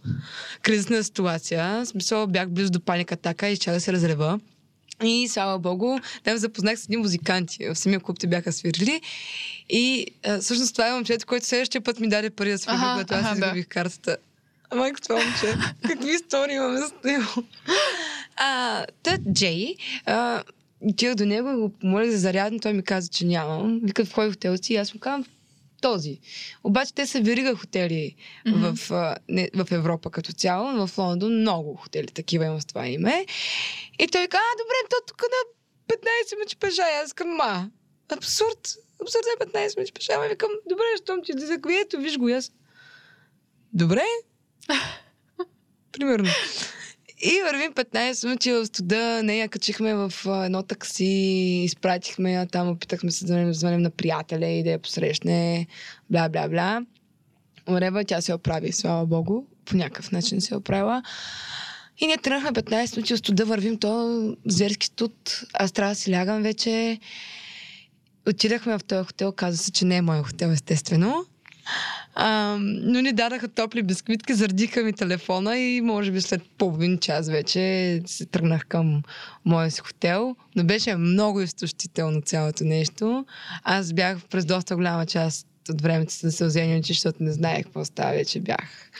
кризисна 0.63 1.05
ситуация. 1.05 1.85
В 1.85 1.87
смисъл 1.87 2.27
бях 2.27 2.49
близо 2.49 2.71
до 2.71 2.81
паника 2.81 3.15
атака 3.15 3.49
и 3.49 3.57
ще 3.57 3.71
да 3.71 3.81
се 3.81 3.93
разрева. 3.93 4.41
И 5.05 5.29
слава 5.29 5.59
богу, 5.59 5.99
там 6.25 6.37
запознах 6.37 6.79
с 6.79 6.85
едни 6.85 6.97
музиканти. 6.97 7.69
В 7.69 7.75
самия 7.75 8.01
клуб 8.01 8.19
те 8.21 8.27
бяха 8.27 8.53
свирили. 8.53 9.01
И 9.71 10.07
а, 10.27 10.39
всъщност 10.39 10.73
това 10.73 10.89
е 10.89 10.93
момчето, 10.93 11.27
който 11.27 11.47
следващия 11.47 11.81
път 11.81 12.01
ми 12.01 12.09
даде 12.09 12.31
пари 12.31 12.51
да 12.51 12.59
свиря, 12.59 12.93
когато 12.93 13.15
аз 13.15 13.25
аха, 13.25 13.41
да. 13.41 13.47
изгубих 13.47 13.69
картата. 13.69 14.17
Майко, 14.75 15.01
това 15.01 15.15
момче. 15.15 15.55
Какви 15.89 16.11
истории 16.11 16.55
имаме 16.55 16.81
с 16.81 16.93
него? 17.05 17.45
А, 18.37 18.85
та 19.03 19.19
Джей, 19.33 19.75
отидох 20.81 21.15
до 21.15 21.27
него 21.27 21.51
и 21.51 21.57
го 21.57 21.69
помолих 21.69 22.11
за 22.11 22.19
зарядно. 22.19 22.61
Той 22.61 22.73
ми 22.73 22.83
каза, 22.83 23.09
че 23.09 23.27
нямам. 23.27 23.81
Вика, 23.83 24.05
в 24.05 24.15
кой 24.15 24.31
хотел 24.31 24.57
си? 24.57 24.73
И 24.73 24.77
аз 24.77 24.95
му 24.95 25.01
казвам, 25.01 25.25
този. 25.81 26.21
Обаче 26.65 26.95
те 26.95 27.07
са 27.07 27.21
верига 27.21 27.57
хотели 27.57 28.15
Мгм. 28.47 28.75
в, 28.75 28.91
а, 28.91 29.17
не, 29.29 29.51
в 29.55 29.73
Европа 29.73 30.11
като 30.11 30.33
цяло, 30.33 30.73
но 30.73 30.87
в 30.87 30.99
Лондон 30.99 31.41
много 31.41 31.77
хотели 31.77 32.07
такива 32.07 32.45
има 32.45 32.61
с 32.61 32.67
това 32.67 32.87
име. 32.87 33.27
И 33.99 34.07
той 34.09 34.29
каза, 34.29 34.43
а, 34.55 34.59
добре, 34.59 34.89
то 34.91 34.97
тук 35.07 35.23
на 35.23 35.53
15 35.97 36.37
минути 36.37 36.57
пеша. 36.57 36.83
Аз 37.05 37.13
към, 37.13 37.29
ма, 37.29 37.71
абсурд. 38.09 38.75
Абсурд 39.03 39.23
е 39.41 39.45
15 39.45 39.77
минути 39.77 39.93
пеша. 39.93 40.13
Ама 40.17 40.27
викам, 40.29 40.51
добре, 40.69 40.85
щом 41.03 41.23
ти 41.23 41.33
ето, 41.81 41.99
виж 41.99 42.19
го 42.19 42.29
аз. 42.29 42.53
Добре. 43.73 44.05
Примерно. 45.93 46.31
И 47.21 47.41
вървим 47.45 47.73
15 47.73 48.25
минути 48.25 48.53
в 48.53 48.67
студа, 48.67 49.23
нея 49.23 49.49
качихме 49.49 49.95
в 49.95 50.13
едно 50.45 50.63
такси, 50.63 51.63
изпратихме 51.65 52.33
я 52.33 52.47
там, 52.47 52.69
опитахме 52.69 53.11
се 53.11 53.27
да 53.27 53.53
звъним, 53.53 53.83
на 53.83 53.91
приятеля 53.91 54.47
и 54.47 54.63
да 54.63 54.71
я 54.71 54.79
посрещне, 54.79 55.67
бла, 56.11 56.29
бла, 56.29 56.49
бла. 56.49 56.83
Уреба, 57.69 58.05
тя 58.05 58.21
се 58.21 58.35
оправи, 58.35 58.73
слава 58.73 59.07
богу, 59.07 59.45
по 59.65 59.77
някакъв 59.77 60.13
начин 60.13 60.41
се 60.41 60.57
оправила. 60.57 61.03
И 61.99 62.07
ние 62.07 62.17
тръгнахме 62.19 62.63
15 62.63 62.97
минути 62.97 63.15
от 63.15 63.19
студа, 63.19 63.45
вървим 63.45 63.79
то 63.79 64.37
зверски 64.47 64.87
студ. 64.87 65.43
Аз 65.53 65.73
трябва 65.73 65.93
да 65.93 66.01
си 66.01 66.13
лягам 66.13 66.43
вече. 66.43 66.99
Отидахме 68.29 68.79
в 68.79 68.85
този 68.85 69.07
хотел, 69.07 69.33
каза 69.33 69.57
се, 69.57 69.73
че 69.73 69.85
не 69.85 69.97
е 69.97 70.03
мой 70.03 70.23
хотел, 70.23 70.49
естествено. 70.49 71.27
А, 72.15 72.57
но 72.61 73.01
ни 73.01 73.13
дадаха 73.13 73.49
топли 73.49 73.83
бисквитки, 73.83 74.35
заредиха 74.35 74.83
ми 74.83 74.93
телефона 74.93 75.59
и 75.59 75.81
може 75.81 76.11
би 76.13 76.21
след 76.21 76.43
половин 76.59 76.99
час 76.99 77.29
вече 77.29 78.03
се 78.07 78.27
тръгнах 78.27 78.67
към 78.67 79.03
моя 79.45 79.71
си 79.71 79.81
хотел. 79.81 80.37
Но 80.57 80.65
беше 80.65 80.97
много 80.97 81.41
изтощително 81.41 82.21
цялото 82.21 82.65
нещо. 82.65 83.27
Аз 83.65 83.93
бях 83.93 84.19
през 84.31 84.45
доста 84.45 84.77
голяма 84.77 85.07
част 85.07 85.47
от 85.71 85.81
времето 85.83 86.13
си 86.13 86.27
да 86.27 86.33
се 86.33 86.45
озеня 86.45 86.81
защото 86.85 87.23
не 87.23 87.33
знаех 87.33 87.65
какво 87.65 87.85
става, 87.85 88.13
вече 88.13 88.41
бях. 88.41 88.91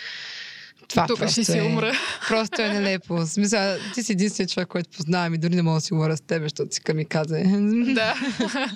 Това 0.89 1.07
Тук 1.07 1.27
ще 1.27 1.45
си 1.45 1.59
е, 1.59 1.63
умра. 1.63 1.93
Просто 2.29 2.63
е 2.63 2.69
нелепо. 2.69 3.15
В 3.15 3.27
смисъл, 3.27 3.61
ти 3.95 4.03
си 4.03 4.13
единственият 4.13 4.53
човек, 4.53 4.69
който 4.69 4.91
познавам 4.91 5.35
и 5.35 5.39
дори 5.39 5.55
не 5.55 5.63
мога 5.63 5.75
да 5.75 5.81
си 5.81 5.93
говоря 5.93 6.17
с 6.17 6.21
теб, 6.21 6.43
защото 6.43 6.75
си 6.75 6.81
камиказе. 6.81 7.43
да. 7.87 8.15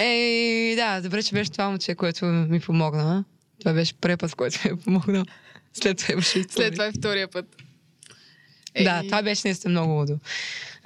Ей, 0.00 0.76
да, 0.76 1.00
добре, 1.00 1.22
че 1.22 1.32
беше 1.32 1.50
това 1.50 1.68
момче, 1.68 1.94
което 1.94 2.24
ми 2.24 2.60
помогна. 2.60 3.24
Това 3.60 3.72
беше 3.72 3.94
първият 3.94 4.20
път, 4.20 4.30
в 4.30 4.36
който 4.36 4.58
ми 4.64 4.70
е 4.70 4.76
помогнал. 4.76 5.24
След 5.74 5.98
това 5.98 6.12
имаше 6.12 6.38
истории. 6.38 6.56
След 6.56 6.72
това 6.72 6.86
е 6.86 6.92
втория 6.92 7.28
път. 7.28 7.46
Да, 8.76 9.02
това 9.02 9.22
беше 9.22 9.42
наистина 9.44 9.70
много 9.70 9.92
лудо. 9.92 10.18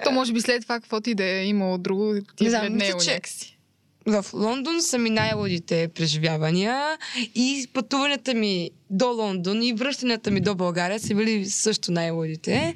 То 0.03 0.11
може 0.11 0.33
би 0.33 0.41
след 0.41 0.61
това, 0.63 0.75
каквото 0.75 1.09
и 1.09 1.15
да 1.15 1.23
е 1.25 1.45
имало 1.45 1.77
друго, 1.77 2.13
ти 2.35 2.43
Не 2.43 2.47
е 2.47 2.49
знам, 2.49 2.61
след 2.61 2.73
него 2.73 2.99
че- 2.99 3.09
някакси. 3.09 3.52
В 4.05 4.25
Лондон 4.33 4.81
са 4.81 4.97
ми 4.97 5.09
най-лудите 5.09 5.87
преживявания 5.87 6.97
и 7.35 7.67
пътуванията 7.73 8.33
ми 8.33 8.71
до 8.89 9.07
Лондон 9.07 9.63
и 9.63 9.73
връщанията 9.73 10.31
ми 10.31 10.41
до 10.41 10.55
България 10.55 10.99
са 10.99 11.15
били 11.15 11.45
също 11.45 11.91
най-лудите, 11.91 12.73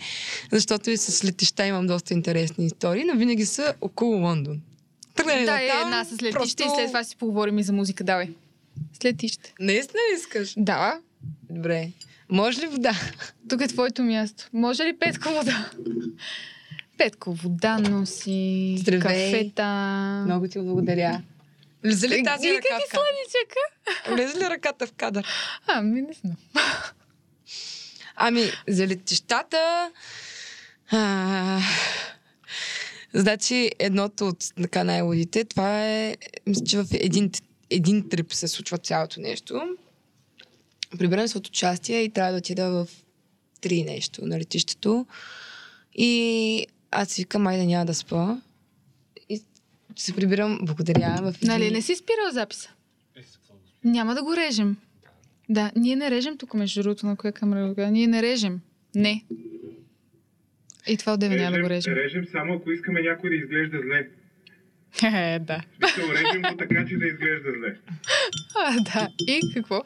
защото 0.52 0.90
и 0.90 0.98
с 0.98 1.26
летища 1.26 1.66
имам 1.66 1.88
доста 1.88 2.14
интересни 2.14 2.66
истории, 2.66 3.04
но 3.04 3.16
винаги 3.16 3.46
са 3.46 3.74
около 3.82 4.18
Лондон. 4.22 4.62
Тръгнали 5.16 5.46
Да, 5.46 5.62
е 5.62 5.68
една 5.86 6.06
с 6.06 6.12
летище 6.12 6.32
просто... 6.32 6.64
и 6.64 6.70
след 6.76 6.88
това 6.88 7.04
си 7.04 7.16
поговорим 7.16 7.60
и 7.60 7.64
за 7.64 7.74
музика. 7.74 8.04
Давай. 8.04 8.30
С 9.02 9.06
летище. 9.06 9.54
Наистина 9.60 10.00
ли 10.00 10.20
искаш? 10.20 10.54
Да. 10.58 11.00
Добре. 11.50 11.92
Може 12.30 12.62
ли 12.62 12.68
вода? 12.68 12.94
Тук 13.50 13.62
е 13.62 13.68
твоето 13.68 14.04
място. 14.04 14.50
Може 14.54 14.84
ли 14.84 14.98
Петко 15.00 15.30
вода? 15.30 15.72
Петко 16.98 17.34
вода 17.34 17.80
носи, 17.80 18.76
Здравей. 18.80 19.32
кафета. 19.32 19.66
Много 20.26 20.48
ти 20.48 20.60
благодаря. 20.60 21.22
Влиза 21.84 22.08
ли 22.08 22.24
тази 22.24 22.50
Вика 22.50 22.58
ръка 22.58 22.78
ги 22.78 22.84
в 22.88 22.92
кадър? 22.92 23.06
сладичъка. 23.06 24.12
Влезе 24.16 24.46
ли 24.46 24.50
ръката 24.50 24.88
в 24.88 24.92
кадър? 24.92 25.28
Ами, 25.68 26.02
не 26.02 26.14
знам. 26.14 26.36
Ами, 28.16 28.44
за 28.68 28.88
летищата... 28.88 29.92
А... 30.92 31.62
Значи, 33.14 33.72
едното 33.80 34.28
от 34.28 34.38
така 34.62 34.84
най-лудите, 34.84 35.44
това 35.44 35.86
е, 35.86 36.16
мисля, 36.48 36.66
че 36.66 36.78
в 36.78 36.86
един, 36.92 37.32
един 37.70 38.10
трип 38.10 38.34
се 38.34 38.48
случва 38.48 38.78
цялото 38.78 39.20
нещо. 39.22 39.62
Прибирам 41.00 41.28
се 41.28 41.38
от 41.38 41.48
участие 41.48 42.02
и 42.02 42.10
трябва 42.10 42.32
да 42.32 42.38
отида 42.38 42.70
в 42.70 42.88
три 43.62 43.84
нещо 43.84 44.26
на 44.26 44.40
летището. 44.40 45.06
И 45.96 46.68
аз 46.98 47.10
си 47.10 47.22
викам, 47.22 47.48
айде 47.48 47.66
няма 47.66 47.86
да 47.86 47.94
спа. 47.94 48.42
И 49.30 49.42
се 49.96 50.14
прибирам, 50.16 50.60
благодаря. 50.62 51.18
В 51.22 51.36
един... 51.36 51.50
Нали, 51.50 51.72
не 51.72 51.82
си 51.82 51.96
спирал 51.96 52.32
записа? 52.32 52.70
Няма 53.84 54.16
да 54.16 54.24
го 54.24 54.36
режем. 54.36 54.78
Да, 55.50 55.72
ние 55.76 55.96
не 55.96 56.12
режем 56.12 56.38
тук, 56.38 56.54
между 56.54 56.84
другото, 56.84 57.06
на 57.06 57.16
коя 57.16 57.34
камера. 57.34 57.92
Ние 57.92 58.08
не 58.08 58.22
режем. 58.22 58.60
Не. 58.96 59.24
И 60.88 60.98
това 60.98 61.14
отдеве 61.14 61.36
няма 61.36 61.58
да 61.58 61.64
го 61.64 61.70
режем. 61.70 61.94
Режем 61.94 62.26
само 62.32 62.54
ако 62.54 62.72
искаме 62.72 63.02
някой 63.02 63.30
да 63.30 63.36
изглежда 63.36 63.78
зле. 63.82 64.10
Е, 65.04 65.40
да. 65.40 65.62
Ще 65.90 66.02
режем 66.02 66.42
го 66.42 66.58
така, 66.58 66.86
че 66.90 66.98
да 66.98 67.08
изглежда 67.08 67.52
зле. 67.60 67.78
А, 68.56 68.80
да. 68.80 69.10
И 69.28 69.42
какво? 69.54 69.84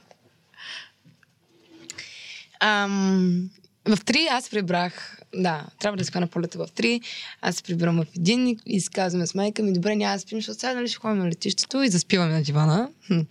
Ам, 2.60 3.50
в 3.86 3.98
3 3.98 4.28
аз 4.32 4.50
прибрах, 4.50 5.22
да, 5.36 5.66
трябва 5.80 5.98
да 5.98 6.06
спя 6.06 6.20
на 6.20 6.28
полета 6.28 6.58
в 6.58 6.68
3, 6.68 7.02
аз 7.42 7.56
се 7.56 7.64
прибирам 7.64 7.96
в 7.96 8.06
един 8.16 8.58
и 8.66 8.82
си 8.82 8.90
казваме 8.90 9.28
с 9.28 9.36
майка 9.36 9.64
ми, 9.64 9.74
добре, 9.74 9.96
няма 9.96 10.14
да 10.14 10.20
спим, 10.20 10.38
защото 10.38 10.60
сега 10.60 10.74
нали 10.74 10.88
ще 10.88 10.98
ходим 10.98 11.18
на 11.18 11.28
летището 11.28 11.84
и 11.84 11.90
заспиваме 11.90 12.34
на 12.34 12.42
дивана. 12.42 12.90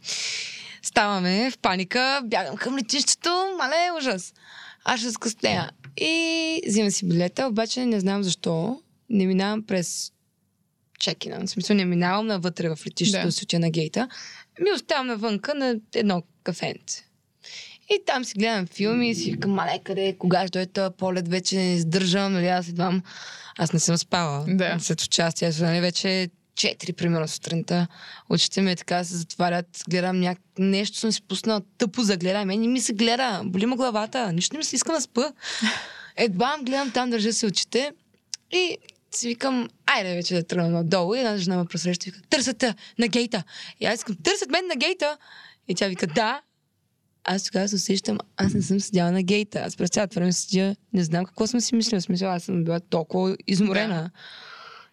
Ставаме 0.82 1.50
в 1.50 1.58
паника, 1.58 2.20
бягам 2.24 2.56
към 2.56 2.76
летището, 2.76 3.56
мале, 3.58 3.90
ужас. 3.98 4.34
Аз 4.84 5.00
ще 5.00 5.10
скъснея. 5.10 5.70
И 5.96 6.62
взимам 6.66 6.90
си 6.90 7.08
билета, 7.08 7.46
обаче 7.46 7.86
не 7.86 8.00
знам 8.00 8.22
защо 8.22 8.80
не 9.10 9.26
минавам 9.26 9.62
през 9.62 10.12
чекина. 10.98 11.40
В 11.40 11.50
смисъл 11.50 11.76
не 11.76 11.84
минавам 11.84 12.26
навътре 12.26 12.68
в 12.68 12.78
летището 12.86 13.22
Да. 13.22 13.26
да 13.26 13.32
си 13.32 13.44
отида 13.44 13.60
на 13.60 13.70
гейта. 13.70 14.08
Ми 14.60 14.72
оставам 14.72 15.06
навънка 15.06 15.54
на 15.54 15.76
едно 15.94 16.22
кафенце. 16.44 17.04
И 17.90 17.98
там 18.06 18.24
си 18.24 18.38
гледам 18.38 18.66
филми 18.66 19.10
и 19.10 19.14
си 19.14 19.30
викам, 19.30 19.50
мале, 19.50 19.80
къде, 19.84 20.16
кога 20.18 20.46
ще 20.46 20.50
дойде 20.50 20.72
този 20.72 20.94
полет, 20.98 21.28
вече 21.28 21.56
не 21.56 21.74
издържам, 21.74 22.32
нали, 22.32 22.46
аз 22.46 22.68
идвам. 22.68 23.02
Аз 23.58 23.72
не 23.72 23.78
съм 23.78 23.98
спала. 23.98 24.44
Да. 24.48 24.76
След 24.80 25.02
участие, 25.02 25.50
нали, 25.60 25.80
вече 25.80 26.30
4, 26.54 26.92
примерно, 26.92 27.28
сутринта. 27.28 27.86
Очите 28.28 28.60
ми 28.62 28.76
така 28.76 29.04
се 29.04 29.16
затварят, 29.16 29.66
гледам 29.88 30.20
няк... 30.20 30.38
нещо 30.58 30.98
съм 30.98 31.12
си 31.12 31.22
пуснала 31.22 31.60
тъпо 31.78 32.02
за 32.02 32.16
гледа. 32.16 32.44
Мен 32.44 32.60
не 32.60 32.68
ми 32.68 32.80
се 32.80 32.92
гледа, 32.92 33.42
боли 33.44 33.66
ме 33.66 33.76
главата, 33.76 34.32
нищо 34.32 34.54
не 34.54 34.58
ми 34.58 34.64
се 34.64 34.76
иска 34.76 34.92
да 34.92 35.00
спа. 35.00 35.32
Едва 36.16 36.56
гледам 36.62 36.90
там, 36.90 37.10
държа 37.10 37.32
си 37.32 37.46
очите 37.46 37.92
и 38.50 38.76
си 39.14 39.28
викам, 39.28 39.68
айде 39.86 40.14
вече 40.14 40.34
да 40.34 40.42
тръгна 40.42 40.70
надолу. 40.70 41.14
И 41.14 41.18
една 41.18 41.36
жена 41.36 41.56
ме 41.56 41.64
просреща 41.64 42.08
и 42.08 42.12
вика, 42.12 42.28
търсят 42.30 42.64
на 42.98 43.08
гейта. 43.08 43.42
И 43.80 43.86
аз 43.86 44.00
викам, 44.00 44.16
търсят 44.22 44.50
мен 44.50 44.66
на 44.66 44.76
гейта. 44.76 45.16
И 45.68 45.74
тя 45.74 45.86
вика, 45.86 46.06
да. 46.06 46.40
Аз 47.24 47.44
тогава 47.44 47.68
се 47.68 47.76
усещам, 47.76 48.18
аз 48.36 48.54
не 48.54 48.62
съм 48.62 48.80
седяла 48.80 49.12
на 49.12 49.22
гейта. 49.22 49.58
Аз 49.58 49.76
през 49.76 49.90
цялото 49.90 50.14
време 50.14 50.32
седя, 50.32 50.76
не 50.92 51.04
знам 51.04 51.24
какво 51.24 51.46
съм 51.46 51.60
си 51.60 51.74
мислила. 51.74 52.00
В 52.00 52.04
смисъл, 52.04 52.30
аз 52.30 52.42
съм 52.42 52.64
била 52.64 52.80
толкова 52.80 53.36
изморена, 53.46 54.02
да. 54.02 54.10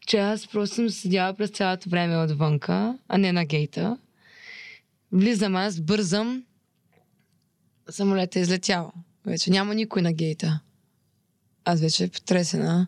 че 0.08 0.18
аз 0.18 0.48
просто 0.48 0.76
съм 0.76 0.90
седяла 0.90 1.34
през 1.34 1.50
цялото 1.50 1.90
време 1.90 2.18
отвънка, 2.18 2.98
а 3.08 3.18
не 3.18 3.32
на 3.32 3.46
гейта. 3.46 3.98
Влизам 5.12 5.56
аз, 5.56 5.82
бързам, 5.82 6.44
самолетът 7.90 8.36
е 8.36 8.40
излетял. 8.40 8.92
Вече 9.26 9.52
няма 9.52 9.76
никой 9.76 10.02
на 10.02 10.14
гейта. 10.14 10.60
Аз 11.66 11.82
вече 11.82 12.04
е 12.04 12.10
потресена. 12.10 12.88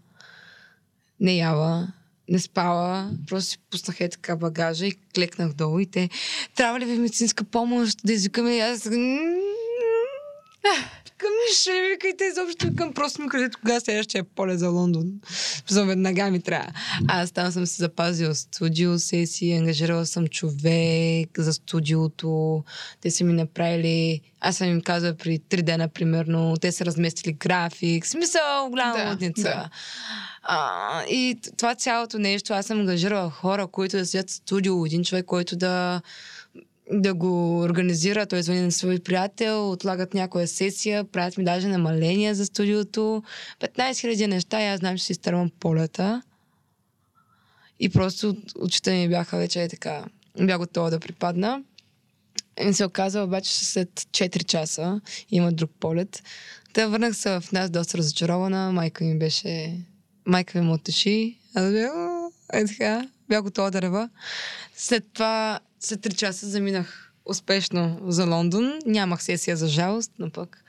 Не 1.19 1.35
яла, 1.35 1.87
не 2.29 2.39
спала, 2.39 3.11
просто 3.27 3.51
си 3.51 3.57
пуснах 3.71 4.01
е 4.01 4.09
така 4.09 4.35
багажа 4.35 4.85
и 4.85 4.97
клекнах 5.15 5.53
долу 5.53 5.79
и 5.79 5.85
те, 5.85 6.09
трябва 6.55 6.79
ли 6.79 6.85
ви 6.85 6.97
медицинска 6.97 7.43
помощ 7.43 7.99
да 8.03 8.13
извикаме? 8.13 8.55
И 8.55 8.59
аз 8.59 8.89
нищо 11.49 11.71
не 11.71 11.89
викайте 11.89 12.23
изобщо, 12.23 12.75
към 12.75 12.93
просто 12.93 13.21
ми 13.21 13.29
кажете 13.29 13.55
кога 13.61 13.79
следващия 13.79 14.23
полет 14.23 14.59
за 14.59 14.69
Лондон. 14.69 15.05
За 15.67 15.85
веднага 15.85 16.31
ми 16.31 16.41
трябва. 16.41 16.71
Аз 17.07 17.31
там 17.31 17.51
съм 17.51 17.65
се 17.65 17.75
запазила 17.75 18.35
студио 18.35 18.99
сесии, 18.99 19.53
ангажирала 19.57 20.05
съм 20.05 20.27
човек 20.27 21.29
за 21.37 21.53
студиото. 21.53 22.63
Те 23.01 23.11
са 23.11 23.23
ми 23.23 23.33
направили, 23.33 24.21
аз 24.41 24.57
съм 24.57 24.67
им 24.67 24.81
казала 24.81 25.13
при 25.13 25.39
три 25.39 25.61
дена, 25.61 25.87
примерно, 25.87 26.55
те 26.61 26.71
са 26.71 26.85
разместили 26.85 27.33
график. 27.33 28.05
Смисъл, 28.05 28.69
голяма 28.69 28.93
Да, 28.97 29.09
лудница. 29.09 29.41
да. 29.43 29.69
А, 30.43 31.03
и 31.03 31.37
това 31.57 31.75
цялото 31.75 32.19
нещо, 32.19 32.53
аз 32.53 32.65
съм 32.65 32.79
ангажирала 32.79 33.29
хора, 33.29 33.67
които 33.67 33.97
да 33.97 34.05
седят 34.05 34.29
в 34.29 34.33
студио, 34.33 34.85
един 34.85 35.03
човек, 35.03 35.25
който 35.25 35.55
да 35.55 36.01
да 36.91 37.13
го 37.13 37.59
организира. 37.59 38.25
Той 38.25 38.43
звъни 38.43 38.61
на 38.61 38.71
свой 38.71 38.99
приятел, 38.99 39.71
отлагат 39.71 40.13
някоя 40.13 40.47
сесия, 40.47 41.03
правят 41.03 41.37
ми 41.37 41.43
даже 41.43 41.67
намаления 41.67 42.35
за 42.35 42.45
студиото. 42.45 43.23
15 43.59 43.91
000 43.91 44.27
неща 44.27 44.61
и 44.61 44.67
аз 44.67 44.79
знам, 44.79 44.97
че 44.97 45.03
си 45.03 45.11
изтървам 45.11 45.51
полета. 45.59 46.21
И 47.79 47.89
просто 47.89 48.37
очите 48.59 48.91
ми 48.91 49.09
бяха 49.09 49.37
вече 49.37 49.63
е 49.63 49.69
така. 49.69 50.05
Бях 50.41 50.57
готова 50.57 50.89
да 50.89 50.99
припадна. 50.99 51.63
И 52.69 52.73
се 52.73 52.85
оказа 52.85 53.23
обаче, 53.23 53.51
че 53.51 53.65
след 53.65 53.89
4 53.89 54.43
часа 54.43 55.01
има 55.29 55.51
друг 55.51 55.71
полет. 55.79 56.23
Та 56.73 56.87
върнах 56.87 57.15
се 57.15 57.39
в 57.39 57.51
нас 57.51 57.69
доста 57.69 57.97
разочарована. 57.97 58.71
Майка 58.71 59.03
ми 59.03 59.19
беше... 59.19 59.77
Майка 60.25 60.59
ми 60.59 60.67
ме 60.67 60.73
утеши. 60.73 61.37
Аз 61.55 61.71
бях... 61.71 61.91
Е 62.53 62.65
така. 62.65 63.09
Бях 63.29 63.41
готова 63.41 63.71
да 63.71 63.81
рева. 63.81 64.09
След 64.75 65.05
това, 65.13 65.59
след 65.79 65.99
3 65.99 66.15
часа 66.15 66.47
заминах 66.47 67.13
успешно 67.25 67.99
за 68.07 68.25
Лондон. 68.25 68.79
Нямах 68.85 69.23
сесия 69.23 69.57
за 69.57 69.67
жалост, 69.67 70.11
но 70.19 70.29
пък 70.29 70.63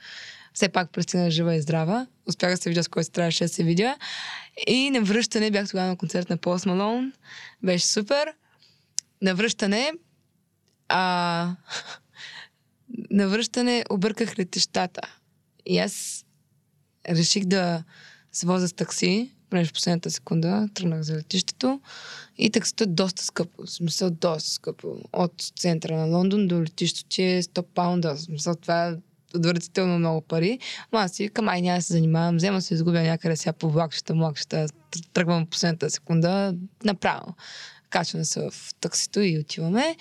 все 0.53 0.69
пак 0.69 0.91
пристигнах 0.91 1.29
жива 1.29 1.55
и 1.55 1.61
здрава. 1.61 2.07
Успях 2.25 2.51
да 2.51 2.57
се 2.57 2.69
видя 2.69 2.83
с 2.83 2.87
който 2.87 3.11
трябваше 3.11 3.43
да 3.43 3.49
се 3.49 3.63
видя. 3.63 3.97
И 4.67 4.89
на 4.89 5.01
връщане 5.01 5.51
бях 5.51 5.69
тогава 5.69 5.87
на 5.87 5.97
концерт 5.97 6.29
на 6.29 6.37
Пост 6.37 6.65
Малон. 6.65 7.13
Беше 7.63 7.85
супер. 7.85 8.33
На 9.21 9.35
връщане 9.35 9.91
а, 10.89 11.55
на 13.11 13.27
връщане 13.27 13.85
обърках 13.89 14.39
летищата. 14.39 15.01
И 15.65 15.79
аз 15.79 16.25
реших 17.09 17.45
да 17.45 17.83
се 18.31 18.45
возя 18.45 18.67
с 18.67 18.73
такси, 18.73 19.31
понеже 19.51 19.69
в 19.69 19.73
последната 19.73 20.11
секунда 20.11 20.69
тръгнах 20.73 21.01
за 21.01 21.17
летището. 21.17 21.79
И 22.37 22.49
таксито 22.49 22.83
е 22.83 22.87
доста 22.87 23.23
скъпо. 23.23 23.65
В 23.65 23.71
смисъл 23.71 24.09
доста 24.09 24.49
скъпо. 24.49 24.87
От 25.13 25.33
центъра 25.55 25.97
на 25.97 26.17
Лондон 26.17 26.47
до 26.47 26.61
летището, 26.61 27.21
е 27.21 27.41
100 27.43 27.61
паунда. 27.61 28.15
В 28.15 28.21
смисъл 28.21 28.55
това 28.55 28.87
е 28.87 28.93
отвратително 29.35 29.99
много 29.99 30.21
пари. 30.21 30.59
Но 30.93 30.99
аз 30.99 31.11
си 31.11 31.23
викам, 31.23 31.49
ай, 31.49 31.61
няма 31.61 31.77
да 31.77 31.81
се 31.81 31.93
занимавам, 31.93 32.35
взема 32.35 32.61
се 32.61 32.73
изгубя 32.73 33.01
някъде 33.01 33.35
сега 33.35 33.53
по 33.53 33.69
влакчета, 33.69 34.15
млакчета, 34.15 34.67
тр- 34.67 35.07
тръгвам 35.13 35.45
в 35.45 35.49
последната 35.49 35.89
секунда, 35.89 36.55
направо. 36.83 37.35
Качваме 37.89 38.25
се 38.25 38.49
в 38.49 38.53
таксито 38.81 39.19
и 39.19 39.39
отиваме. 39.39 39.95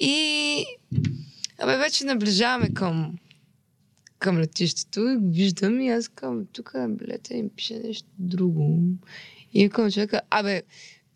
И 0.00 0.64
абе, 1.58 1.76
вече 1.76 2.04
наближаваме 2.04 2.74
към 2.74 3.18
към 4.18 4.38
летището 4.38 5.00
и 5.00 5.18
виждам 5.20 5.80
и 5.80 5.90
аз 5.90 6.08
казвам, 6.08 6.46
тук 6.52 6.72
билета 6.88 7.34
им 7.34 7.50
пише 7.56 7.78
нещо 7.84 8.08
друго. 8.18 8.78
И 9.54 9.64
викам 9.64 9.90
човека, 9.90 10.20
абе, 10.30 10.62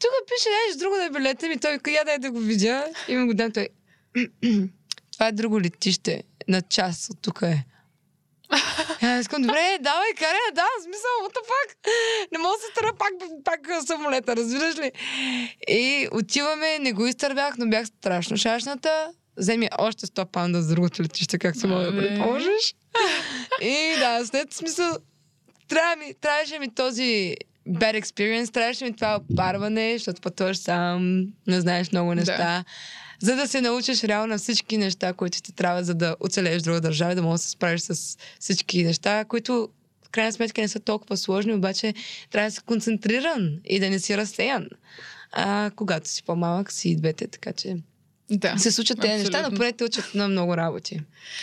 тук 0.01 0.11
пише 0.27 0.49
нещо 0.67 0.79
друго 0.79 0.97
на 0.97 1.11
билета 1.11 1.49
ми. 1.49 1.59
Той 1.59 1.73
я 1.73 2.05
дай 2.05 2.19
да 2.19 2.31
го 2.31 2.39
видя. 2.39 2.87
И 3.09 3.17
ми 3.17 3.27
го 3.27 3.35
дам 3.35 3.53
той. 3.53 3.69
Това 5.13 5.27
е 5.27 5.33
друго 5.33 5.61
летище. 5.61 6.23
На 6.49 6.63
час 6.63 7.09
от 7.11 7.19
тук 7.23 7.43
е. 7.43 7.65
Аз 9.03 9.21
искам, 9.21 9.43
добре, 9.43 9.79
давай, 9.81 10.15
карай, 10.19 10.51
да, 10.55 10.67
смисъл, 10.83 11.11
what 11.23 11.35
the 11.35 11.43
fuck? 11.51 11.77
Не 12.33 12.39
мога 12.39 12.55
да 12.57 12.61
се 12.61 12.73
стара 12.73 12.93
пак, 12.99 13.13
пак 13.45 13.87
самолета, 13.87 14.37
разбираш 14.37 14.79
ли? 14.79 14.93
И 15.69 16.09
отиваме, 16.13 16.79
не 16.79 16.93
го 16.93 17.07
изтървях, 17.07 17.55
но 17.59 17.69
бях 17.69 17.87
страшно 17.87 18.37
шашната. 18.37 19.13
Вземи 19.37 19.69
още 19.79 20.07
100 20.07 20.25
паунда 20.25 20.63
за 20.63 20.75
другото 20.75 21.03
летище, 21.03 21.39
както 21.39 21.69
мога 21.69 21.85
да 21.85 21.97
предположиш. 21.97 22.75
И 23.63 23.97
да, 23.99 24.27
след 24.27 24.53
смисъл, 24.53 24.97
трябва 25.69 25.97
ми, 25.97 26.15
трябваше 26.21 26.59
ми 26.59 26.75
този 26.75 27.37
bad 27.69 28.03
experience, 28.03 28.53
трябваше 28.53 28.85
ми 28.85 28.97
това 28.97 29.21
опарване, 29.31 29.99
защото 29.99 30.21
пътуваш 30.21 30.57
сам, 30.57 31.27
не 31.47 31.61
знаеш 31.61 31.93
много 31.93 32.15
неща. 32.15 32.37
Да. 32.37 32.65
За 33.23 33.37
да 33.37 33.49
се 33.49 33.61
научиш 33.61 34.05
реално 34.05 34.27
на 34.27 34.39
всички 34.39 34.77
неща, 34.77 35.13
които 35.13 35.43
ти 35.43 35.53
трябва, 35.53 35.85
за 35.85 35.95
да 35.95 36.17
оцелееш 36.21 36.63
в 36.63 36.65
друга 36.65 36.81
държава, 36.81 37.13
и 37.13 37.15
да 37.15 37.23
можеш 37.23 37.41
да 37.41 37.45
се 37.45 37.51
справиш 37.51 37.81
с 37.81 38.19
всички 38.41 38.85
неща, 38.85 39.25
които 39.25 39.69
в 40.07 40.11
крайна 40.11 40.33
сметка 40.33 40.61
не 40.61 40.69
са 40.69 40.81
толкова 40.81 41.17
сложни, 41.17 41.55
обаче 41.55 41.95
трябва 42.31 42.49
да 42.49 42.55
си 42.55 42.61
концентриран 42.63 43.59
и 43.65 43.81
да 43.81 43.91
не 43.91 43.99
си 43.99 44.17
разсеян. 44.17 44.69
А 45.33 45.71
когато 45.77 46.09
си 46.09 46.23
по-малък, 46.23 46.73
си 46.73 46.89
и 46.89 46.97
двете, 46.97 47.27
така 47.27 47.53
че 47.53 47.77
Да. 48.31 48.59
се 48.59 48.73
случат 48.73 49.01
тези 49.01 49.23
неща, 49.23 49.49
но 49.51 49.57
поне 49.57 49.73
те 49.73 49.85
учат 49.85 50.15
на 50.15 50.29
много 50.29 50.57
работи. 50.57 51.01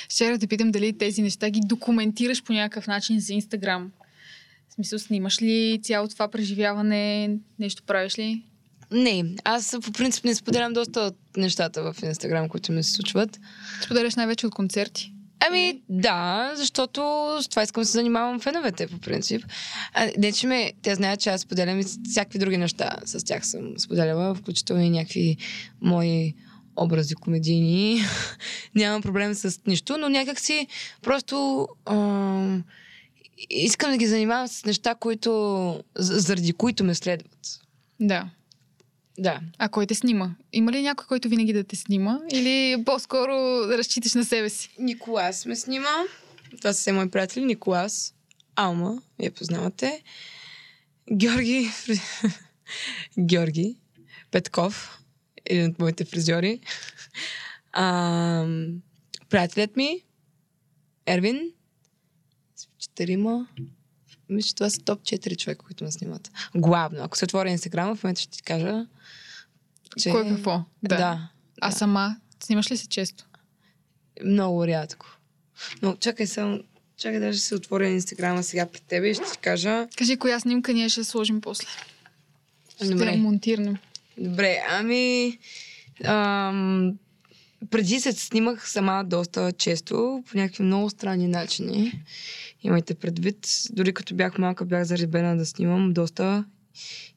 Ще 0.10 0.32
да 0.32 0.38
те 0.38 0.48
питам 0.48 0.72
дали 0.72 0.98
тези 0.98 1.22
неща 1.22 1.50
ги 1.50 1.60
документираш 1.66 2.44
по 2.44 2.54
някакъв 2.54 2.88
начин 2.88 3.20
за 3.20 3.34
Инстаграм. 3.34 3.92
В 4.70 4.74
смисъл, 4.74 5.00
снимаш 5.00 5.42
ли 5.42 5.80
цялото 5.84 6.14
това 6.14 6.28
преживяване? 6.28 7.30
Нещо 7.60 7.84
правиш 7.84 8.20
ли? 8.20 8.44
Не, 8.92 9.26
аз 9.44 9.76
по 9.84 9.92
принцип 9.92 10.26
не 10.26 10.36
споделям 10.36 10.74
доста 10.74 11.00
от 11.00 11.16
нещата 11.38 11.94
в 11.94 11.96
Инстаграм, 12.04 12.50
които 12.50 12.72
ми 12.72 12.84
се 12.84 12.92
случват. 12.92 13.40
Споделяш 13.84 14.16
най-вече 14.16 14.48
от 14.48 14.56
концерти. 14.56 15.14
Ами, 15.50 15.82
да, 15.90 16.52
защото 16.56 17.02
с 17.42 17.48
това 17.48 17.64
искам 17.64 17.82
да 17.82 17.86
се 17.86 17.92
занимавам 17.92 18.40
феновете, 18.40 18.88
по 18.88 19.00
принцип. 19.00 19.46
А, 19.94 20.10
не, 20.18 20.32
че 20.32 20.48
ме, 20.48 20.74
те 20.82 20.96
знаят, 20.96 21.20
че 21.20 21.30
аз 21.30 21.42
споделям 21.42 21.80
и 21.80 21.84
всякакви 22.10 22.40
други 22.40 22.58
неща. 22.58 22.98
С 23.06 23.26
тях 23.26 23.48
съм 23.48 23.62
споделяла, 23.78 24.36
включително 24.36 24.84
и 24.84 24.90
някакви 24.90 25.38
мои 25.82 26.34
образи 26.78 27.16
комедийни. 27.16 28.02
Нямам 28.76 29.02
проблем 29.02 29.34
с 29.34 29.60
нищо, 29.68 29.98
но 29.98 30.10
някак 30.10 30.40
си 30.40 30.68
просто 31.02 31.68
ам, 31.86 32.64
искам 33.50 33.92
да 33.92 33.98
ги 33.98 34.08
занимавам 34.08 34.48
с 34.48 34.66
неща, 34.66 34.96
които, 34.96 35.84
заради 35.96 36.54
които 36.54 36.84
ме 36.84 36.96
следват. 36.96 37.60
Да. 38.00 38.30
Да. 39.20 39.40
А 39.58 39.70
кой 39.70 39.88
те 39.88 39.96
снима? 39.96 40.36
Има 40.54 40.72
ли 40.72 40.82
някой, 40.82 41.06
който 41.08 41.30
винаги 41.30 41.54
да 41.54 41.64
те 41.64 41.76
снима? 41.76 42.20
Или 42.32 42.84
по-скоро 42.84 43.34
да 43.68 43.78
разчиташ 43.78 44.14
на 44.14 44.26
себе 44.26 44.50
си? 44.50 44.70
Николас 44.80 45.46
ме 45.46 45.56
снима. 45.56 45.90
Това 46.58 46.74
са 46.74 46.80
все 46.80 46.92
мои 46.92 47.10
приятели. 47.10 47.46
Николас, 47.46 48.14
Алма, 48.56 49.02
я 49.22 49.32
познавате. 49.32 50.04
Георги, 51.14 51.70
Георги 53.20 53.76
Петков, 54.32 55.00
един 55.50 55.70
от 55.70 55.80
моите 55.80 56.06
фризьори. 56.06 56.60
А, 57.72 58.46
приятелят 59.30 59.76
ми, 59.76 60.04
Ервин, 61.06 61.52
четирима. 62.80 63.48
Мисля, 64.30 64.48
че 64.48 64.56
това 64.56 64.70
са 64.70 64.80
топ 64.80 65.02
4 65.02 65.38
човека, 65.38 65.66
които 65.66 65.84
ме 65.84 65.92
снимат. 65.92 66.32
Главно. 66.56 67.04
Ако 67.04 67.18
се 67.18 67.26
отворя 67.26 67.50
Инстаграма, 67.50 67.96
в 67.96 68.04
момента 68.04 68.22
ще 68.22 68.32
ти 68.32 68.44
кажа, 68.44 68.86
че... 69.98 70.10
Кой 70.10 70.30
какво? 70.30 70.52
Да. 70.52 70.66
Да. 70.84 70.98
да. 70.98 71.30
А 71.62 71.72
сама? 71.72 72.16
Снимаш 72.44 72.72
ли 72.72 72.78
се 72.78 72.88
често? 72.88 73.26
Много 74.26 74.68
рядко. 74.68 75.18
Но 75.82 75.96
чакай 75.96 76.28
само, 76.28 76.60
чакай 76.98 77.20
даже 77.20 77.40
се 77.40 77.56
отворя 77.56 77.88
Инстаграма 77.88 78.44
сега 78.44 78.66
при 78.66 78.80
тебе 78.80 79.10
и 79.10 79.14
ще 79.14 79.32
ти 79.32 79.38
кажа. 79.38 79.88
Кажи 79.98 80.18
коя 80.18 80.40
снимка 80.40 80.74
ние 80.74 80.90
ще 80.90 81.04
сложим 81.04 81.42
после. 81.42 81.68
Ще 82.76 82.90
Добре. 82.90 83.12
я 83.12 83.18
монтирнем. 83.18 83.78
Добре, 84.18 84.64
ами... 84.70 85.38
Ам, 86.04 86.98
преди 87.70 88.00
се 88.00 88.12
снимах 88.12 88.70
сама 88.70 89.04
доста 89.04 89.52
често, 89.52 90.24
по 90.32 90.38
някакви 90.38 90.64
много 90.64 90.90
странни 90.90 91.28
начини. 91.28 92.04
Имайте 92.64 92.96
предвид, 92.96 93.48
дори 93.72 93.94
като 93.94 94.16
бях 94.16 94.38
малка, 94.38 94.66
бях 94.66 94.84
заребена 94.84 95.38
да 95.38 95.46
снимам 95.46 95.94
доста. 95.94 96.46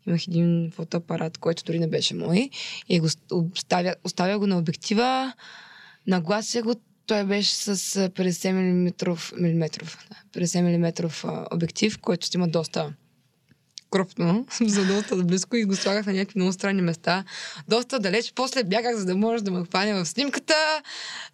Имах 0.07 0.27
един 0.29 0.71
фотоапарат, 0.75 1.39
който 1.39 1.65
дори 1.65 1.79
не 1.79 1.89
беше 1.89 2.15
мой. 2.15 2.51
И 2.89 3.01
го 3.01 3.09
оставя, 3.55 3.95
оставя 4.05 4.39
го 4.39 4.47
на 4.47 4.59
обектива, 4.59 5.33
наглася 6.07 6.63
го, 6.63 6.75
той 7.07 7.25
беше 7.25 7.55
с 7.55 7.69
а, 7.69 7.75
50 8.11 8.53
мм, 8.53 8.93
да, 10.33 10.41
50 10.41 10.61
мм 10.61 11.11
обектив, 11.53 11.99
който 11.99 12.27
снима 12.27 12.47
доста 12.47 12.93
крупно, 13.91 14.47
за 14.61 14.87
доста 14.87 15.17
близко 15.17 15.57
и 15.57 15.65
го 15.65 15.77
слагах 15.77 16.07
на 16.07 16.13
някакви 16.13 16.39
много 16.39 16.53
странни 16.53 16.83
места. 16.83 17.25
Доста 17.69 17.99
далеч. 17.99 18.33
После 18.35 18.65
бягах, 18.65 18.97
за 18.97 19.05
да 19.05 19.17
може 19.17 19.45
да 19.45 19.51
ме 19.51 19.65
хване 19.65 19.95
в 19.95 20.07
снимката. 20.07 20.83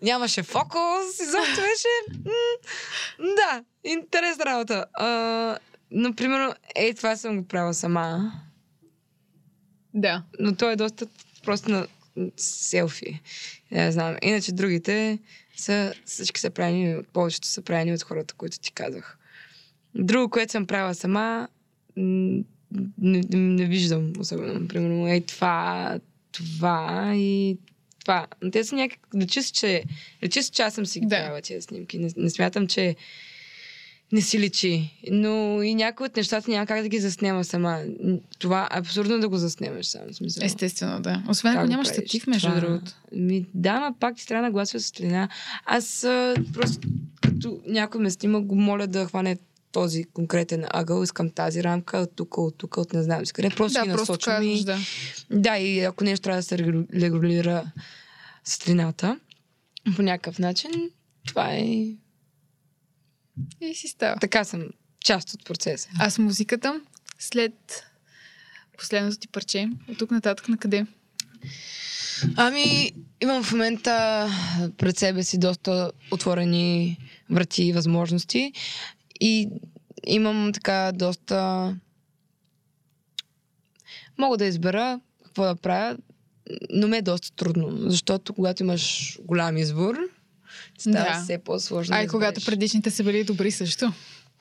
Нямаше 0.02 0.42
фокус. 0.42 1.20
Изобщо 1.22 1.60
беше... 1.60 2.22
да, 3.18 3.64
интересна 3.84 4.44
работа. 4.44 4.84
А, 4.94 5.58
примерно, 6.16 6.54
ей, 6.76 6.94
това 6.94 7.16
съм 7.16 7.36
го 7.36 7.48
правила 7.48 7.74
сама. 7.74 8.32
Да. 9.94 10.22
Но 10.38 10.56
то 10.56 10.70
е 10.70 10.76
доста 10.76 11.06
просто 11.44 11.70
на 11.70 11.86
селфи. 12.36 13.20
Не 13.70 13.92
знам. 13.92 14.16
Иначе 14.22 14.52
другите 14.52 15.18
са, 15.56 15.94
всички 16.04 16.40
са 16.40 16.50
правени, 16.50 17.02
повечето 17.12 17.48
са 17.48 17.62
правени 17.62 17.94
от 17.94 18.02
хората, 18.02 18.34
които 18.34 18.58
ти 18.58 18.72
казах. 18.72 19.18
Друго, 19.94 20.30
което 20.30 20.52
съм 20.52 20.66
правила 20.66 20.94
сама, 20.94 21.48
не, 21.96 22.44
не, 22.98 23.20
не 23.30 23.64
виждам 23.64 24.12
особено. 24.18 24.68
Примерно, 24.68 25.08
ей 25.08 25.20
това, 25.20 25.98
това 26.32 27.12
и 27.14 27.58
това. 28.00 28.26
Но 28.42 28.50
те 28.50 28.64
са 28.64 28.74
някак... 28.74 28.98
Речи 29.16 29.42
се, 29.42 29.52
че, 29.52 29.84
речи 30.22 30.42
се, 30.42 30.50
че 30.50 30.62
аз 30.62 30.74
съм 30.74 30.86
си 30.86 31.00
ги 31.00 31.06
Да. 31.06 31.16
правила 31.16 31.40
тези 31.40 31.62
снимки. 31.62 31.98
Не, 31.98 32.10
не 32.16 32.30
смятам, 32.30 32.66
че 32.66 32.96
не 34.12 34.20
си 34.20 34.38
личи. 34.40 34.90
Но 35.10 35.62
и 35.62 35.74
някои 35.74 36.06
от 36.06 36.16
нещата 36.16 36.50
няма 36.50 36.66
как 36.66 36.82
да 36.82 36.88
ги 36.88 36.98
заснема 36.98 37.44
сама. 37.44 37.82
Това 38.38 38.62
е 38.62 38.78
абсурдно 38.78 39.20
да 39.20 39.28
го 39.28 39.36
заснемаш 39.36 39.86
сам. 39.86 40.02
В 40.10 40.14
Смисъл. 40.14 40.44
Естествено, 40.44 41.00
да. 41.00 41.22
Освен 41.28 41.56
ако 41.56 41.66
нямаш 41.66 41.88
статив, 41.88 42.26
между 42.26 42.48
Това- 42.48 42.60
другото. 42.60 42.92
Ми, 43.12 43.46
да, 43.54 43.80
ма 43.80 43.94
пак 44.00 44.16
ти 44.16 44.26
трябва 44.26 44.44
да 44.44 44.52
гласва 44.52 44.80
светлина. 44.80 45.28
Аз 45.64 46.04
а, 46.04 46.34
просто, 46.54 46.88
като 47.22 47.60
някой 47.66 48.00
ме 48.00 48.10
снима, 48.10 48.40
го 48.40 48.54
моля 48.54 48.86
да 48.86 49.06
хване 49.06 49.36
този 49.76 50.04
конкретен 50.04 50.64
ъгъл, 50.74 51.02
искам 51.02 51.30
тази 51.30 51.64
рамка, 51.64 51.98
от 51.98 52.16
тук, 52.16 52.38
от 52.38 52.58
тук, 52.58 52.76
от 52.76 52.92
не 52.92 53.02
знам 53.02 53.26
си 53.26 53.32
къде. 53.32 53.50
Просто 53.50 53.82
ги 53.82 53.88
Да, 53.88 53.94
просто 53.94 54.12
насочвам 54.12 54.36
казваш, 54.36 54.60
и... 54.60 54.64
да. 54.64 54.78
Да, 55.30 55.58
и 55.58 55.80
ако 55.80 56.04
нещо 56.04 56.24
трябва 56.24 56.38
да 56.38 56.42
се 56.42 56.58
регу- 56.58 57.00
регулира 57.00 57.72
светлината 58.44 59.20
по 59.96 60.02
някакъв 60.02 60.38
начин, 60.38 60.70
това 61.26 61.52
е... 61.52 61.62
И 63.60 63.74
си 63.74 63.88
става. 63.88 64.16
Така 64.20 64.44
съм 64.44 64.68
част 65.00 65.34
от 65.34 65.44
процеса. 65.44 65.88
А 65.98 66.10
с 66.10 66.18
музиката, 66.18 66.80
след 67.18 67.84
последното 68.78 69.18
ти 69.18 69.28
парче, 69.28 69.68
от 69.88 69.98
тук 69.98 70.10
нататък 70.10 70.48
на 70.48 70.58
къде? 70.58 70.86
Ами, 72.36 72.92
имам 73.20 73.42
в 73.42 73.52
момента 73.52 74.26
пред 74.78 74.98
себе 74.98 75.22
си 75.22 75.38
доста 75.38 75.90
отворени 76.10 76.98
врати 77.30 77.64
и 77.64 77.72
възможности. 77.72 78.52
И 79.20 79.48
имам 80.06 80.50
така 80.54 80.92
доста... 80.94 81.74
Мога 84.18 84.36
да 84.36 84.44
избера 84.44 85.00
какво 85.24 85.44
да 85.44 85.56
правя, 85.56 85.96
но 86.70 86.88
ме 86.88 86.96
е 86.96 87.02
доста 87.02 87.32
трудно, 87.32 87.90
защото 87.90 88.34
когато 88.34 88.62
имаш 88.62 89.16
голям 89.22 89.56
избор, 89.56 89.96
става 90.78 91.04
Да. 91.12 91.22
все 91.22 91.38
по-сложно. 91.38 91.94
Ай, 91.96 92.06
да 92.06 92.10
когато 92.10 92.44
предишните 92.44 92.90
са 92.90 93.04
били 93.04 93.24
добри 93.24 93.50
също. 93.50 93.92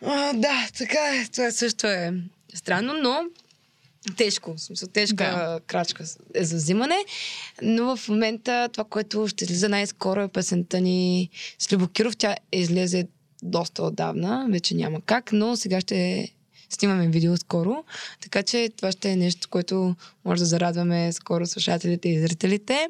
А, 0.02 0.34
да, 0.34 0.68
така 0.78 1.16
е. 1.16 1.28
Това 1.32 1.52
също 1.52 1.88
е 1.88 2.14
странно, 2.54 2.94
но 2.94 3.24
тежко. 4.18 4.54
В 4.54 4.62
смисъл, 4.62 4.90
тежка 4.90 5.16
Да. 5.24 5.60
крачка 5.68 6.06
е 6.34 6.44
за 6.44 6.56
взимане. 6.56 6.98
Но 7.62 7.98
в 7.98 8.10
момента 8.10 8.70
това, 8.74 8.84
което 8.84 9.28
ще 9.28 9.44
излиза 9.44 9.70
най-скоро 9.70 10.22
е 10.22 10.28
песента 10.28 10.82
ни 10.82 11.30
с 11.60 11.72
Любо 11.74 11.88
Киров. 11.88 12.18
Тя 12.18 12.36
излезе 12.52 13.08
доста 13.44 13.84
отдавна, 13.84 14.48
вече 14.52 14.76
няма 14.76 15.02
как, 15.02 15.32
но 15.32 15.56
сега 15.56 15.82
ще 15.82 16.30
снимаме 16.70 17.08
видео 17.08 17.38
скоро. 17.38 17.84
Така 18.22 18.44
че 18.44 18.70
това 18.78 18.92
ще 18.92 19.12
е 19.12 19.16
нещо, 19.16 19.50
което 19.50 19.96
може 20.26 20.40
да 20.40 20.46
зарадваме 20.46 21.12
скоро 21.12 21.46
слушателите 21.46 22.10
и 22.10 22.20
зрителите. 22.20 22.90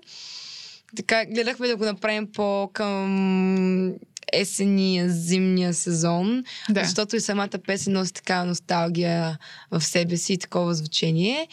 Така, 0.95 1.25
гледахме 1.25 1.67
да 1.67 1.75
го 1.77 1.85
направим 1.85 2.31
по 2.31 2.69
към 2.73 3.93
есения, 4.33 5.09
зимния 5.09 5.73
сезон, 5.73 6.43
Да. 6.69 6.83
защото 6.83 7.15
и 7.15 7.21
самата 7.21 7.49
песен 7.67 7.93
носи 7.93 8.13
такава 8.13 8.45
носталгия 8.45 9.37
в 9.71 9.81
себе 9.81 10.17
си 10.17 10.33
и 10.33 10.37
такова 10.37 10.73
звучение. 10.73 11.47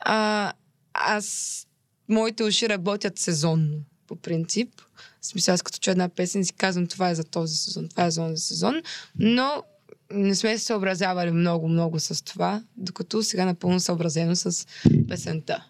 А, 0.00 0.52
аз, 0.94 1.66
моите 2.08 2.44
уши 2.44 2.68
работят 2.68 3.18
сезонно, 3.18 3.76
по 4.06 4.16
принцип. 4.16 4.68
В 5.20 5.26
смисъл, 5.26 5.54
аз 5.54 5.62
като 5.62 5.78
чуя 5.78 5.92
една 5.92 6.08
песен 6.08 6.44
си 6.44 6.52
казвам, 6.52 6.86
това 6.86 7.10
е 7.10 7.14
за 7.14 7.24
този 7.24 7.56
сезон, 7.56 7.88
това 7.88 8.04
е 8.04 8.10
за 8.10 8.20
този 8.20 8.42
сезон, 8.42 8.82
но 9.18 9.62
не 10.10 10.34
сме 10.34 10.58
се 10.58 10.64
съобразявали 10.64 11.30
много-много 11.30 12.00
с 12.00 12.24
това, 12.24 12.62
докато 12.76 13.22
сега 13.22 13.44
напълно 13.44 13.80
съобразено 13.80 14.36
с 14.36 14.66
песента. 15.08 15.64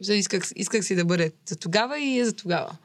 Исках, 0.00 0.48
исках 0.56 0.84
си 0.84 0.94
да 0.94 1.04
бъде 1.04 1.32
за 1.46 1.56
тогава 1.56 1.98
и 1.98 2.18
е 2.18 2.24
за 2.24 2.32
тогава. 2.32 2.76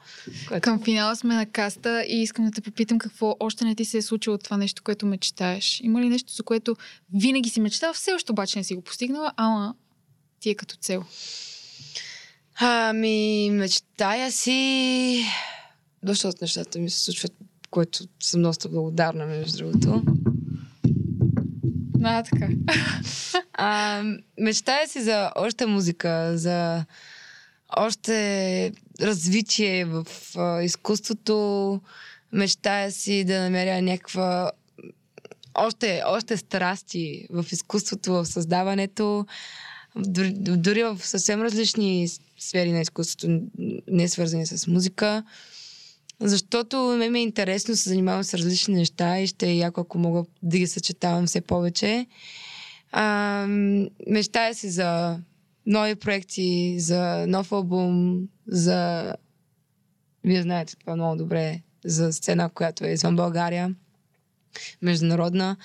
Което... 0.48 0.62
Към 0.62 0.82
финала 0.82 1.16
сме 1.16 1.34
на 1.34 1.46
каста 1.46 2.04
и 2.08 2.22
искам 2.22 2.44
да 2.44 2.50
те 2.50 2.60
попитам 2.60 2.98
какво 2.98 3.36
още 3.40 3.64
не 3.64 3.74
ти 3.74 3.84
се 3.84 3.98
е 3.98 4.02
случило 4.02 4.38
това 4.38 4.56
нещо, 4.56 4.82
което 4.82 5.06
мечтаеш. 5.06 5.80
Има 5.84 6.00
ли 6.00 6.08
нещо, 6.08 6.32
за 6.32 6.42
което 6.42 6.76
винаги 7.14 7.50
си 7.50 7.60
мечтала, 7.60 7.92
все 7.92 8.12
още 8.12 8.32
обаче 8.32 8.58
не 8.58 8.64
си 8.64 8.74
го 8.74 8.82
постигнала, 8.82 9.32
ама 9.36 9.74
ти 10.40 10.50
е 10.50 10.54
като 10.54 10.76
цел? 10.76 11.04
Ами, 12.60 13.50
мечтая 13.50 14.32
си... 14.32 15.24
Доста 16.04 16.28
от 16.28 16.40
нещата 16.40 16.78
ми 16.78 16.90
се 16.90 17.00
случват, 17.00 17.32
което 17.70 17.98
съм 18.22 18.42
доста 18.42 18.68
благодарна, 18.68 19.26
между 19.26 19.56
другото. 19.58 20.02
А, 22.02 22.22
така. 22.22 22.48
А, 23.56 24.02
мечтая 24.40 24.88
си 24.88 25.02
за 25.02 25.32
още 25.36 25.66
музика, 25.66 26.32
за 26.38 26.84
още 27.76 28.72
развитие 29.00 29.84
в 29.84 30.06
а, 30.36 30.62
изкуството. 30.62 31.80
Мечтая 32.32 32.92
си 32.92 33.24
да 33.24 33.42
намеря 33.42 33.82
някаква 33.82 34.52
още, 35.54 36.02
още 36.06 36.36
страсти 36.36 37.26
в 37.30 37.46
изкуството, 37.52 38.12
в 38.12 38.26
създаването, 38.26 39.26
дори, 39.96 40.32
дори 40.36 40.82
в 40.82 40.98
съвсем 41.02 41.42
различни 41.42 42.08
сфери 42.38 42.72
на 42.72 42.80
изкуството, 42.80 43.40
не 43.88 44.08
свързани 44.08 44.46
с 44.46 44.66
музика. 44.66 45.24
Защото 46.20 46.76
ме 46.98 47.10
ми 47.10 47.18
е 47.18 47.22
интересно, 47.22 47.76
се 47.76 47.88
занимавам 47.88 48.24
с 48.24 48.34
различни 48.34 48.74
неща 48.74 49.20
и 49.20 49.26
ще 49.26 49.46
е 49.46 49.56
яко, 49.56 49.80
ако 49.80 49.98
мога 49.98 50.24
да 50.42 50.58
ги 50.58 50.66
съчетавам 50.66 51.26
все 51.26 51.40
повече. 51.40 52.06
А, 52.92 53.46
мечтая 54.06 54.54
си 54.54 54.70
за 54.70 55.18
нови 55.66 55.94
проекти, 55.94 56.76
за 56.80 57.26
нов 57.28 57.52
албум, 57.52 58.22
за... 58.46 59.12
Вие 60.24 60.42
знаете 60.42 60.76
това 60.76 60.96
много 60.96 61.16
добре, 61.16 61.60
за 61.84 62.12
сцена, 62.12 62.50
която 62.50 62.84
е 62.84 62.88
извън 62.88 63.16
България, 63.16 63.74
международна. 64.82 65.56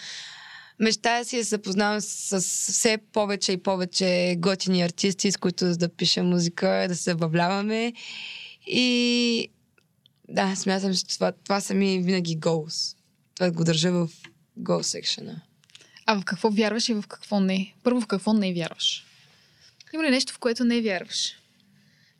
Мечтая 0.80 1.26
си 1.26 1.38
да 1.38 1.43
се 1.43 1.50
запознавам 1.50 2.02
с 2.02 2.41
все 2.41 2.97
повече 3.14 3.52
и 3.52 3.58
повече 3.58 4.36
готини 4.39 4.82
артисти, 4.82 5.32
с 5.32 5.38
които 5.38 5.78
да 5.78 5.89
пиша 5.89 6.24
музика, 6.24 6.86
да 6.89 6.95
се 6.95 7.04
забавляваме. 7.04 7.93
И 8.68 9.50
да, 10.30 10.56
смятам, 10.56 10.94
че 10.94 11.08
това, 11.08 11.32
това 11.32 11.62
са 11.62 11.74
ми 11.74 12.00
винаги 12.00 12.38
goals. 12.38 12.98
Това 13.36 13.52
го 13.52 13.64
държа 13.64 13.92
в 13.92 14.10
goal 14.60 14.82
секшена. 14.82 15.42
А 16.06 16.20
в 16.20 16.26
какво 16.26 16.50
вярваш 16.50 16.90
и 16.90 16.94
в 16.94 17.04
какво 17.08 17.40
не? 17.40 17.74
Първо 17.84 18.02
в 18.02 18.08
какво 18.08 18.34
не 18.34 18.54
вярваш? 18.54 19.06
Има 19.94 20.04
ли 20.04 20.10
нещо, 20.10 20.34
в 20.34 20.40
което 20.40 20.64
не 20.64 20.82
вярваш? 20.82 21.34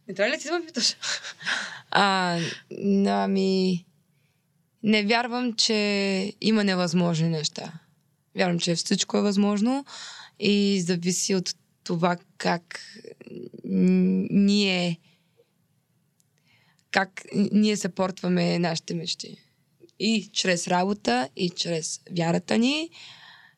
Не 0.07 0.14
трябва 0.14 0.36
ли 0.36 0.39
ти 0.39 0.47
да 0.47 0.60
ме 0.60 0.66
питаш? 0.66 0.95
А, 1.91 2.39
ами... 3.07 3.86
Не 4.84 5.03
вярвам, 5.05 5.53
че 5.53 6.34
има 6.41 6.64
невъзможни 6.64 7.30
неща. 7.30 7.74
Вярвам, 8.36 8.60
че 8.60 8.76
всичко 8.76 9.18
е 9.18 9.22
възможно 9.22 9.86
и 10.39 10.82
зависи 10.82 11.36
от 11.36 11.55
това 11.84 12.18
как 12.38 12.80
н- 13.66 14.28
ние 14.32 14.99
как 16.91 17.25
ние 17.51 17.77
съпортваме 17.77 18.59
нашите 18.59 18.93
мечти. 18.93 19.37
И 19.99 20.29
чрез 20.33 20.67
работа, 20.67 21.29
и 21.35 21.49
чрез 21.49 22.01
вярата 22.17 22.57
ни. 22.57 22.89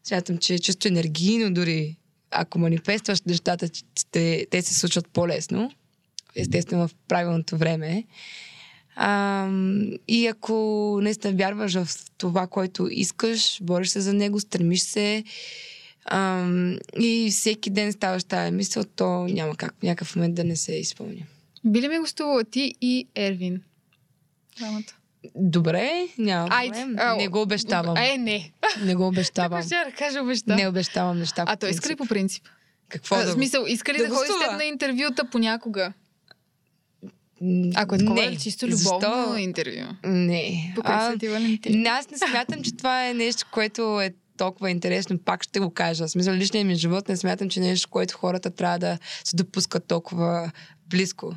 Смятам, 0.04 0.38
че 0.38 0.60
чисто 0.60 0.88
енергийно 0.88 1.54
дори, 1.54 1.98
ако 2.32 2.60
манифестваш 2.60 3.22
нещата, 3.22 3.70
те, 4.12 4.48
те 4.52 4.62
се 4.62 4.74
случват 4.74 5.08
по-лесно. 5.08 5.72
Естествено, 6.36 6.88
в 6.88 6.96
правилното 7.08 7.58
време. 7.58 8.04
А, 8.96 9.50
и 10.08 10.28
ако 10.28 10.54
наистина 11.02 11.34
вярваш 11.34 11.74
в 11.74 11.88
това, 12.18 12.48
което 12.48 12.88
искаш, 12.92 13.60
бориш 13.62 13.90
се 13.90 14.02
за 14.02 14.14
него, 14.14 14.40
стремиш 14.40 14.82
се 14.82 15.24
а, 16.06 16.50
и 17.00 17.30
всеки 17.32 17.70
ден 17.70 17.94
ставаш 17.94 18.24
тази 18.24 18.52
мисъл, 18.52 18.84
то 18.96 19.28
няма 19.28 19.56
как 19.56 19.84
някакъв 19.84 20.16
момент 20.16 20.36
да 20.36 20.44
не 20.44 20.56
се 20.56 20.74
изпълни. 20.74 21.26
Би 21.66 21.82
ли 21.82 21.88
ми 21.88 22.00
гостувала 22.00 22.44
ти 22.44 22.74
и 22.82 23.08
Ервин? 23.16 23.62
Двамата. 24.58 24.84
Добре, 25.36 26.08
няма 26.18 26.48
Айде, 26.52 26.88
а, 26.98 27.16
не 27.16 27.28
го 27.28 27.42
обещавам. 27.42 27.98
Е, 27.98 28.18
не. 28.18 28.52
Не 28.84 28.96
го 28.96 29.08
обещавам. 29.08 29.64
Ще 29.64 29.76
да 29.86 29.92
кажа 29.98 30.22
обеща. 30.22 30.56
Не 30.56 30.68
обещавам 30.68 31.20
неща. 31.20 31.44
а 31.48 31.56
той 31.56 31.70
иска 31.70 31.90
ли 31.90 31.96
по 31.96 32.06
принцип? 32.06 32.44
Какво 32.90 33.16
а, 33.16 33.26
да 33.26 33.32
смисъл, 33.32 33.66
иска 33.68 33.94
ли 33.94 33.98
да 33.98 34.04
да, 34.04 34.10
ходи 34.10 34.28
с 34.28 34.30
гостува? 34.30 34.50
теб 34.50 34.58
на 34.58 34.64
интервюта 34.64 35.30
понякога? 35.32 35.94
Ако 37.76 37.96
е 37.96 37.98
такова 37.98 38.26
не. 38.26 38.38
чисто 38.38 38.68
любовно 38.68 39.00
Защо? 39.00 39.38
интервю. 39.38 39.86
Не. 40.04 40.76
А. 40.84 41.16
Не, 41.70 41.90
аз 41.90 42.10
не 42.12 42.18
смятам, 42.18 42.64
че 42.64 42.76
това 42.78 43.10
е 43.10 43.14
нещо, 43.14 43.48
което 43.52 44.02
е 44.02 44.14
толкова 44.38 44.70
интересно. 44.70 45.20
Пак 45.20 45.44
ще 45.44 45.60
го 45.60 45.70
кажа. 45.74 46.08
В 46.08 46.12
смисъл, 46.12 46.34
личният 46.34 46.68
ми 46.68 46.76
живот 46.76 47.10
не 47.10 47.18
смятам, 47.18 47.50
че 47.50 47.60
е 47.60 47.64
нещо, 47.64 47.90
което 47.90 48.18
хората 48.18 48.52
трябва 48.52 48.80
да 48.80 48.98
се 49.24 49.36
допускат 49.36 49.88
толкова 49.88 50.52
близко. 50.90 51.36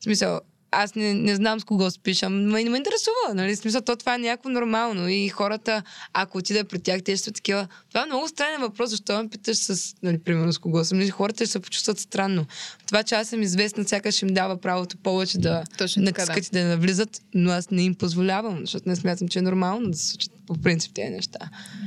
В 0.00 0.04
смисъл, 0.04 0.40
аз 0.72 0.94
не, 0.94 1.14
не 1.14 1.34
знам 1.36 1.60
с 1.60 1.64
кого 1.64 1.90
спишам, 1.90 2.44
но 2.46 2.58
и 2.58 2.64
не 2.64 2.70
ме 2.70 2.76
интересува. 2.76 3.34
Нали? 3.34 3.56
В 3.56 3.58
смисъл, 3.58 3.80
то 3.80 3.96
това 3.96 4.14
е 4.14 4.18
някакво 4.18 4.48
нормално. 4.48 5.08
И 5.08 5.28
хората, 5.28 5.82
ако 6.12 6.38
отида 6.38 6.64
при 6.64 6.78
тях, 6.78 7.02
те 7.02 7.16
ще 7.16 7.24
са 7.24 7.32
такива. 7.32 7.66
Това 7.88 8.02
е 8.02 8.06
много 8.06 8.28
странен 8.28 8.60
въпрос, 8.60 8.90
защо 8.90 9.22
ме 9.22 9.28
питаш 9.28 9.56
с, 9.56 9.94
нали, 10.02 10.18
примерно, 10.18 10.52
с 10.52 10.58
кого 10.58 10.84
съм. 10.84 10.98
Нали, 10.98 11.10
Хората 11.10 11.44
ще 11.44 11.52
се 11.52 11.60
почувстват 11.60 11.98
странно. 11.98 12.46
Това, 12.86 13.02
че 13.02 13.14
аз 13.14 13.28
съм 13.28 13.42
известна, 13.42 13.84
сякаш 13.84 14.22
им 14.22 14.28
дава 14.28 14.56
правото 14.56 14.96
повече 14.96 15.38
да 15.38 15.64
Точно 15.78 16.04
така, 16.04 16.22
да. 16.22 16.32
натискат 16.32 16.56
и 16.56 16.62
да 16.62 16.68
навлизат, 16.68 17.22
но 17.34 17.50
аз 17.50 17.70
не 17.70 17.82
им 17.82 17.94
позволявам, 17.94 18.58
защото 18.60 18.88
не 18.88 18.96
смятам, 18.96 19.28
че 19.28 19.38
е 19.38 19.42
нормално 19.42 19.90
да 19.90 19.96
се 19.96 20.06
случат 20.08 20.32
по 20.46 20.54
принцип 20.54 20.92
тези 20.94 21.10
неща. 21.10 21.38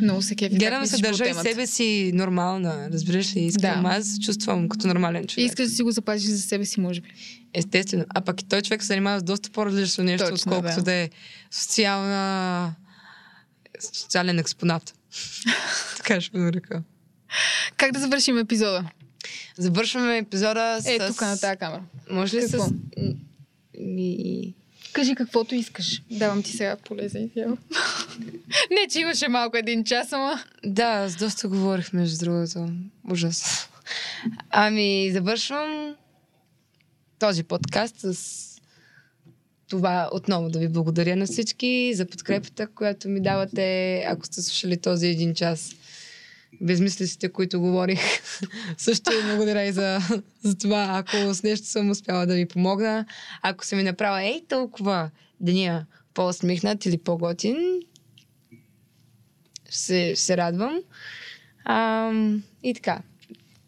Много 0.02 0.22
се 0.22 0.36
кефи. 0.36 0.56
Гледам 0.58 0.86
се 0.86 0.98
държа 1.02 1.26
и 1.26 1.34
себе 1.34 1.68
си 1.68 2.12
нормална, 2.14 2.90
разбираш 2.94 3.36
ли? 3.36 3.40
Искам, 3.40 3.84
Да. 3.84 3.90
аз 3.90 4.06
се 4.08 4.20
чувствам 4.20 4.70
като 4.70 4.88
нормален 4.88 5.24
И 5.24 5.28
човек. 5.28 5.46
искаш 5.46 5.68
да 5.68 5.76
си 5.76 5.84
го 5.84 5.92
запазиш 5.92 6.30
за 6.30 6.42
себе 6.42 6.66
си, 6.66 6.80
може 6.80 7.02
би. 7.02 7.10
Естествено. 7.54 8.06
А 8.10 8.22
пък 8.22 8.42
и 8.42 8.46
той 8.46 8.62
човек 8.62 8.82
се 8.82 8.88
занимава 8.88 9.20
с 9.20 9.24
доста 9.24 9.50
по-различно 9.50 10.04
нещо, 10.04 10.30
Точно, 10.30 10.36
отколкото 10.36 10.76
да. 10.76 10.82
да. 10.82 10.94
е 10.94 11.10
социална... 11.52 12.76
социален 13.94 14.40
експонат. 14.40 14.94
така 15.98 16.22
ще 16.22 16.32
го 16.32 16.44
нарека. 16.44 16.84
Как 17.78 17.92
да 17.92 18.00
завършим 18.00 18.38
епизода? 18.38 18.90
Завършваме 19.58 20.18
епизода 20.18 20.78
с... 20.82 20.88
Е, 20.88 21.08
тук 21.08 21.22
на 21.22 21.40
тази 21.40 21.58
камера. 21.58 21.84
Може 22.10 22.38
ли 22.38 22.42
Какво? 22.42 22.64
с... 22.66 22.72
Ми... 23.80 24.54
Кажи 24.94 25.16
каквото 25.16 25.56
искаш. 25.56 26.02
Давам 26.12 26.44
ти 26.44 26.52
сега 26.52 26.76
поле 26.76 27.10
за 27.10 27.20
идеал. 27.20 27.58
Не, 28.72 28.88
че 28.92 29.00
имаше 29.00 29.28
малко 29.28 29.58
един 29.58 29.84
час, 29.84 30.14
ама... 30.14 30.44
Да, 30.66 31.10
с 31.10 31.16
доста 31.16 31.48
говорих, 31.48 31.94
между 31.94 32.26
другото. 32.26 32.70
Ужас. 33.12 33.70
Ами, 34.50 35.10
завършвам 35.14 35.96
този 37.24 37.44
подкаст 37.44 37.96
с 38.00 38.62
това 39.70 40.10
отново 40.12 40.50
да 40.50 40.60
ви 40.60 40.68
благодаря 40.68 41.16
на 41.16 41.26
всички 41.26 41.92
за 41.96 42.06
подкрепата, 42.06 42.68
която 42.68 43.10
ми 43.10 43.22
давате, 43.22 43.98
ако 44.08 44.26
сте 44.26 44.42
слушали 44.42 44.78
този 44.78 45.08
един 45.08 45.34
час. 45.34 45.72
Безмислиците, 46.62 47.30
които 47.30 47.60
говорих. 47.60 48.00
Също 48.78 49.12
благодаря 49.28 49.64
и 49.64 49.72
за, 49.72 50.00
за 50.44 50.58
това, 50.58 50.88
ако 50.92 51.34
с 51.34 51.44
нещо 51.44 51.68
съм 51.68 51.90
успяла 51.90 52.26
да 52.26 52.36
ви 52.36 52.48
помогна. 52.48 53.06
Ако 53.42 53.66
съм 53.66 53.78
ми 53.78 53.84
направила 53.84 54.24
ей 54.24 54.46
толкова 54.50 55.10
деня 55.40 55.86
по-усмихнат 56.14 56.86
или 56.86 56.98
по-готин, 56.98 57.58
се, 59.70 60.14
се 60.16 60.38
радвам. 60.38 60.80
А, 61.66 62.12
и 62.64 62.74
така. 62.74 63.02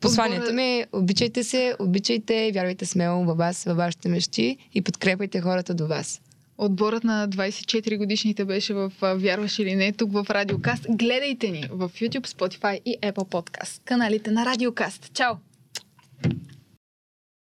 Посланието 0.06 0.54
ми 0.54 0.64
е 0.64 0.88
обичайте 0.94 1.44
се, 1.44 1.76
обичайте, 1.80 2.52
вярвайте 2.54 2.86
смело 2.86 3.26
във 3.26 3.38
вас, 3.38 3.64
във 3.64 3.78
вашите 3.78 4.10
мечти 4.10 4.58
и 4.74 4.82
подкрепайте 4.82 5.42
хората 5.42 5.74
до 5.74 5.88
вас. 5.88 6.22
Отборът 6.58 7.04
на 7.04 7.30
24 7.30 7.98
годишните 7.98 8.46
беше 8.46 8.74
в 8.74 8.92
Вярваш 9.02 9.60
или 9.60 9.76
не, 9.76 9.92
тук 9.92 10.12
в 10.12 10.26
Радиокаст. 10.30 10.86
Гледайте 10.90 11.52
ни 11.52 11.64
в 11.72 11.90
YouTube, 11.90 12.28
Spotify 12.28 12.82
и 12.86 12.98
Apple 13.02 13.14
Podcast. 13.14 13.82
Каналите 13.86 14.32
на 14.32 14.46
Радиокаст. 14.46 15.12
Чао! 15.14 15.36